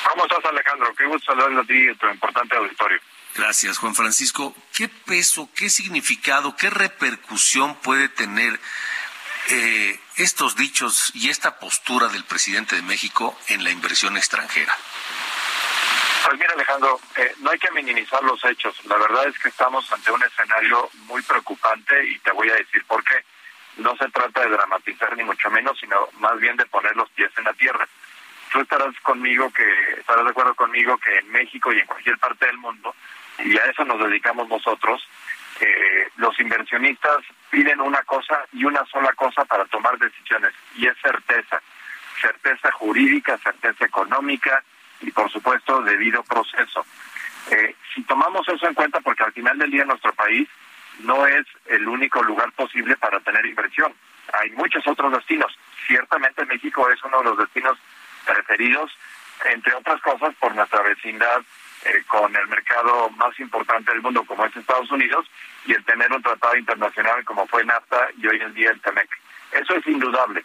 ¿Cómo 0.08 0.24
estás, 0.24 0.44
Alejandro? 0.44 0.94
Qué 0.96 1.04
gusto 1.06 1.32
saludarte 1.32 1.60
a 1.60 1.64
ti 1.64 1.74
y 1.74 1.88
a 1.88 1.94
tu 1.96 2.06
importante 2.08 2.56
auditorio. 2.56 3.00
Gracias, 3.34 3.78
Juan 3.78 3.94
Francisco. 3.94 4.54
¿Qué 4.72 4.88
peso, 4.88 5.50
qué 5.54 5.68
significado, 5.68 6.56
qué 6.56 6.70
repercusión 6.70 7.74
puede 7.76 8.08
tener 8.08 8.58
eh, 9.50 10.00
estos 10.16 10.56
dichos 10.56 11.10
y 11.14 11.28
esta 11.30 11.58
postura 11.58 12.08
del 12.08 12.24
presidente 12.24 12.76
de 12.76 12.82
México 12.82 13.38
en 13.48 13.64
la 13.64 13.70
inversión 13.70 14.16
extranjera? 14.16 14.76
Pues 16.28 16.40
mira, 16.40 16.52
Alejandro, 16.52 17.00
eh, 17.16 17.32
no 17.40 17.50
hay 17.50 17.58
que 17.58 17.70
minimizar 17.70 18.22
los 18.22 18.44
hechos. 18.44 18.78
La 18.84 18.98
verdad 18.98 19.26
es 19.28 19.38
que 19.38 19.48
estamos 19.48 19.90
ante 19.90 20.12
un 20.12 20.22
escenario 20.22 20.90
muy 21.06 21.22
preocupante 21.22 22.04
y 22.04 22.18
te 22.18 22.32
voy 22.32 22.50
a 22.50 22.56
decir 22.56 22.84
por 22.84 23.02
qué. 23.02 23.24
No 23.78 23.96
se 23.96 24.10
trata 24.10 24.42
de 24.42 24.50
dramatizar 24.50 25.16
ni 25.16 25.24
mucho 25.24 25.48
menos, 25.50 25.78
sino 25.80 26.06
más 26.18 26.38
bien 26.38 26.54
de 26.58 26.66
poner 26.66 26.94
los 26.96 27.08
pies 27.12 27.30
en 27.38 27.44
la 27.44 27.54
tierra. 27.54 27.88
tú 28.52 28.60
estarás 28.60 28.94
conmigo 29.00 29.50
que 29.50 29.64
estarás 30.00 30.24
de 30.24 30.30
acuerdo 30.30 30.54
conmigo 30.54 30.98
que 30.98 31.16
en 31.16 31.32
México 31.32 31.72
y 31.72 31.78
en 31.78 31.86
cualquier 31.86 32.18
parte 32.18 32.44
del 32.44 32.58
mundo 32.58 32.94
y 33.38 33.56
a 33.56 33.64
eso 33.64 33.86
nos 33.86 33.98
dedicamos 33.98 34.48
nosotros 34.48 35.08
eh, 35.60 36.10
los 36.16 36.38
inversionistas 36.40 37.24
piden 37.50 37.80
una 37.80 38.02
cosa 38.02 38.44
y 38.52 38.64
una 38.64 38.84
sola 38.86 39.12
cosa 39.14 39.46
para 39.46 39.64
tomar 39.66 39.98
decisiones 39.98 40.52
y 40.76 40.86
es 40.86 40.96
certeza 41.02 41.60
certeza 42.20 42.72
jurídica 42.72 43.38
certeza 43.38 43.84
económica 43.84 44.62
y 45.00 45.10
por 45.10 45.30
supuesto 45.30 45.82
debido 45.82 46.22
proceso 46.24 46.84
eh, 47.50 47.74
si 47.94 48.02
tomamos 48.02 48.46
eso 48.48 48.66
en 48.66 48.74
cuenta 48.74 49.00
porque 49.00 49.24
al 49.24 49.32
final 49.32 49.58
del 49.58 49.70
día 49.70 49.84
nuestro 49.84 50.12
país 50.14 50.48
no 51.00 51.26
es 51.26 51.46
el 51.66 51.86
único 51.88 52.22
lugar 52.22 52.52
posible 52.52 52.96
para 52.96 53.20
tener 53.20 53.44
inversión 53.46 53.92
hay 54.32 54.50
muchos 54.50 54.86
otros 54.86 55.12
destinos 55.12 55.56
ciertamente 55.86 56.44
México 56.46 56.88
es 56.90 57.02
uno 57.02 57.18
de 57.18 57.24
los 57.24 57.38
destinos 57.38 57.78
preferidos, 58.28 58.90
entre 59.46 59.74
otras 59.74 60.00
cosas 60.02 60.34
por 60.38 60.54
nuestra 60.54 60.82
vecindad 60.82 61.42
eh, 61.84 62.02
con 62.06 62.34
el 62.34 62.46
mercado 62.48 63.08
más 63.10 63.38
importante 63.40 63.92
del 63.92 64.02
mundo 64.02 64.24
como 64.24 64.44
es 64.44 64.56
Estados 64.56 64.90
Unidos 64.90 65.26
y 65.64 65.72
el 65.72 65.84
tener 65.84 66.12
un 66.12 66.22
tratado 66.22 66.56
internacional 66.56 67.24
como 67.24 67.46
fue 67.46 67.64
NAFTA 67.64 68.08
y 68.18 68.26
hoy 68.26 68.40
en 68.40 68.54
día 68.54 68.70
el 68.70 68.80
TEMEC. 68.80 69.08
Eso 69.52 69.74
es 69.74 69.86
indudable. 69.86 70.44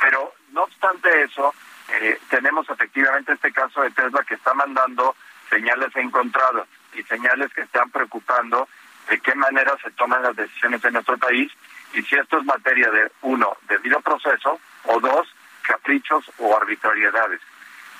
Pero 0.00 0.34
no 0.52 0.64
obstante 0.64 1.22
eso, 1.22 1.54
eh, 1.88 2.18
tenemos 2.28 2.68
efectivamente 2.68 3.32
este 3.32 3.52
caso 3.52 3.82
de 3.82 3.90
Tesla 3.90 4.24
que 4.26 4.34
está 4.34 4.54
mandando 4.54 5.14
señales 5.50 5.94
encontradas 5.96 6.66
y 6.94 7.02
señales 7.02 7.52
que 7.52 7.62
están 7.62 7.90
preocupando 7.90 8.68
de 9.08 9.20
qué 9.20 9.34
manera 9.34 9.76
se 9.82 9.90
toman 9.92 10.22
las 10.22 10.36
decisiones 10.36 10.84
en 10.84 10.94
nuestro 10.94 11.18
país 11.18 11.50
y 11.94 12.02
si 12.02 12.14
esto 12.14 12.38
es 12.38 12.44
materia 12.44 12.90
de, 12.90 13.10
uno, 13.22 13.56
debido 13.68 14.00
proceso, 14.00 14.58
o 14.84 15.00
dos, 15.00 15.28
caprichos 15.62 16.24
o 16.38 16.56
arbitrariedades. 16.56 17.40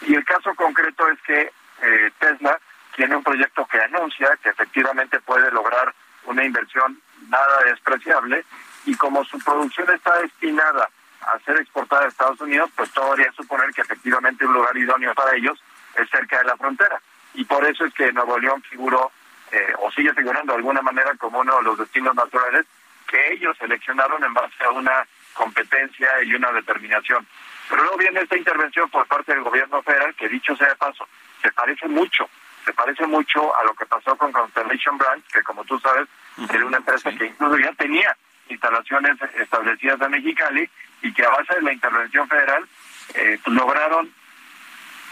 Y 0.02 0.14
el 0.14 0.24
caso 0.24 0.54
concreto 0.54 1.08
es 1.08 1.20
que 1.22 1.52
eh, 1.82 2.10
Tesla 2.18 2.58
tiene 2.96 3.16
un 3.16 3.22
proyecto 3.22 3.66
que 3.66 3.80
anuncia 3.80 4.36
que 4.42 4.50
efectivamente 4.50 5.20
puede 5.20 5.50
lograr 5.50 5.94
una 6.24 6.44
inversión 6.44 7.00
nada 7.28 7.64
despreciable 7.64 8.44
y 8.84 8.94
como 8.96 9.24
su 9.24 9.38
producción 9.38 9.90
está 9.92 10.18
destinada 10.20 10.88
a 11.26 11.38
ser 11.44 11.60
exportada 11.60 12.04
a 12.04 12.08
Estados 12.08 12.40
Unidos, 12.40 12.70
pues 12.76 12.90
todo 12.92 13.12
haría 13.12 13.32
suponer 13.32 13.72
que 13.72 13.82
efectivamente 13.82 14.46
un 14.46 14.54
lugar 14.54 14.76
idóneo 14.76 15.14
para 15.14 15.36
ellos 15.36 15.62
es 15.96 16.08
cerca 16.10 16.38
de 16.38 16.44
la 16.44 16.56
frontera. 16.56 17.00
Y 17.34 17.44
por 17.44 17.64
eso 17.64 17.84
es 17.84 17.94
que 17.94 18.12
Nuevo 18.12 18.38
León 18.38 18.62
figuró, 18.62 19.10
eh, 19.50 19.72
o 19.78 19.90
sigue 19.92 20.12
figurando 20.14 20.52
de 20.52 20.58
alguna 20.58 20.82
manera 20.82 21.14
como 21.16 21.40
uno 21.40 21.56
de 21.56 21.62
los 21.62 21.78
destinos 21.78 22.14
naturales 22.14 22.66
que 23.06 23.32
ellos 23.32 23.56
seleccionaron 23.58 24.22
en 24.24 24.32
base 24.32 24.64
a 24.64 24.70
una 24.70 25.06
competencia 25.34 26.08
y 26.24 26.34
una 26.34 26.52
determinación. 26.52 27.26
Pero 27.68 27.82
luego 27.82 27.98
viene 27.98 28.20
esta 28.20 28.36
intervención 28.36 28.88
por 28.90 29.06
parte 29.06 29.32
del 29.32 29.42
gobierno 29.42 29.82
federal, 29.82 30.14
que 30.14 30.28
dicho 30.28 30.56
sea 30.56 30.68
de 30.68 30.76
paso, 30.76 31.06
se 31.40 31.50
parece 31.52 31.88
mucho, 31.88 32.28
se 32.64 32.72
parece 32.72 33.06
mucho 33.06 33.54
a 33.56 33.64
lo 33.64 33.74
que 33.74 33.86
pasó 33.86 34.16
con 34.16 34.32
Constellation 34.32 34.98
Brands, 34.98 35.26
que 35.32 35.42
como 35.42 35.64
tú 35.64 35.78
sabes, 35.80 36.08
era 36.52 36.66
una 36.66 36.78
empresa 36.78 37.10
que 37.12 37.26
incluso 37.26 37.58
ya 37.58 37.72
tenía 37.72 38.16
instalaciones 38.48 39.16
establecidas 39.38 40.00
en 40.00 40.10
Mexicali 40.10 40.70
y 41.02 41.12
que 41.12 41.24
a 41.24 41.30
base 41.30 41.54
de 41.54 41.62
la 41.62 41.72
intervención 41.72 42.28
federal 42.28 42.66
eh, 43.14 43.38
pues, 43.42 43.56
lograron 43.56 44.12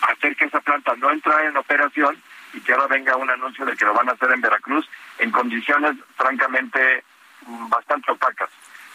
hacer 0.02 0.36
que 0.36 0.46
esa 0.46 0.60
planta 0.60 0.94
no 0.96 1.10
entrara 1.10 1.48
en 1.48 1.56
operación 1.56 2.20
y 2.52 2.60
que 2.60 2.72
ahora 2.72 2.86
venga 2.86 3.16
un 3.16 3.30
anuncio 3.30 3.64
de 3.64 3.76
que 3.76 3.84
lo 3.84 3.94
van 3.94 4.08
a 4.08 4.12
hacer 4.12 4.30
en 4.32 4.40
Veracruz 4.40 4.88
en 5.18 5.30
condiciones 5.30 5.96
francamente 6.16 7.04
mm, 7.46 7.68
bastante 7.68 8.10
opacas. 8.12 8.48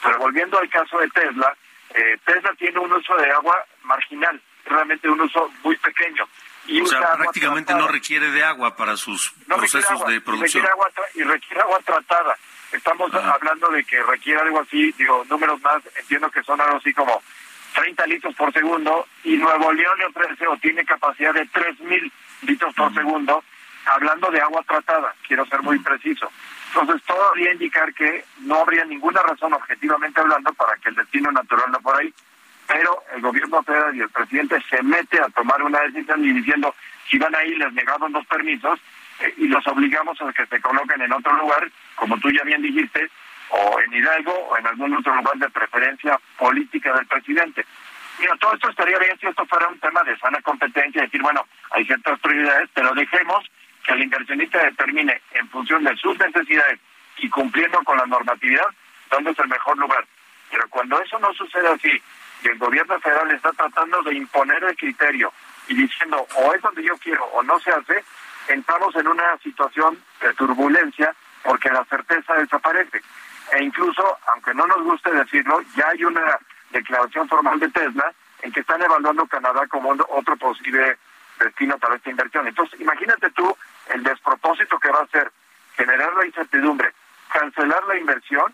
Pero 0.04 0.20
volviendo 0.20 0.60
al 0.60 0.70
caso 0.70 1.00
de 1.00 1.10
Tesla, 1.10 1.56
eh, 1.94 2.18
Tesla 2.26 2.54
tiene 2.58 2.80
un 2.80 2.92
uso 2.92 3.16
de 3.18 3.32
agua 3.32 3.64
marginal, 3.84 4.42
realmente 4.66 5.10
un 5.10 5.22
uso 5.22 5.52
muy 5.64 5.78
pequeño. 5.78 6.28
Y 6.68 6.82
o 6.82 6.86
sea, 6.88 7.14
prácticamente 7.14 7.74
no 7.76 7.88
requiere 7.88 8.32
de 8.32 8.44
agua 8.44 8.76
para 8.76 8.98
sus 8.98 9.32
procesos 9.48 10.06
de 10.08 10.20
producción. 10.20 10.64
Requiere 10.64 10.70
agua 10.70 10.92
y 11.14 11.24
requiere 11.24 11.62
agua 11.62 11.80
tratada. 11.86 12.38
Estamos 12.76 13.14
hablando 13.14 13.70
de 13.70 13.86
que 13.86 14.04
requiere 14.04 14.42
algo 14.42 14.60
así, 14.60 14.92
digo, 14.98 15.26
números 15.30 15.62
más, 15.62 15.82
entiendo 15.96 16.30
que 16.30 16.44
son 16.44 16.60
algo 16.60 16.76
así 16.76 16.94
como 16.94 17.22
30 17.74 18.06
litros 18.08 18.36
por 18.36 18.52
segundo 18.52 19.08
y 19.24 19.38
Nuevo 19.38 19.72
León 19.72 19.98
le 19.98 20.06
ofrece 20.06 20.46
o 20.46 20.58
tiene 20.58 20.84
capacidad 20.84 21.34
de 21.34 21.48
3.000 21.48 22.12
litros 22.42 22.76
por 22.76 22.94
segundo, 22.94 23.44
hablando 23.86 24.30
de 24.30 24.42
agua 24.42 24.62
tratada, 24.68 25.16
quiero 25.26 25.46
ser 25.46 25.62
muy 25.62 25.80
preciso. 25.80 26.30
Entonces, 26.74 27.02
todo 27.06 27.30
habría 27.30 27.54
indicar 27.54 27.94
que 27.94 28.26
no 28.42 28.56
habría 28.56 28.84
ninguna 28.84 29.22
razón, 29.22 29.54
objetivamente 29.54 30.20
hablando, 30.20 30.54
para 30.54 30.76
que 30.76 30.90
el 30.90 30.96
destino 30.96 31.32
natural 31.32 31.72
no 31.72 31.80
por 31.80 31.96
ahí. 31.96 32.14
Pero 32.68 33.04
el 33.16 33.22
gobierno 33.22 33.64
federal 33.64 33.96
y 33.96 34.02
el 34.02 34.10
presidente 34.10 34.62
se 34.70 34.84
mete 34.84 35.22
a 35.22 35.30
tomar 35.30 35.64
una 35.64 35.80
decisión 35.82 36.26
y 36.26 36.34
diciendo, 36.34 36.76
si 37.10 37.18
van 37.18 37.36
ahí, 37.36 37.56
les 37.56 37.72
negamos 37.72 38.12
los 38.12 38.26
permisos 38.26 38.80
eh, 39.20 39.34
y 39.38 39.48
los 39.48 39.66
obligamos 39.68 40.20
a 40.22 40.32
que 40.34 40.46
se 40.46 40.62
coloquen 40.62 41.02
en 41.02 41.14
otro 41.14 41.34
lugar, 41.34 41.70
como 41.96 42.18
tú 42.20 42.30
ya 42.32 42.44
bien 42.44 42.62
dijiste, 42.62 43.10
o 43.50 43.80
en 43.80 43.94
Hidalgo 43.94 44.34
o 44.34 44.58
en 44.58 44.68
algún 44.68 44.96
otro 44.96 45.16
lugar 45.16 45.36
de 45.38 45.50
preferencia 45.50 46.20
política 46.38 46.94
del 46.94 47.06
presidente. 47.06 47.66
Mira, 48.20 48.36
todo 48.38 48.54
esto 48.54 48.70
estaría 48.70 48.98
bien 48.98 49.18
si 49.20 49.28
esto 49.28 49.46
fuera 49.46 49.68
un 49.68 49.80
tema 49.80 50.02
de 50.04 50.18
sana 50.18 50.42
competencia, 50.42 51.02
decir, 51.02 51.22
bueno, 51.22 51.46
hay 51.72 51.86
ciertas 51.86 52.20
prioridades, 52.20 52.70
pero 52.74 52.94
dejemos 52.94 53.46
que 53.86 53.94
el 53.94 54.04
inversionista 54.04 54.64
determine 54.64 55.22
en 55.32 55.50
función 55.50 55.84
de 55.84 55.96
sus 55.98 56.18
necesidades 56.18 56.80
y 57.18 57.30
cumpliendo 57.30 57.80
con 57.84 57.98
la 57.98 58.06
normatividad 58.06 58.68
dónde 59.12 59.32
es 59.32 59.40
el 59.40 59.48
mejor 59.48 59.78
lugar. 59.78 60.06
Pero 60.50 60.68
cuando 60.70 61.02
eso 61.02 61.20
no 61.20 61.34
sucede 61.34 61.68
así 61.68 62.02
y 62.44 62.48
el 62.48 62.58
gobierno 62.58 63.00
federal 63.00 63.32
está 63.32 63.52
tratando 63.52 64.02
de 64.04 64.16
imponer 64.16 64.64
el 64.64 64.76
criterio 64.76 65.32
y 65.68 65.76
diciendo 65.76 66.26
o 66.36 66.54
es 66.54 66.62
donde 66.62 66.84
yo 66.84 66.98
quiero 66.98 67.24
o 67.26 67.44
no 67.44 67.60
se 67.60 67.72
hace, 67.72 68.04
entramos 68.48 68.96
en 68.96 69.08
una 69.08 69.38
situación 69.38 70.02
de 70.22 70.34
turbulencia 70.34 71.14
porque 71.44 71.70
la 71.70 71.86
certeza 71.86 72.34
desaparece. 72.36 73.02
E 73.52 73.64
incluso, 73.64 74.18
aunque 74.34 74.54
no 74.54 74.66
nos 74.68 74.84
guste 74.84 75.12
decirlo, 75.12 75.62
ya 75.76 75.88
hay 75.90 76.04
una 76.04 76.40
declaración 76.72 77.28
formal 77.30 77.60
de 77.60 77.70
Tesla 77.70 78.12
en 78.42 78.52
que 78.52 78.62
están 78.62 78.82
evaluando 78.82 79.26
Canadá 79.28 79.68
como 79.68 79.96
otro 80.10 80.36
posible 80.38 80.98
destino 81.40 81.78
para 81.78 81.96
esta 81.96 82.10
inversión. 82.10 82.48
Entonces, 82.48 82.80
imagínate 82.80 83.30
tú 83.32 83.56
el 83.94 84.04
despropósito 84.04 84.80
que 84.80 84.90
va 84.90 85.02
a 85.02 85.08
ser 85.08 85.32
generar 85.76 86.14
la 86.16 86.26
incertidumbre, 86.26 86.94
cancelar 87.32 87.84
la 87.86 87.98
inversión 87.98 88.54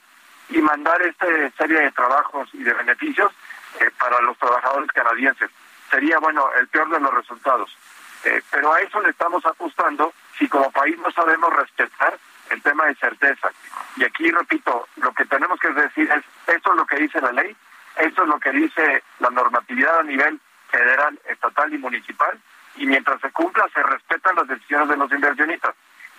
y 0.49 0.59
mandar 0.59 1.01
esta 1.01 1.25
serie 1.57 1.81
de 1.81 1.91
trabajos 1.91 2.49
y 2.53 2.63
de 2.63 2.73
beneficios 2.73 3.31
eh, 3.79 3.89
para 3.97 4.19
los 4.21 4.37
trabajadores 4.37 4.91
canadienses. 4.91 5.49
Sería, 5.89 6.19
bueno, 6.19 6.45
el 6.59 6.67
peor 6.67 6.89
de 6.89 6.99
los 6.99 7.13
resultados. 7.13 7.75
Eh, 8.23 8.41
pero 8.51 8.73
a 8.73 8.79
eso 8.81 9.01
le 9.01 9.09
estamos 9.09 9.45
ajustando 9.45 10.13
si 10.37 10.47
como 10.47 10.71
país 10.71 10.97
no 10.99 11.11
sabemos 11.11 11.53
respetar 11.53 12.17
el 12.51 12.61
tema 12.61 12.85
de 12.85 12.95
certeza. 12.95 13.49
Y 13.95 14.03
aquí, 14.03 14.29
repito, 14.29 14.87
lo 14.97 15.13
que 15.13 15.25
tenemos 15.25 15.59
que 15.59 15.69
decir 15.69 16.09
es, 16.11 16.23
esto 16.55 16.71
es 16.71 16.77
lo 16.77 16.85
que 16.85 16.97
dice 16.97 17.21
la 17.21 17.31
ley, 17.31 17.55
esto 17.97 18.23
es 18.23 18.29
lo 18.29 18.39
que 18.39 18.51
dice 18.51 19.03
la 19.19 19.29
normatividad 19.29 19.99
a 19.99 20.03
nivel 20.03 20.39
federal, 20.69 21.19
estatal 21.27 21.73
y 21.73 21.77
municipal, 21.77 22.39
y 22.75 22.85
mientras 22.85 23.19
se 23.21 23.31
cumpla 23.31 23.67
se 23.73 23.83
respetan 23.83 24.35
las 24.35 24.47
decisiones 24.47 24.89
de 24.89 24.97
los 24.97 25.11
inversionistas. 25.11 25.75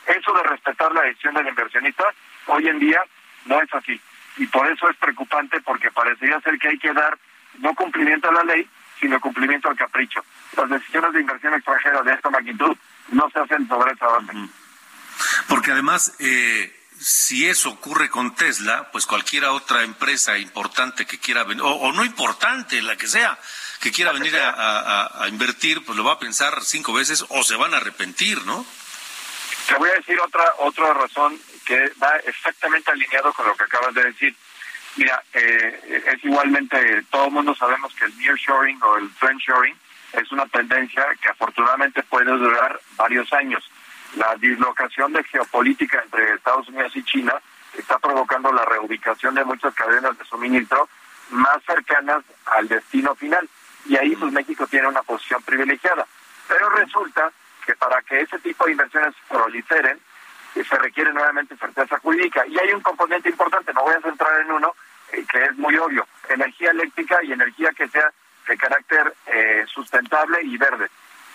Eso 0.06 0.32
de 0.32 0.42
respetar 0.42 0.92
la 0.92 1.02
decisión 1.02 1.34
del 1.34 1.48
inversionista 1.48 2.04
hoy 2.46 2.68
en 2.68 2.78
día 2.78 3.02
no 3.46 3.60
es 3.60 3.72
así. 3.72 4.00
Y 4.36 4.46
por 4.46 4.66
eso 4.70 4.88
es 4.88 4.96
preocupante 4.96 5.60
porque 5.60 5.90
parecería 5.90 6.40
ser 6.40 6.58
que 6.58 6.68
hay 6.68 6.78
que 6.78 6.92
dar 6.92 7.16
no 7.58 7.74
cumplimiento 7.74 8.28
a 8.28 8.32
la 8.32 8.44
ley, 8.44 8.68
sino 9.02 9.20
cumplimiento 9.20 9.68
al 9.68 9.76
capricho. 9.76 10.24
Las 10.56 10.70
decisiones 10.70 11.12
de 11.12 11.20
inversión 11.20 11.52
extranjera 11.54 12.02
de 12.02 12.14
esta 12.14 12.30
magnitud 12.30 12.76
no 13.08 13.28
se 13.30 13.40
hacen 13.40 13.66
sobre 13.66 13.92
esa 13.92 14.06
base. 14.06 14.32
Porque 15.48 15.72
además, 15.72 16.14
eh, 16.20 16.72
si 16.98 17.48
eso 17.48 17.70
ocurre 17.70 18.08
con 18.08 18.34
Tesla, 18.36 18.90
pues 18.92 19.06
cualquier 19.06 19.46
otra 19.46 19.82
empresa 19.82 20.38
importante 20.38 21.04
que 21.04 21.18
quiera 21.18 21.42
venir, 21.42 21.62
o 21.64 21.92
no 21.92 22.04
importante, 22.04 22.80
la 22.80 22.96
que 22.96 23.08
sea, 23.08 23.36
que 23.80 23.90
quiera 23.90 24.12
venir 24.12 24.34
a, 24.38 25.26
invertir, 25.28 25.84
pues 25.84 25.98
lo 25.98 26.04
va 26.04 26.12
a 26.12 26.18
pensar 26.18 26.62
cinco 26.62 26.92
veces 26.92 27.24
o 27.28 27.42
se 27.42 27.56
van 27.56 27.74
a 27.74 27.78
arrepentir, 27.78 28.44
¿no? 28.46 28.64
Te 29.66 29.74
voy 29.74 29.90
a 29.90 29.94
decir 29.94 30.18
otra 30.20 30.44
otra 30.58 30.94
razón 30.94 31.36
que 31.64 31.92
va 32.00 32.16
exactamente 32.24 32.92
alineado 32.92 33.32
con 33.32 33.46
lo 33.46 33.56
que 33.56 33.64
acabas 33.64 33.92
de 33.94 34.04
decir. 34.04 34.36
Mira, 34.96 35.22
eh, 35.32 36.02
es 36.06 36.24
igualmente, 36.24 37.02
todo 37.10 37.26
el 37.26 37.32
mundo 37.32 37.54
sabemos 37.54 37.94
que 37.94 38.04
el 38.04 38.18
nearshoring 38.18 38.82
o 38.82 38.96
el 38.98 39.08
friendshoring 39.10 39.74
es 40.12 40.30
una 40.32 40.46
tendencia 40.46 41.06
que 41.20 41.30
afortunadamente 41.30 42.02
puede 42.02 42.30
durar 42.30 42.78
varios 42.96 43.32
años. 43.32 43.68
La 44.16 44.34
dislocación 44.36 45.12
de 45.14 45.24
geopolítica 45.24 46.02
entre 46.02 46.34
Estados 46.34 46.68
Unidos 46.68 46.94
y 46.94 47.02
China 47.04 47.34
está 47.78 47.98
provocando 47.98 48.52
la 48.52 48.66
reubicación 48.66 49.34
de 49.34 49.44
muchas 49.44 49.74
cadenas 49.74 50.18
de 50.18 50.24
suministro 50.26 50.88
más 51.30 51.62
cercanas 51.64 52.22
al 52.44 52.68
destino 52.68 53.14
final 53.14 53.48
y 53.86 53.96
ahí 53.96 54.14
pues 54.14 54.30
México 54.32 54.66
tiene 54.66 54.88
una 54.88 55.02
posición 55.02 55.42
privilegiada. 55.42 56.06
Pero 56.46 56.68
resulta 56.68 57.32
que 57.64 57.74
para 57.76 58.02
que 58.02 58.20
ese 58.20 58.38
tipo 58.40 58.66
de 58.66 58.72
inversiones 58.72 59.14
proliferen, 59.28 59.98
se 60.54 60.76
requiere 60.76 61.12
nuevamente 61.12 61.56
certeza 61.56 61.98
jurídica. 61.98 62.46
Y 62.46 62.58
hay 62.58 62.72
un 62.72 62.80
componente 62.80 63.28
importante, 63.28 63.72
no 63.72 63.82
voy 63.82 63.94
a 63.94 64.00
centrar 64.00 64.40
en 64.40 64.52
uno, 64.52 64.74
eh, 65.12 65.24
que 65.30 65.44
es 65.44 65.56
muy 65.56 65.76
obvio, 65.78 66.06
energía 66.28 66.70
eléctrica 66.70 67.22
y 67.22 67.32
energía 67.32 67.70
que 67.72 67.88
sea 67.88 68.12
de 68.46 68.56
carácter 68.56 69.14
eh, 69.26 69.64
sustentable 69.72 70.38
y 70.42 70.56
verde. 70.56 70.88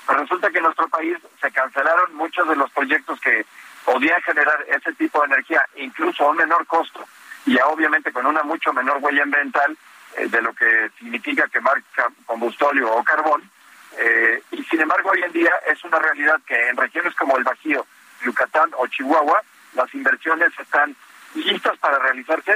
Resulta 0.08 0.50
que 0.50 0.58
en 0.58 0.64
nuestro 0.64 0.88
país 0.88 1.18
se 1.42 1.52
cancelaron 1.52 2.16
muchos 2.16 2.48
de 2.48 2.56
los 2.56 2.72
proyectos 2.72 3.20
que 3.20 3.46
podían 3.84 4.22
generar 4.22 4.66
ese 4.68 4.94
tipo 4.94 5.20
de 5.20 5.28
energía, 5.28 5.66
incluso 5.76 6.26
a 6.26 6.32
un 6.32 6.38
menor 6.38 6.66
costo 6.66 7.06
y 7.48 7.58
obviamente 7.62 8.12
con 8.12 8.26
una 8.26 8.44
mucho 8.44 8.74
menor 8.74 8.98
huella 9.02 9.24
ambiental 9.24 9.76
eh, 10.18 10.28
de 10.28 10.42
lo 10.42 10.54
que 10.54 10.92
significa 11.00 11.48
quemar 11.48 11.82
combustorio 12.26 12.92
o 12.92 13.04
carbón. 13.04 13.50
Eh, 13.98 14.44
y 14.52 14.64
sin 14.66 14.82
embargo, 14.82 15.12
hoy 15.12 15.24
en 15.24 15.32
día 15.32 15.52
es 15.66 15.82
una 15.84 15.98
realidad 15.98 16.40
que 16.46 16.70
en 16.70 16.78
regiones 16.78 17.16
como 17.16 17.38
el 17.38 17.46
Bajío, 17.46 17.86
Yucatán 18.24 18.72
o 18.78 18.88
Chihuahua, 18.88 19.42
las 19.74 19.94
inversiones 19.94 20.52
están 20.60 20.96
listas 21.36 21.78
para 21.78 22.00
realizarse. 22.00 22.56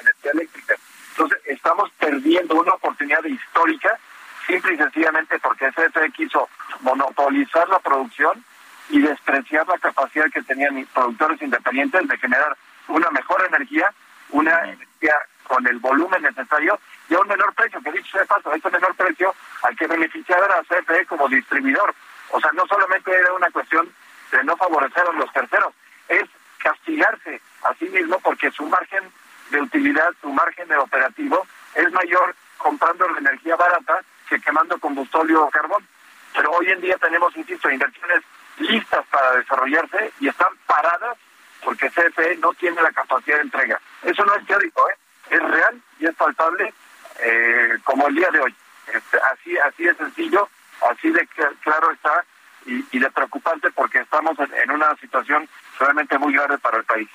energía 0.00 0.30
eléctrica. 0.32 0.74
Entonces, 1.10 1.38
estamos 1.46 1.90
perdiendo 1.98 2.54
una 2.54 2.72
oportunidad 2.72 3.22
histórica 3.24 3.98
simple 4.46 4.74
y 4.74 4.76
sencillamente 4.76 5.38
porque 5.38 5.70
CFE 5.70 6.10
quiso 6.12 6.48
monopolizar 6.80 7.68
la 7.68 7.78
producción 7.78 8.42
y 8.88 9.00
despreciar 9.00 9.66
la 9.68 9.78
capacidad 9.78 10.30
que 10.32 10.42
tenían 10.42 10.86
productores 10.92 11.40
independientes 11.42 12.08
de 12.08 12.18
generar 12.18 12.56
una 12.88 13.10
mejor 13.10 13.44
energía, 13.46 13.92
una 14.30 14.64
energía 14.64 15.14
con 15.44 15.66
el 15.66 15.78
volumen 15.78 16.22
necesario 16.22 16.78
y 17.08 17.14
a 17.14 17.20
un 17.20 17.28
menor 17.28 17.52
precio, 17.54 17.80
que 17.82 17.92
dicho 17.92 18.12
sea 18.12 18.20
de 18.22 18.26
paso, 18.26 18.52
ese 18.52 18.70
menor 18.70 18.94
precio 18.94 19.34
al 19.62 19.76
que 19.76 19.86
beneficiaba 19.86 20.46
a 20.46 20.62
CFE 20.62 21.06
como 21.06 21.28
distribuidor. 21.28 21.94
O 22.30 22.40
sea, 22.40 22.50
no 22.52 22.66
solamente 22.66 23.12
era 23.12 23.32
una 23.32 23.50
cuestión 23.50 23.92
de 24.30 24.44
no 24.44 24.56
favorecer 24.56 25.06
a 25.06 25.12
los 25.12 25.32
terceros, 25.32 25.74
es 26.08 26.24
castigarse 26.58 27.40
a 27.64 27.74
sí 27.74 27.86
mismo 27.86 28.18
porque 28.20 28.50
su 28.50 28.64
margen 28.66 29.04
de 29.50 29.60
utilidad, 29.60 30.10
su 30.20 30.30
margen 30.30 30.68
de 30.68 30.76
operativo 30.76 31.46
es 31.74 31.90
mayor 31.92 32.34
comprando 32.56 33.08
la 33.08 33.18
energía 33.18 33.56
barata 33.56 34.00
que 34.28 34.40
quemando 34.40 34.78
combustorio 34.78 35.44
o 35.44 35.50
carbón. 35.50 35.86
Pero 36.34 36.50
hoy 36.52 36.70
en 36.70 36.80
día 36.80 36.96
tenemos, 36.96 37.36
insisto, 37.36 37.70
inversiones 37.70 38.22
listas 38.58 39.04
para 39.10 39.32
desarrollarse 39.32 40.12
y 40.20 40.28
están 40.28 40.52
paradas 40.66 41.18
porque 41.62 41.90
CFE 41.90 42.36
no 42.36 42.52
tiene 42.54 42.80
la 42.80 42.90
capacidad 42.92 43.36
de 43.36 43.42
entrega. 43.42 43.80
Eso 44.02 44.24
no 44.24 44.34
es 44.34 44.46
teórico, 44.46 44.88
¿eh? 44.88 44.94
es 45.30 45.42
real 45.42 45.80
y 45.98 46.06
es 46.06 46.14
palpable 46.14 46.72
eh, 47.20 47.78
como 47.84 48.08
el 48.08 48.14
día 48.14 48.30
de 48.30 48.40
hoy. 48.40 48.54
Este, 48.92 49.18
así, 49.18 49.56
así 49.58 49.84
de 49.84 49.94
sencillo, 49.94 50.48
así 50.90 51.10
de 51.10 51.26
claro 51.62 51.92
está 51.92 52.24
y, 52.66 52.98
de 52.98 53.10
preocupante 53.10 53.70
porque 53.70 53.98
estamos 53.98 54.36
en, 54.38 54.70
una 54.70 54.94
situación 54.96 55.48
realmente 55.78 56.18
muy 56.18 56.32
grave 56.32 56.58
para 56.58 56.78
el 56.78 56.84
país. 56.84 57.08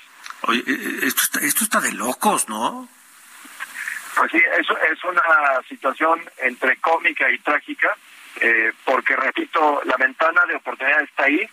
Oye, 0.43 0.59
eh, 0.59 0.63
eh, 0.67 0.99
esto 1.03 1.21
está, 1.23 1.39
esto 1.39 1.63
está 1.63 1.79
de 1.79 1.93
locos, 1.93 2.47
¿no? 2.49 2.87
Pues 4.17 4.31
sí, 4.31 4.41
eso 4.59 4.77
es 4.79 5.03
una 5.03 5.21
situación 5.69 6.19
entre 6.37 6.77
cómica 6.77 7.29
y 7.29 7.37
trágica, 7.39 7.95
eh, 8.41 8.73
porque 8.83 9.15
repito, 9.15 9.81
la 9.85 9.95
ventana 9.97 10.41
de 10.47 10.55
oportunidad 10.55 11.01
está 11.01 11.25
ahí, 11.25 11.47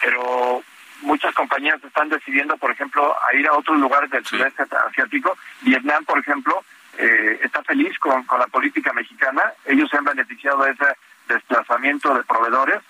pero 0.00 0.62
muchas 1.02 1.32
compañías 1.34 1.82
están 1.82 2.08
decidiendo, 2.08 2.56
por 2.56 2.72
ejemplo, 2.72 3.16
a 3.24 3.34
ir 3.34 3.46
a 3.46 3.54
otros 3.54 3.78
lugares 3.78 4.10
del 4.10 4.26
sudeste 4.26 4.64
asiático. 4.88 5.38
Vietnam, 5.60 6.04
por 6.04 6.18
ejemplo, 6.18 6.64
eh, 6.98 7.40
está 7.42 7.62
feliz 7.62 7.98
con, 7.98 8.24
con 8.24 8.40
la 8.40 8.46
política 8.48 8.92
mexicana. 8.92 9.52
Ellos 9.64 9.88
se 9.88 9.96
han 9.96 10.04
beneficiado 10.04 10.64
de 10.64 10.72
ese 10.72 10.96
desplazamiento 11.28 12.12
de 12.12 12.24
proveedores. 12.24 12.80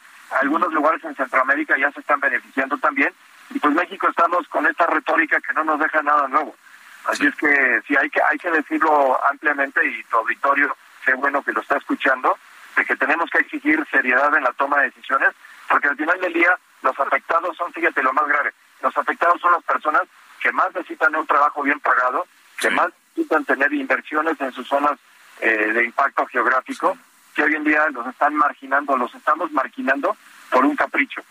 Algunos 0.40 0.72
lugares 0.72 1.04
en 1.04 1.14
Centroamérica 1.14 1.76
ya 1.76 1.92
se 1.92 2.00
están 2.00 2.18
beneficiando 2.20 2.78
también. 2.78 3.12
Y 3.50 3.58
pues 3.58 3.74
México 3.74 4.08
estamos 4.08 4.48
con 4.48 4.66
esta 4.66 4.86
retórica 4.86 5.40
que 5.40 5.52
no 5.52 5.64
nos 5.64 5.78
deja 5.78 6.02
nada 6.02 6.26
nuevo. 6.28 6.56
Así 7.04 7.26
es 7.26 7.34
que 7.36 7.82
sí, 7.86 7.96
hay 7.96 8.10
que, 8.10 8.20
hay 8.22 8.38
que 8.38 8.50
decirlo 8.50 9.18
ampliamente 9.30 9.84
y 9.86 10.02
tu 10.04 10.16
auditorio, 10.18 10.76
qué 11.04 11.14
bueno 11.14 11.42
que 11.42 11.52
lo 11.52 11.60
está 11.60 11.76
escuchando, 11.78 12.36
de 12.76 12.84
que 12.84 12.96
tenemos 12.96 13.30
que 13.30 13.38
exigir 13.38 13.86
seriedad 13.90 14.34
en 14.36 14.44
la 14.44 14.52
toma 14.52 14.78
de 14.78 14.86
decisiones, 14.86 15.30
porque 15.68 15.88
al 15.88 15.96
final 15.96 16.20
del 16.20 16.32
día 16.32 16.58
los 16.82 16.98
afectados 16.98 17.56
son, 17.56 17.72
fíjate, 17.72 18.02
lo 18.02 18.12
más 18.12 18.26
grave, 18.26 18.52
los 18.82 18.96
afectados 18.96 19.40
son 19.40 19.52
las 19.52 19.64
personas 19.64 20.02
que 20.40 20.52
más 20.52 20.74
necesitan 20.74 21.14
un 21.16 21.26
trabajo 21.26 21.62
bien 21.62 21.80
pagado, 21.80 22.26
que 22.58 22.70
más 22.70 22.88
necesitan 23.18 23.44
tener 23.44 23.72
inversiones 23.72 24.40
en 24.40 24.52
sus 24.52 24.66
zonas 24.66 24.98
eh, 25.40 25.72
de 25.72 25.84
impacto 25.84 26.26
geográfico, 26.26 26.96
que 27.34 27.42
hoy 27.42 27.54
en 27.54 27.64
día 27.64 27.88
los 27.90 28.06
están 28.06 28.34
marginando, 28.34 28.96
los 28.96 29.14
estamos 29.14 29.50
marginando 29.52 30.16
por 30.50 30.64
un 30.64 30.76
capricho. 30.76 31.22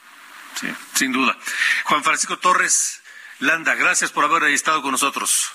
Sí, 0.55 0.67
sin 0.93 1.11
duda. 1.11 1.35
Juan 1.85 2.03
Francisco 2.03 2.37
Torres 2.37 3.01
Landa, 3.39 3.75
gracias 3.75 4.11
por 4.11 4.25
haber 4.25 4.43
estado 4.45 4.81
con 4.81 4.91
nosotros. 4.91 5.53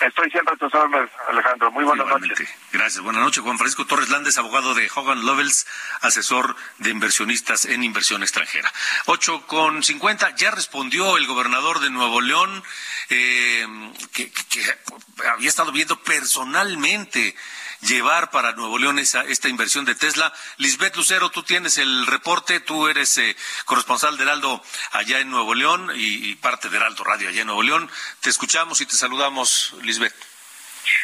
Estoy 0.00 0.30
siempre 0.30 0.54
a 0.54 0.56
tus 0.56 0.74
órdenes, 0.74 1.10
Alejandro. 1.28 1.70
Muy 1.70 1.84
buenas 1.84 2.06
noches. 2.06 2.48
Gracias. 2.72 3.02
Buenas 3.04 3.22
noches. 3.22 3.42
Juan 3.42 3.58
Francisco 3.58 3.86
Torres 3.86 4.08
Landes, 4.08 4.38
abogado 4.38 4.74
de 4.74 4.90
Hogan 4.94 5.26
Lovells, 5.26 5.66
asesor 6.00 6.56
de 6.78 6.90
inversionistas 6.90 7.66
en 7.66 7.84
inversión 7.84 8.22
extranjera. 8.22 8.72
Ocho 9.06 9.46
con 9.46 9.82
cincuenta. 9.82 10.34
Ya 10.36 10.50
respondió 10.50 11.18
el 11.18 11.26
gobernador 11.26 11.80
de 11.80 11.90
Nuevo 11.90 12.22
León, 12.22 12.62
eh, 13.10 13.66
que 14.12 14.32
había 15.30 15.48
estado 15.48 15.70
viendo 15.70 16.02
personalmente 16.02 17.36
llevar 17.82 18.30
para 18.30 18.52
Nuevo 18.52 18.78
León 18.78 18.98
esa, 18.98 19.22
esta 19.24 19.48
inversión 19.48 19.84
de 19.84 19.94
Tesla. 19.94 20.32
Lisbeth 20.58 20.96
Lucero, 20.96 21.30
tú 21.30 21.42
tienes 21.42 21.78
el 21.78 22.06
reporte, 22.06 22.60
tú 22.60 22.88
eres 22.88 23.16
eh, 23.18 23.36
corresponsal 23.64 24.16
de 24.16 24.24
Heraldo 24.24 24.62
allá 24.92 25.20
en 25.20 25.30
Nuevo 25.30 25.54
León 25.54 25.90
y, 25.94 26.34
parte 26.36 26.68
de 26.68 26.76
Heraldo 26.76 27.04
Radio 27.04 27.28
allá 27.28 27.40
en 27.40 27.46
Nuevo 27.46 27.62
León. 27.62 27.90
Te 28.20 28.30
escuchamos 28.30 28.80
y 28.80 28.86
te 28.86 28.96
saludamos, 28.96 29.74
Lisbeth. 29.82 30.14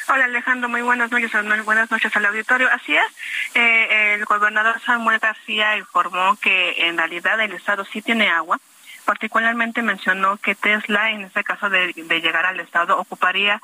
Hola 0.08 0.24
Alejandro, 0.24 0.68
muy 0.68 0.82
buenas 0.82 1.10
noches, 1.10 1.30
buenas 1.64 1.90
noches 1.90 2.14
al 2.16 2.26
auditorio. 2.26 2.68
Así 2.72 2.96
es, 2.96 3.12
eh, 3.54 4.14
el 4.14 4.24
gobernador 4.24 4.80
Samuel 4.84 5.18
García 5.18 5.76
informó 5.76 6.36
que 6.36 6.88
en 6.88 6.96
realidad 6.96 7.40
el 7.40 7.52
estado 7.52 7.84
sí 7.84 8.02
tiene 8.02 8.28
agua, 8.28 8.58
particularmente 9.06 9.80
mencionó 9.82 10.36
que 10.36 10.54
Tesla, 10.54 11.10
en 11.12 11.22
este 11.22 11.44
caso 11.44 11.70
de, 11.70 11.94
llegar 11.94 12.44
al 12.44 12.60
Estado, 12.60 12.98
ocuparía 12.98 13.62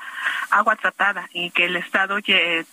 agua 0.49 0.75
tratada 0.77 1.29
y 1.33 1.51
que 1.51 1.65
el 1.65 1.75
Estado 1.75 2.17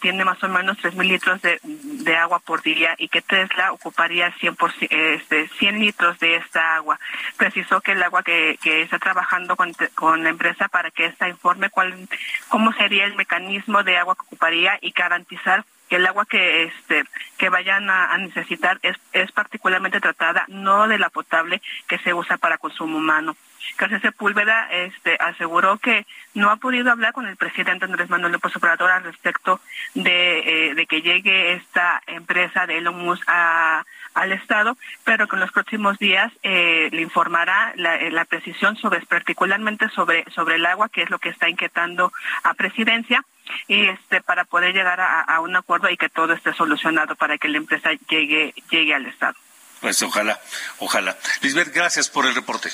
tiene 0.00 0.24
más 0.24 0.42
o 0.42 0.48
menos 0.48 0.78
3.000 0.78 1.06
litros 1.06 1.42
de, 1.42 2.16
agua 2.16 2.38
por 2.38 2.62
día 2.62 2.94
y 2.96 3.08
que 3.08 3.22
Tesla 3.22 3.72
ocuparía 3.72 4.32
100, 4.38 4.56
este, 4.90 5.48
100 5.48 5.80
litros 5.80 6.18
de 6.20 6.36
esta 6.36 6.76
agua. 6.76 6.98
Precisó 7.36 7.80
que 7.80 7.92
el 7.92 8.02
agua 8.02 8.22
que, 8.22 8.58
está 8.64 8.98
trabajando 8.98 9.56
con, 9.56 10.22
la 10.22 10.30
empresa 10.30 10.68
para 10.68 10.90
que 10.90 11.06
ésta 11.06 11.28
informe 11.28 11.70
cuál, 11.70 12.08
cómo 12.48 12.72
sería 12.72 13.04
el 13.04 13.16
mecanismo 13.16 13.82
de 13.82 13.98
agua 13.98 14.14
que 14.14 14.22
ocuparía 14.22 14.78
y 14.80 14.92
garantizar 14.92 15.64
que 15.90 15.96
el 15.96 16.06
agua 16.06 16.24
que 16.24 16.62
este 16.62 17.04
que 17.36 17.48
vayan 17.48 17.90
a, 17.90 18.16
necesitar 18.16 18.78
es, 18.82 18.96
es 19.12 19.32
particularmente 19.32 20.00
tratada, 20.00 20.44
no 20.48 20.86
de 20.86 20.98
la 20.98 21.10
potable 21.10 21.60
que 21.88 21.98
se 21.98 22.14
usa 22.14 22.38
para 22.38 22.58
consumo 22.58 22.98
humano. 22.98 23.36
García 23.76 24.00
Sepúlveda 24.00 24.68
este, 24.70 25.16
aseguró 25.18 25.78
que 25.78 26.06
no 26.34 26.50
ha 26.50 26.56
podido 26.56 26.90
hablar 26.90 27.12
con 27.12 27.26
el 27.26 27.36
presidente 27.36 27.84
Andrés 27.84 28.08
Manuel 28.08 28.32
López 28.32 28.54
Obrador 28.56 28.90
al 28.90 29.04
respecto 29.04 29.60
de, 29.94 30.70
eh, 30.70 30.74
de 30.74 30.86
que 30.86 31.02
llegue 31.02 31.54
esta 31.54 32.02
empresa 32.06 32.66
de 32.66 32.78
Elon 32.78 32.98
Musk 32.98 33.28
al 33.28 34.32
Estado, 34.32 34.76
pero 35.04 35.26
que 35.26 35.36
en 35.36 35.40
los 35.40 35.52
próximos 35.52 35.98
días 35.98 36.32
eh, 36.42 36.88
le 36.92 37.02
informará 37.02 37.72
la, 37.76 37.96
eh, 37.96 38.10
la, 38.10 38.24
precisión 38.24 38.76
sobre, 38.76 39.00
particularmente 39.00 39.88
sobre, 39.90 40.24
sobre 40.30 40.56
el 40.56 40.66
agua, 40.66 40.88
que 40.88 41.02
es 41.02 41.10
lo 41.10 41.18
que 41.18 41.30
está 41.30 41.48
inquietando 41.48 42.12
a 42.44 42.54
presidencia 42.54 43.24
y 43.68 43.88
este 43.88 44.20
para 44.20 44.44
poder 44.44 44.74
llegar 44.74 45.00
a, 45.00 45.40
un 45.40 45.56
acuerdo 45.56 45.88
y 45.90 45.96
que 45.96 46.08
todo 46.08 46.32
esté 46.32 46.52
solucionado 46.54 47.16
para 47.16 47.38
que 47.38 47.48
la 47.48 47.58
empresa 47.58 47.90
llegue 48.08 48.54
llegue 48.70 48.94
al 48.94 49.06
estado. 49.06 49.34
Pues 49.80 50.02
ojalá, 50.02 50.38
ojalá. 50.78 51.16
Lisbeth, 51.40 51.72
gracias 51.72 52.08
por 52.08 52.26
el 52.26 52.34
reporte. 52.34 52.70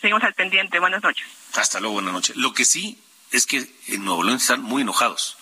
Seguimos 0.00 0.22
al 0.24 0.34
pendiente. 0.34 0.78
Buenas 0.78 1.02
noches. 1.02 1.26
Hasta 1.54 1.80
luego, 1.80 1.94
buenas 1.94 2.12
noches. 2.12 2.36
Lo 2.36 2.54
que 2.54 2.64
sí 2.64 3.02
es 3.30 3.46
que 3.46 3.66
en 3.88 4.04
Nuevo 4.04 4.22
León 4.22 4.38
están 4.38 4.62
muy 4.62 4.82
enojados. 4.82 5.36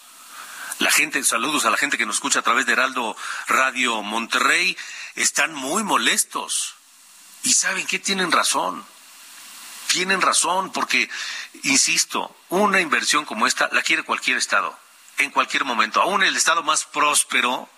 La 0.78 0.90
gente, 0.90 1.22
saludos 1.24 1.66
a 1.66 1.70
la 1.70 1.76
gente 1.76 1.98
que 1.98 2.06
nos 2.06 2.16
escucha 2.16 2.40
a 2.40 2.42
través 2.42 2.66
de 2.66 2.72
Heraldo 2.72 3.16
Radio 3.46 4.02
Monterrey, 4.02 4.76
están 5.14 5.54
muy 5.54 5.84
molestos. 5.84 6.74
Y 7.42 7.52
saben 7.52 7.86
que 7.86 7.98
tienen 7.98 8.32
razón 8.32 8.84
tienen 9.88 10.20
razón, 10.20 10.72
porque, 10.72 11.08
insisto, 11.62 12.36
una 12.48 12.80
inversión 12.80 13.24
como 13.24 13.46
esta 13.46 13.68
la 13.72 13.82
quiere 13.82 14.02
cualquier 14.02 14.38
Estado, 14.38 14.78
en 15.18 15.30
cualquier 15.30 15.64
momento. 15.64 16.00
Aún 16.00 16.22
el 16.22 16.36
Estado 16.36 16.62
más 16.62 16.84
próspero, 16.84 17.68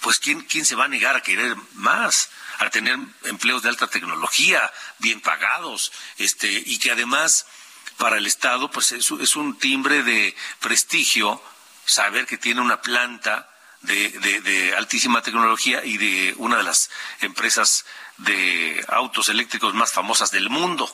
pues 0.00 0.18
¿quién, 0.18 0.42
quién 0.42 0.64
se 0.64 0.74
va 0.74 0.84
a 0.84 0.88
negar 0.88 1.16
a 1.16 1.22
querer 1.22 1.56
más? 1.74 2.30
a 2.58 2.70
tener 2.70 2.98
empleos 3.24 3.62
de 3.62 3.68
alta 3.68 3.88
tecnología, 3.88 4.72
bien 4.98 5.20
pagados, 5.20 5.92
este, 6.18 6.50
y 6.50 6.78
que 6.78 6.90
además 6.90 7.46
para 7.96 8.18
el 8.18 8.26
Estado, 8.26 8.70
pues 8.70 8.92
es, 8.92 9.10
es 9.10 9.36
un 9.36 9.58
timbre 9.58 10.02
de 10.02 10.34
prestigio 10.60 11.42
saber 11.84 12.26
que 12.26 12.38
tiene 12.38 12.60
una 12.60 12.80
planta 12.80 13.50
de, 13.82 14.08
de, 14.10 14.40
de, 14.40 14.74
altísima 14.74 15.22
tecnología 15.22 15.84
y 15.84 15.98
de 15.98 16.34
una 16.38 16.56
de 16.56 16.62
las 16.62 16.90
empresas 17.20 17.84
de 18.16 18.84
autos 18.88 19.28
eléctricos 19.28 19.74
más 19.74 19.92
famosas 19.92 20.30
del 20.30 20.48
mundo. 20.48 20.90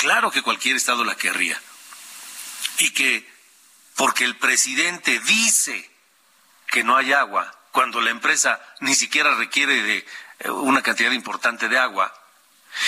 Claro 0.00 0.30
que 0.30 0.42
cualquier 0.42 0.76
Estado 0.76 1.04
la 1.04 1.16
querría. 1.16 1.60
Y 2.78 2.90
que 2.90 3.32
porque 3.96 4.24
el 4.24 4.36
presidente 4.36 5.20
dice 5.20 5.90
que 6.68 6.82
no 6.82 6.96
hay 6.96 7.12
agua, 7.12 7.56
cuando 7.70 8.00
la 8.00 8.10
empresa 8.10 8.60
ni 8.80 8.94
siquiera 8.94 9.34
requiere 9.34 9.82
de 9.82 10.06
eh, 10.40 10.50
una 10.50 10.82
cantidad 10.82 11.12
importante 11.12 11.68
de 11.68 11.78
agua, 11.78 12.12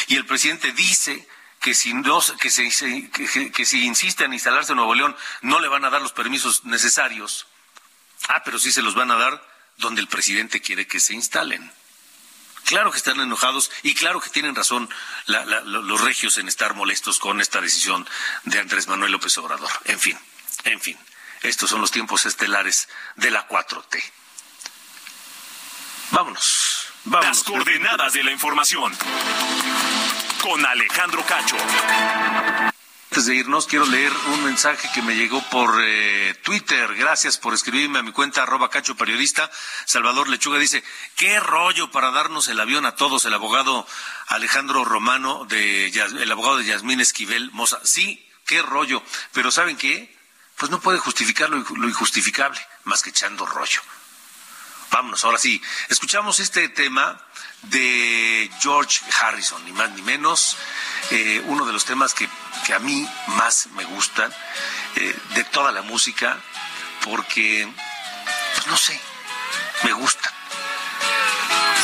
y 0.09 0.17
el 0.17 0.27
presidente 0.27 0.73
dice 0.73 1.29
que 1.61 1.75
si, 1.75 1.95
no, 1.95 2.21
que, 2.41 2.51
se, 2.51 3.11
que, 3.11 3.67
si 3.67 3.85
insiste 3.85 4.25
en 4.25 4.33
instalarse 4.33 4.73
en 4.73 4.77
Nuevo 4.77 4.95
León 4.95 5.17
no 5.43 5.61
le 5.61 5.69
van 5.69 5.85
a 5.85 5.91
dar 5.91 6.03
los 6.03 6.13
permisos 6.13 6.65
necesarios. 6.65 7.47
Ah, 8.29 8.43
pero 8.45 8.59
sí 8.59 8.73
se 8.73 8.83
los 8.83 8.95
van 8.95 9.11
a 9.11 9.17
dar 9.17 9.43
donde 9.77 10.01
el 10.01 10.09
presidente 10.09 10.61
quiere 10.61 10.87
que 10.87 11.01
se 11.01 11.15
instalen. 11.15 11.71
Claro 12.67 12.91
que 12.91 12.99
están 12.99 13.21
enojados 13.21 13.71
y 13.85 13.95
claro 13.95 14.21
que 14.21 14.29
tienen 14.29 14.55
razón 14.57 14.91
los 15.27 16.01
regios 16.01 16.37
en 16.39 16.49
estar 16.49 16.75
molestos 16.75 17.21
con 17.21 17.41
esta 17.41 17.61
decisión 17.61 18.07
de 18.45 18.59
Andrés 18.59 18.89
Manuel 18.89 19.13
López 19.13 19.39
Obrador. 19.39 19.71
En 19.85 20.01
fin, 20.01 20.19
en 20.65 20.81
fin, 20.81 20.99
estos 21.43 21.71
son 21.71 21.81
los 21.81 21.93
tiempos 21.93 22.27
estelares 22.27 22.89
de 23.15 23.31
la 23.31 23.47
4T. 23.49 24.03
Vámonos. 26.11 26.89
vámonos. 27.05 27.37
Las 27.37 27.45
coordenadas 27.45 28.13
de 28.13 28.25
la 28.25 28.33
información 28.33 28.93
con 30.43 30.67
Alejandro 30.67 31.25
Cacho. 31.25 31.57
Antes 33.17 33.29
de 33.29 33.37
irnos, 33.37 33.67
quiero 33.67 33.87
leer 33.87 34.13
un 34.35 34.45
mensaje 34.45 34.91
que 34.93 35.01
me 35.01 35.17
llegó 35.17 35.41
por 35.49 35.81
eh, 35.83 36.35
Twitter. 36.43 36.95
Gracias 36.97 37.39
por 37.39 37.55
escribirme 37.55 37.99
a 37.99 38.03
mi 38.03 38.13
cuenta 38.13 38.43
arroba 38.43 38.69
cacho 38.69 38.95
periodista. 38.95 39.51
Salvador 39.87 40.29
Lechuga 40.29 40.59
dice, 40.59 40.85
qué 41.15 41.41
rollo 41.41 41.91
para 41.91 42.11
darnos 42.11 42.49
el 42.49 42.61
avión 42.61 42.85
a 42.85 42.95
todos. 42.95 43.25
El 43.25 43.33
abogado 43.33 43.87
Alejandro 44.27 44.85
Romano, 44.85 45.47
de, 45.47 45.87
el 45.87 46.31
abogado 46.31 46.59
de 46.59 46.67
Yasmín 46.67 47.01
Esquivel 47.01 47.51
Moza. 47.53 47.81
Sí, 47.85 48.23
qué 48.45 48.61
rollo. 48.61 49.03
Pero 49.33 49.51
¿saben 49.51 49.79
qué? 49.79 50.15
Pues 50.59 50.71
no 50.71 50.79
puede 50.83 50.99
justificar 50.99 51.49
lo, 51.49 51.57
lo 51.57 51.89
injustificable, 51.89 52.61
más 52.85 53.03
que 53.03 53.09
echando 53.09 53.47
rollo. 53.47 53.81
Vámonos, 54.91 55.25
ahora 55.25 55.39
sí. 55.39 55.63
Escuchamos 55.89 56.39
este 56.39 56.69
tema 56.69 57.26
de 57.63 58.51
George 58.61 59.01
Harrison, 59.21 59.65
ni 59.65 59.73
más 59.73 59.91
ni 59.91 60.03
menos, 60.03 60.57
eh, 61.11 61.43
uno 61.47 61.65
de 61.67 61.73
los 61.73 61.85
temas 61.85 62.15
que, 62.15 62.29
a 62.73 62.79
mí 62.79 63.09
más 63.29 63.69
me 63.75 63.85
gustan 63.85 64.33
eh, 64.97 65.17
de 65.35 65.45
toda 65.45 65.73
la 65.73 65.83
música, 65.83 66.39
porque, 67.05 67.69
pues 68.55 68.67
no 68.67 68.77
sé, 68.77 69.01
me 69.85 69.93
gusta. 69.93 70.33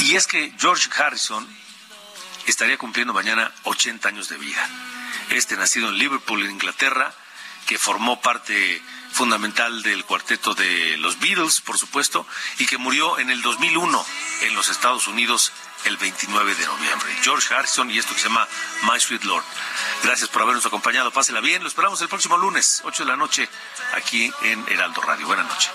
Y 0.01 0.17
es 0.17 0.27
que 0.27 0.53
George 0.59 0.91
Harrison 0.97 1.47
estaría 2.47 2.77
cumpliendo 2.77 3.13
mañana 3.13 3.53
80 3.65 4.09
años 4.09 4.29
de 4.29 4.37
vida. 4.37 4.69
Este 5.31 5.57
nacido 5.57 5.89
en 5.89 5.99
Liverpool, 5.99 6.45
en 6.45 6.53
Inglaterra, 6.53 7.15
que 7.67 7.79
formó 7.79 8.21
parte 8.21 8.83
fundamental 9.13 9.83
del 9.83 10.05
cuarteto 10.05 10.55
de 10.55 10.97
los 10.99 11.19
Beatles, 11.21 11.61
por 11.61 11.79
supuesto, 11.79 12.27
y 12.59 12.67
que 12.67 12.79
murió 12.79 13.19
en 13.19 13.31
el 13.31 13.43
2001 13.43 14.05
en 14.43 14.55
los 14.55 14.69
Estados 14.69 15.07
Unidos 15.07 15.53
el 15.85 15.97
29 15.97 16.55
de 16.55 16.67
noviembre. 16.67 17.13
George 17.23 17.53
Harrison 17.55 17.91
y 17.91 17.99
esto 17.99 18.15
que 18.15 18.21
se 18.21 18.29
llama 18.29 18.47
My 18.91 18.99
Sweet 18.99 19.25
Lord. 19.25 19.45
Gracias 20.03 20.29
por 20.29 20.43
habernos 20.43 20.67
acompañado. 20.67 21.11
Pásela 21.11 21.41
bien. 21.41 21.63
Lo 21.63 21.69
esperamos 21.69 22.01
el 22.01 22.09
próximo 22.09 22.37
lunes, 22.37 22.83
8 22.85 23.05
de 23.05 23.11
la 23.11 23.17
noche, 23.17 23.49
aquí 23.95 24.33
en 24.43 24.65
Heraldo 24.69 25.01
Radio. 25.03 25.27
Buenas 25.27 25.47
noches. 25.47 25.71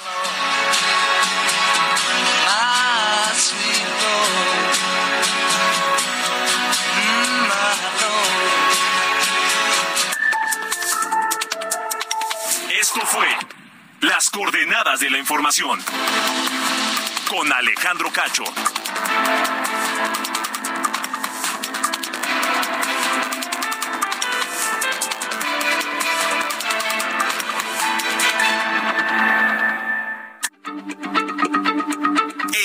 De 14.99 15.11
la 15.11 15.19
Información 15.19 15.79
con 17.29 17.53
Alejandro 17.53 18.11
Cacho. 18.11 18.43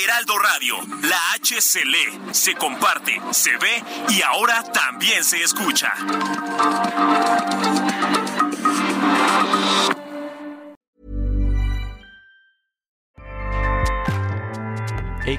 Heraldo 0.03 0.39
Radio, 0.39 0.77
la 1.03 1.33
H 1.33 1.61
se 1.61 1.85
lee, 1.85 2.19
se 2.31 2.55
comparte, 2.55 3.21
se 3.31 3.57
ve 3.57 3.83
y 4.09 4.23
ahora 4.23 4.63
también 4.63 5.23
se 5.23 5.43
escucha. 5.43 5.93